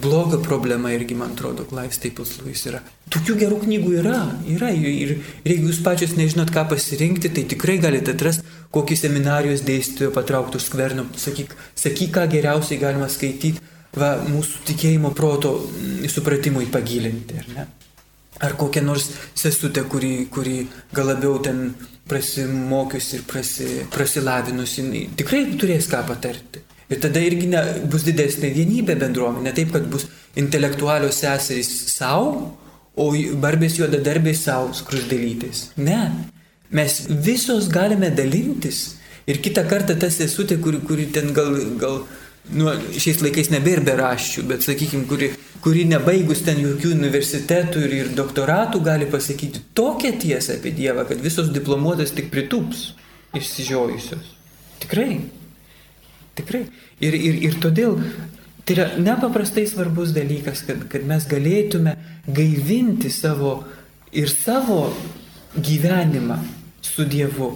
blogo 0.00 0.38
problema 0.40 0.88
irgi, 0.92 1.14
man 1.14 1.34
atrodo, 1.34 1.66
Clive 1.68 1.92
Staples 1.92 2.38
Lewis 2.40 2.62
yra. 2.70 2.78
Tokių 3.12 3.34
gerų 3.42 3.58
knygų 3.66 3.90
yra, 4.00 4.22
yra. 4.48 4.70
Ir, 4.72 4.88
ir 4.88 5.10
jeigu 5.44 5.68
jūs 5.68 5.82
pačios 5.84 6.14
nežinot, 6.16 6.48
ką 6.54 6.64
pasirinkti, 6.70 7.28
tai 7.28 7.44
tikrai 7.50 7.76
galite 7.82 8.14
atrasti 8.16 8.48
kokį 8.72 8.96
seminarijos 8.96 9.66
dėstytoją 9.68 10.14
patrauktų 10.16 10.62
skverną. 10.64 11.04
Sakyk, 11.20 11.52
sakyk, 11.76 12.14
ką 12.16 12.24
geriausiai 12.32 12.80
galima 12.80 13.10
skaityti, 13.12 13.60
va, 14.00 14.14
mūsų 14.24 14.64
tikėjimo 14.72 15.12
proto 15.16 15.58
mm, 15.60 16.08
supratimui 16.08 16.70
pagilinti, 16.72 17.44
ar 17.44 17.52
ne? 17.52 17.68
Ar 18.42 18.56
kokią 18.58 18.80
nors 18.82 19.10
sesutę, 19.36 19.84
kuri, 19.92 20.14
kuri 20.32 20.62
gal 20.96 21.12
labiau 21.12 21.36
ten 21.44 21.66
prasimokiusi 22.08 23.18
ir 23.20 23.28
prasi, 23.28 23.70
prasilavinusi, 23.92 24.88
tikrai 25.20 25.44
turės 25.60 25.92
ką 25.92 26.00
patarti. 26.08 26.64
Ir 26.92 27.00
tada 27.00 27.22
irgi 27.24 27.48
ne, 27.48 27.62
bus 27.88 28.04
didesnė 28.04 28.50
vienybė 28.52 28.98
bendruomenė, 29.00 29.54
taip 29.56 29.72
kad 29.72 29.86
bus 29.88 30.04
intelektualios 30.38 31.22
seserys 31.22 31.70
savo, 31.94 32.50
o 32.92 33.06
barbės 33.40 33.78
juodadarbės 33.80 34.42
savo 34.44 34.74
skrusdelytais. 34.76 35.70
Ne, 35.80 36.02
mes 36.70 36.98
visos 37.24 37.70
galime 37.72 38.12
dalintis. 38.12 38.98
Ir 39.30 39.38
kitą 39.40 39.64
kartą 39.70 39.96
ta 39.96 40.10
sesutė, 40.10 40.58
kuri, 40.60 40.82
kuri 40.84 41.06
ten 41.14 41.30
gal, 41.32 41.54
gal 41.80 42.02
nu, 42.50 42.68
šiais 42.98 43.22
laikais 43.22 43.52
nebėra 43.54 43.84
beraščių, 43.86 44.44
bet 44.50 44.66
sakykime, 44.66 45.06
kuri, 45.08 45.30
kuri 45.64 45.86
nebaigus 45.88 46.42
ten 46.44 46.58
jokių 46.60 46.90
universitetų 46.96 47.84
ir, 47.86 47.94
ir 48.00 48.10
doktoratų 48.18 48.82
gali 48.84 49.06
pasakyti 49.10 49.62
tokią 49.78 50.16
tiesą 50.24 50.58
apie 50.58 50.74
Dievą, 50.76 51.06
kad 51.08 51.22
visos 51.22 51.52
diplomuotas 51.54 52.12
tik 52.16 52.32
pritūps 52.34 52.90
išsižiojusios. 53.38 54.34
Tikrai. 54.82 55.22
Tikrai. 56.38 56.66
Ir, 57.02 57.16
ir, 57.16 57.40
ir 57.48 57.58
todėl 57.60 57.98
tai 58.64 58.76
yra 58.76 58.86
nepaprastai 59.02 59.66
svarbus 59.68 60.14
dalykas, 60.14 60.62
kad, 60.66 60.86
kad 60.90 61.04
mes 61.08 61.26
galėtume 61.28 61.96
gaivinti 62.30 63.10
savo 63.10 63.56
ir 64.14 64.30
savo 64.30 64.86
gyvenimą 65.56 66.38
su 66.84 67.04
Dievu. 67.08 67.52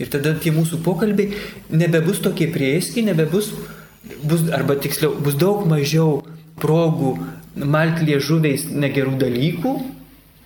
Ir 0.00 0.08
tada 0.10 0.32
tie 0.40 0.50
mūsų 0.54 0.80
pokalbiai 0.82 1.36
nebebus 1.70 2.22
tokie 2.24 2.48
prieski, 2.50 3.04
nebebus 3.06 3.52
bus, 4.24 4.46
arba 4.50 4.76
tiksliau, 4.80 5.14
bus 5.22 5.36
daug 5.38 5.66
mažiau 5.68 6.22
progų 6.62 7.16
malti 7.54 8.08
liežuviais 8.08 8.66
negerų 8.72 9.18
dalykų, 9.20 9.74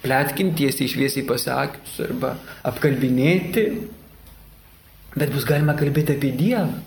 plėtkinti 0.02 0.64
tiesiai 0.64 0.88
išviesiai 0.90 1.26
pasakius 1.28 2.00
arba 2.04 2.34
apkalbinėti, 2.66 3.64
bet 5.16 5.32
bus 5.32 5.46
galima 5.48 5.76
kalbėti 5.78 6.18
apie 6.18 6.34
Dievą. 6.36 6.82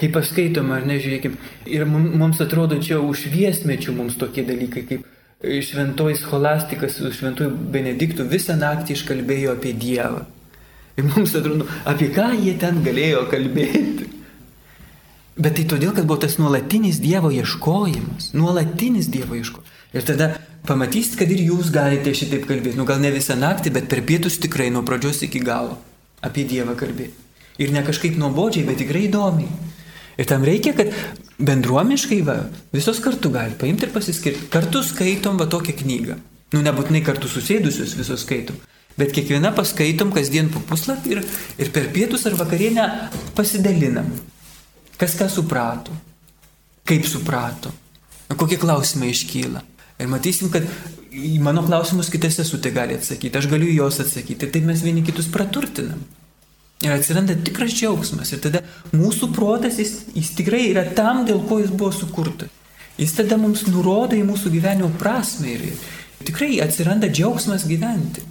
Kai 0.00 0.08
paskaitom, 0.08 0.70
ar 0.72 0.86
nežiūrėkim, 0.88 1.34
ir 1.68 1.84
mums 1.84 2.40
atrodo 2.40 2.78
čia 2.80 3.02
užviesmečių 3.04 3.92
mums 3.98 4.16
tokie 4.20 4.46
dalykai, 4.48 4.86
kaip 4.88 5.08
šventoji 5.40 6.16
scholastikas 6.16 6.96
su 6.96 7.12
šventoju 7.12 7.52
Benediktu 7.72 8.24
visą 8.28 8.56
naktį 8.60 8.96
iškalbėjo 8.96 9.56
apie 9.56 9.74
Dievą. 9.76 10.24
Ir 10.96 11.06
mums 11.08 11.34
atrodo, 11.36 11.68
apie 11.88 12.10
ką 12.16 12.30
jie 12.36 12.56
ten 12.60 12.82
galėjo 12.84 13.26
kalbėti. 13.30 14.08
Bet 15.40 15.56
tai 15.56 15.64
todėl, 15.64 15.94
kad 15.96 16.04
buvo 16.04 16.20
tas 16.20 16.36
nuolatinis 16.40 16.98
Dievo 17.00 17.30
ieškojimas. 17.32 18.32
Nuolatinis 18.36 19.08
Dievo 19.12 19.38
ieškojimas. 19.38 19.78
Ir 19.96 20.04
tada 20.04 20.28
pamatysit, 20.68 21.16
kad 21.20 21.30
ir 21.32 21.40
jūs 21.46 21.70
galite 21.72 22.12
šitaip 22.16 22.44
kalbėti. 22.48 22.76
Nu 22.76 22.84
gal 22.88 23.00
ne 23.00 23.12
visą 23.14 23.38
naktį, 23.40 23.72
bet 23.78 23.88
per 23.88 24.04
pietus 24.04 24.36
tikrai 24.42 24.68
nuo 24.74 24.84
pradžios 24.84 25.22
iki 25.24 25.40
galo 25.44 25.78
apie 26.20 26.44
Dievą 26.44 26.76
kalbėti. 26.76 27.16
Ir 27.60 27.72
ne 27.72 27.80
kažkaip 27.84 28.20
nuobodžiai, 28.20 28.66
bet 28.68 28.80
tikrai 28.80 29.06
įdomiai. 29.08 29.69
Ir 30.20 30.28
tam 30.28 30.44
reikia, 30.44 30.74
kad 30.76 30.90
bendruomiškai 31.40 32.20
va, 32.26 32.36
visos 32.76 33.00
kartu 33.00 33.30
gali 33.32 33.56
paimti 33.56 33.86
ir 33.86 33.94
pasiskirti. 33.94 34.50
Kartu 34.52 34.82
skaitom 34.84 35.40
va 35.40 35.46
tokią 35.48 35.78
knygą. 35.80 36.18
Nu 36.52 36.60
nebūtinai 36.66 37.00
kartu 37.06 37.30
susėdusius 37.30 37.96
visos 37.96 38.26
skaitom. 38.26 38.58
Bet 39.00 39.14
kiekviena 39.16 39.54
paskaitom 39.56 40.10
kasdien 40.12 40.50
po 40.52 40.60
puslapį 40.68 41.14
ir, 41.14 41.22
ir 41.62 41.72
per 41.72 41.88
pietus 41.94 42.26
ar 42.28 42.36
vakarienę 42.36 42.86
pasidalinam. 43.38 44.10
Kas 45.00 45.14
ką 45.16 45.30
suprato, 45.32 45.94
kaip 46.84 47.06
suprato, 47.08 47.72
kokie 48.36 48.58
klausimai 48.60 49.14
iškyla. 49.14 49.62
Ir 50.00 50.10
matysim, 50.10 50.50
kad 50.52 50.66
į 51.10 51.38
mano 51.44 51.62
klausimus 51.64 52.10
kitas 52.12 52.36
sesutė 52.36 52.74
gali 52.76 52.98
atsakyti, 52.98 53.38
aš 53.40 53.48
galiu 53.48 53.70
juos 53.72 54.02
atsakyti. 54.02 54.44
Ir 54.44 54.52
taip 54.52 54.68
mes 54.68 54.84
vieni 54.84 55.04
kitus 55.06 55.30
praturtinam. 55.32 56.02
Ir 56.80 56.94
atsiranda 56.94 57.36
tikras 57.44 57.74
džiaugsmas. 57.76 58.32
Ir 58.32 58.40
tada 58.40 58.62
mūsų 58.96 59.28
protas, 59.36 59.76
jis, 59.80 60.06
jis 60.16 60.30
tikrai 60.38 60.62
yra 60.70 60.86
tam, 60.96 61.26
dėl 61.28 61.42
ko 61.48 61.58
jis 61.60 61.72
buvo 61.74 61.92
sukurtas. 61.92 62.48
Jis 63.00 63.12
tada 63.16 63.36
mums 63.40 63.66
nurodo 63.68 64.16
į 64.16 64.24
mūsų 64.28 64.52
gyvenimo 64.52 64.88
prasme 65.00 65.54
ir, 65.54 65.66
tikrai 66.24 66.58
atsiranda 66.64 67.08
džiaugsmas 67.12 67.66
gyventi. 67.68 68.24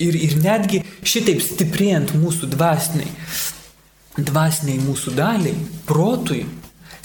Ir, 0.00 0.16
ir 0.16 0.36
netgi 0.40 0.80
šitaip 1.06 1.42
stiprėjant 1.44 2.14
mūsų 2.16 2.48
dvasiniai, 2.54 3.10
dvasiniai 4.16 4.80
mūsų 4.82 5.14
daliai, 5.18 5.54
protui, 5.86 6.44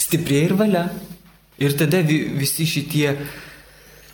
stiprėja 0.00 0.50
ir 0.50 0.56
valia. 0.58 0.84
Ir 1.58 1.74
tada 1.76 2.02
visi 2.06 2.66
šitie, 2.68 3.14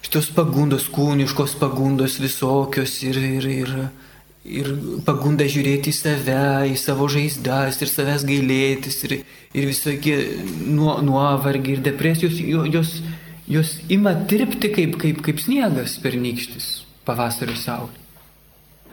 šitos 0.04 0.30
pagundos, 0.36 0.88
kūniškos 0.94 1.56
pagundos 1.60 2.20
visokios 2.22 3.00
ir, 3.04 3.18
ir, 3.18 3.48
ir, 3.52 3.72
ir 3.76 4.11
pagunda 5.06 5.46
žiūrėti 5.46 5.92
į 5.92 5.94
save, 5.94 6.44
į 6.72 6.76
savo 6.80 7.06
žaizdas 7.10 7.78
ir 7.82 7.90
savęs 7.90 8.24
gailėtis 8.26 8.98
ir, 9.06 9.16
ir 9.54 9.68
visokie 9.70 10.16
nuo, 10.66 10.98
nuovargiai 11.04 11.78
ir 11.78 11.84
depresijos, 11.84 12.40
jos, 12.42 12.96
jos 13.46 13.76
ima 13.88 14.16
tirpti 14.26 14.72
kaip, 14.74 14.98
kaip, 14.98 15.22
kaip 15.22 15.42
sniegas 15.42 15.94
pernykštis 16.02 16.72
pavasario 17.06 17.54
saulė. 17.58 18.02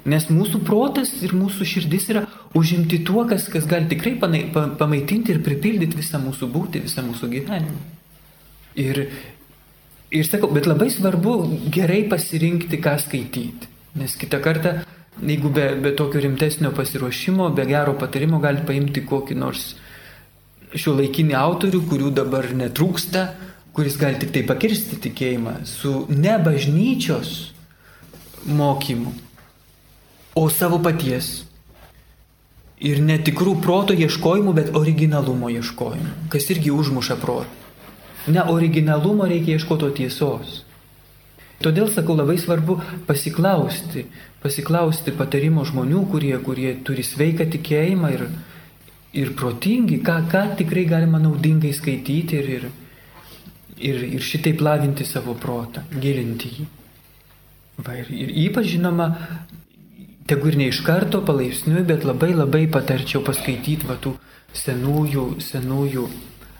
Nes 0.09 0.29
mūsų 0.31 0.61
protas 0.63 1.11
ir 1.25 1.33
mūsų 1.35 1.65
širdis 1.67 2.05
yra 2.13 2.23
užimti 2.55 3.01
tuo, 3.05 3.25
kas, 3.27 3.49
kas 3.51 3.65
gali 3.69 3.89
tikrai 3.89 4.13
panai, 4.21 4.45
pa, 4.53 4.67
pamaitinti 4.79 5.33
ir 5.33 5.41
pripildyti 5.45 5.97
visą 5.97 6.21
mūsų 6.23 6.47
būtį, 6.53 6.83
visą 6.85 7.03
mūsų 7.05 7.29
gyvenimą. 7.33 7.81
Ir, 8.79 9.01
ir 10.13 10.29
sakau, 10.29 10.49
bet 10.55 10.69
labai 10.69 10.87
svarbu 10.93 11.35
gerai 11.73 12.05
pasirinkti, 12.09 12.79
ką 12.79 12.95
skaityti. 13.03 13.69
Nes 13.99 14.15
kitą 14.15 14.39
kartą, 14.45 14.77
jeigu 15.21 15.49
be, 15.49 15.75
be 15.81 15.91
tokio 15.95 16.21
rimtesnio 16.21 16.71
pasiruošimo, 16.75 17.49
be 17.55 17.65
gero 17.69 17.95
patarimo, 17.99 18.39
gali 18.43 18.63
paimti 18.65 19.03
kokį 19.05 19.37
nors 19.39 19.73
šio 20.75 20.93
laikinį 20.99 21.35
autorių, 21.37 21.81
kurių 21.89 22.11
dabar 22.13 22.49
netrūksta, 22.53 23.25
kuris 23.73 23.97
gali 23.97 24.19
tik 24.21 24.33
tai 24.35 24.43
pakirsti 24.45 24.99
tikėjimą 25.01 25.59
su 25.67 26.05
nebažnyčios 26.09 27.35
mokymu, 28.45 29.13
o 30.39 30.47
savo 30.53 30.79
paties 30.83 31.31
ir 32.79 33.01
netikrų 33.03 33.57
proto 33.63 33.95
ieškojimų, 33.97 34.53
bet 34.55 34.75
originalumo 34.77 35.49
ieškojimų, 35.57 36.29
kas 36.31 36.47
irgi 36.53 36.71
užmuša 36.71 37.19
protą. 37.19 37.49
Ne 38.29 38.43
originalumo 38.51 39.25
reikia 39.27 39.57
ieškoti 39.57 39.89
tiesos. 40.03 40.63
Todėl 41.59 41.89
sakau, 41.91 42.15
labai 42.15 42.37
svarbu 42.39 42.77
pasiklausti, 43.07 44.05
pasiklausti 44.43 45.11
patarimo 45.15 45.65
žmonių, 45.67 46.05
kurie, 46.11 46.35
kurie 46.43 46.71
turi 46.87 47.03
sveiką 47.03 47.49
tikėjimą 47.51 48.11
ir, 48.15 48.25
ir 49.19 49.33
protingi, 49.39 49.99
ką, 50.05 50.21
ką 50.31 50.45
tikrai 50.61 50.85
galima 50.87 51.19
naudingai 51.19 51.73
skaityti 51.75 52.39
ir, 52.39 52.49
ir, 52.55 52.69
ir, 53.91 54.03
ir 54.19 54.23
šitai 54.23 54.55
lavinti 54.63 55.07
savo 55.07 55.35
protą, 55.35 55.83
gilinti 55.99 56.53
jį. 56.55 56.69
Va, 57.83 57.99
ir, 57.99 58.07
ir 58.11 58.31
ypač 58.47 58.71
žinoma, 58.77 59.11
tegu 60.31 60.51
ir 60.51 60.59
ne 60.59 60.71
iš 60.71 60.79
karto, 60.87 61.19
palaipsniui, 61.27 61.83
bet 61.87 62.07
labai 62.07 62.31
labai 62.35 62.65
patarčiau 62.71 63.23
paskaityti 63.25 63.87
va 63.89 63.99
tų 63.99 64.15
senųjų, 64.55 65.29
senųjų 65.43 66.07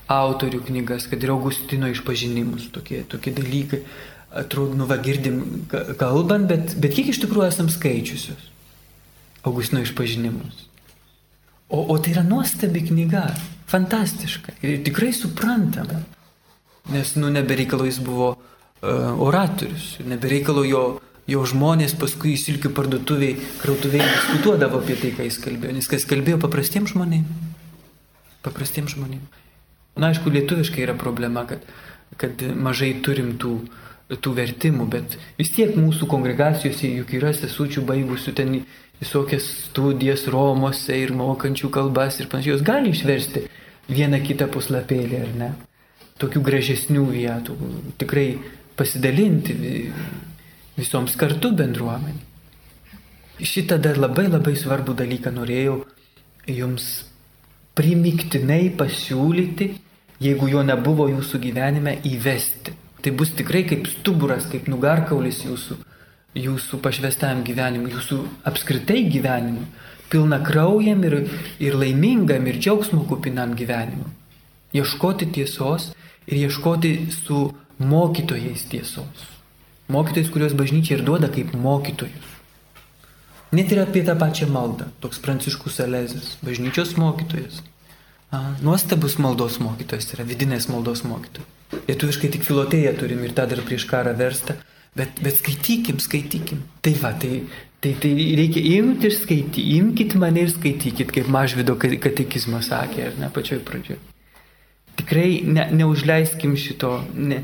autorių 0.10 0.64
knygas, 0.68 1.06
kad 1.10 1.24
ir 1.24 1.34
Augustino 1.36 1.90
išpažinimus, 1.92 2.72
tokie, 2.74 3.04
tokie 3.08 3.32
dalykai. 3.36 3.84
Atrodo, 4.30 4.76
nu 4.78 4.86
va 4.86 5.00
girdim 5.02 5.42
kalbant, 5.98 6.46
bet, 6.50 6.76
bet 6.78 6.94
kiek 6.94 7.10
iš 7.10 7.22
tikrųjų 7.24 7.48
esam 7.50 7.70
skaičiusios 7.74 8.50
Augustino 9.48 9.82
išpažinimus. 9.82 10.68
O, 11.70 11.82
o 11.82 11.98
tai 11.98 12.14
yra 12.14 12.22
nuostabi 12.28 12.84
knyga, 12.86 13.26
fantastiška 13.70 14.58
ir 14.62 14.84
tikrai 14.86 15.10
suprantama. 15.18 16.04
Nes, 16.94 17.16
nu, 17.18 17.30
nebereikalo 17.34 17.86
jis 17.86 18.00
buvo 18.06 18.32
uh, 18.36 19.12
oratorius, 19.22 19.96
nebereikalo 20.06 20.66
jo 20.66 20.84
jo 21.30 21.44
žmonės 21.46 21.94
paskui 22.00 22.36
silkių 22.40 22.72
parduotuviai, 22.76 23.36
krautuviai 23.62 24.06
diskutuodavo 24.06 24.82
apie 24.82 24.96
tai, 25.00 25.12
ką 25.14 25.28
jis 25.28 25.38
kalbėjo, 25.44 25.76
nes 25.78 25.90
kas 25.90 26.08
kalbėjo 26.10 26.40
paprastiems 26.42 26.94
žmonėms. 26.96 27.30
Paprastiems 28.46 28.96
žmonėms. 28.96 29.46
Na, 30.00 30.10
aišku, 30.10 30.32
lietuviškai 30.34 30.86
yra 30.86 30.96
problema, 30.98 31.44
kad, 31.50 31.66
kad 32.20 32.42
mažai 32.56 32.94
turim 33.06 33.36
tų, 33.42 33.58
tų 34.10 34.34
vertimų, 34.40 34.88
bet 34.90 35.18
vis 35.38 35.52
tiek 35.54 35.76
mūsų 35.78 36.08
kongregacijose 36.10 36.90
juk 36.90 37.14
yra 37.20 37.34
sesučių 37.36 37.84
baigusių 37.86 38.34
ten 38.38 38.56
visokias 39.00 39.46
studijas 39.70 40.26
Romose 40.32 40.98
ir 40.98 41.14
mokančių 41.16 41.70
kalbas 41.74 42.20
ir 42.20 42.30
panašiai, 42.32 42.56
jos 42.56 42.66
gali 42.66 42.94
išversti 42.94 43.46
vieną 43.90 44.22
kitą 44.26 44.50
puslapėlį, 44.52 45.20
ar 45.22 45.36
ne? 45.38 45.52
Tokių 46.20 46.42
gražesnių 46.44 47.06
vietų, 47.14 47.56
tikrai 48.02 48.34
pasidalinti 48.80 49.56
visoms 50.80 51.16
kartu 51.20 51.54
bendruomenė. 51.56 52.26
Šitą 53.40 53.78
dar 53.80 53.96
labai 54.02 54.28
labai 54.28 54.58
svarbų 54.60 54.98
dalyką 55.00 55.32
norėjau 55.32 55.78
jums 56.50 56.90
primiktinai 57.78 58.74
pasiūlyti, 58.76 59.70
jeigu 60.20 60.50
jo 60.52 60.66
nebuvo 60.68 61.08
jūsų 61.08 61.40
gyvenime, 61.46 61.96
įvesti. 62.04 62.76
Tai 63.10 63.18
bus 63.18 63.32
tikrai 63.34 63.64
kaip 63.66 63.88
stuburas, 63.90 64.44
kaip 64.52 64.68
nugarkaulis 64.70 65.40
jūsų, 65.42 65.80
jūsų 66.38 66.78
pašvestam 66.84 67.40
gyvenimui, 67.42 67.90
jūsų 67.96 68.20
apskritai 68.46 69.00
gyvenimui, 69.10 69.66
pilna 70.14 70.38
kraujam 70.46 71.02
ir, 71.08 71.16
ir 71.58 71.80
laimingam 71.82 72.46
ir 72.46 72.62
džiaugsmo 72.62 73.08
kupinam 73.10 73.58
gyvenimui. 73.58 74.14
Ieškoti 74.78 75.32
tiesos 75.40 75.90
ir 76.30 76.38
ieškoti 76.44 76.94
su 77.16 77.48
mokytojais 77.82 78.70
tiesos. 78.70 79.26
Mokytojus, 79.90 80.30
kuriuos 80.30 80.54
bažnyčia 80.54 81.00
ir 81.00 81.06
duoda 81.10 81.34
kaip 81.34 81.58
mokytojus. 81.58 82.40
Net 83.58 83.74
ir 83.74 83.88
apie 83.90 84.06
tą 84.06 84.20
pačią 84.22 84.54
maldą. 84.54 84.94
Toks 85.02 85.18
pranciškus 85.26 85.82
Alezis, 85.82 86.36
bažnyčios 86.46 86.94
mokytojas. 87.02 87.64
Nuostabus 88.62 89.18
maldos 89.18 89.58
mokytojas 89.58 90.14
yra, 90.14 90.30
vidinės 90.30 90.70
maldos 90.70 91.02
mokytojas. 91.02 91.56
Lietuviškai 91.72 92.32
tik 92.34 92.46
filotėją 92.48 92.96
turim 92.98 93.24
ir 93.26 93.34
tą 93.38 93.46
dar 93.50 93.62
prieš 93.66 93.86
karą 93.90 94.16
verstą, 94.18 94.56
bet, 94.98 95.22
bet 95.22 95.38
skaitykim, 95.38 96.00
skaitykim. 96.02 96.64
Tai 96.86 96.94
va, 97.02 97.14
tai, 97.22 97.44
tai, 97.84 97.94
tai 98.02 98.14
reikia 98.40 98.64
imti 98.80 99.10
ir 99.10 99.16
skaityti, 99.16 99.66
imkite 99.78 100.22
mane 100.22 100.48
ir 100.48 100.54
skaitykit, 100.54 101.14
kaip 101.16 101.30
mažvido 101.30 101.78
katekizmas 101.80 102.72
sakė, 102.74 103.12
ar 103.12 103.20
ne 103.22 103.32
pačioj 103.34 103.62
pradžioje. 103.68 104.02
Tikrai 105.00 105.30
ne, 105.48 105.70
neužleiskim 105.80 106.58
šito, 106.60 106.98
ne, 107.16 107.44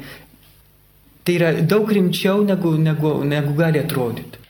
Tai 1.26 1.34
yra 1.34 1.48
daug 1.66 1.90
rimčiau 1.90 2.44
negu, 2.46 2.76
negu, 2.78 3.12
negu 3.26 3.56
gali 3.58 3.82
atrodyti. 3.82 4.42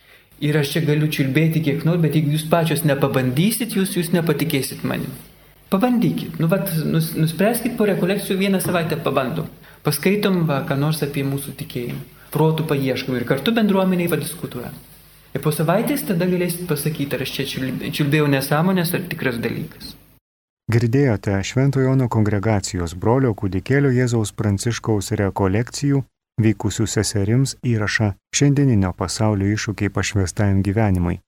Ir 0.43 0.57
aš 0.59 0.73
čia 0.73 0.81
galiu 0.83 1.07
čiulbėti 1.07 1.61
kiek 1.63 1.85
nori, 1.87 2.01
bet 2.03 2.17
jeigu 2.17 2.33
jūs 2.35 2.43
pačios 2.51 2.83
nepabandysit, 2.83 3.77
jūs, 3.79 3.93
jūs 3.95 4.09
nepatikėsit 4.11 4.83
manim. 4.83 5.13
Pabandykit, 5.71 6.35
nu, 6.43 6.49
vat, 6.51 6.73
nus, 6.83 7.13
nuspręskit 7.15 7.77
po 7.79 7.87
rekolekcijų 7.87 8.35
vieną 8.41 8.59
savaitę 8.63 8.99
pabandom. 9.05 9.47
Paskaitom 9.85 10.43
va, 10.49 10.63
ką 10.65 10.79
nors 10.81 11.03
apie 11.05 11.21
mūsų 11.27 11.53
tikėjimą. 11.59 12.01
Protų 12.33 12.65
paieškom 12.71 13.19
ir 13.19 13.25
kartu 13.29 13.53
bendruomeniai 13.55 14.09
vadiskutuojam. 14.09 14.73
Ir 15.35 15.43
po 15.43 15.51
savaitės 15.53 16.07
tada 16.07 16.25
galėsit 16.25 16.65
pasakyti, 16.69 17.13
ar 17.15 17.21
aš 17.25 17.35
čia 17.35 17.45
čiulbėjau 17.93 18.25
nesąmonės 18.31 18.95
ar 18.97 19.05
tikras 19.11 19.37
dalykas. 19.43 19.93
Girdėjote 20.71 21.37
Šventojo 21.45 21.91
Jono 21.91 22.07
kongregacijos 22.09 22.95
brolio 22.97 23.35
kūdikėlio 23.37 23.91
Jėzaus 23.93 24.33
Pranciškaus 24.33 25.11
rekolekcijų 25.19 26.01
vykusių 26.41 26.87
seserims 26.89 27.53
įrašą 27.61 28.15
šiandieninio 28.35 28.89
pasaulio 28.97 29.51
iššūkiai 29.53 29.93
pašvestajam 29.93 30.63
gyvenimui. 30.65 31.19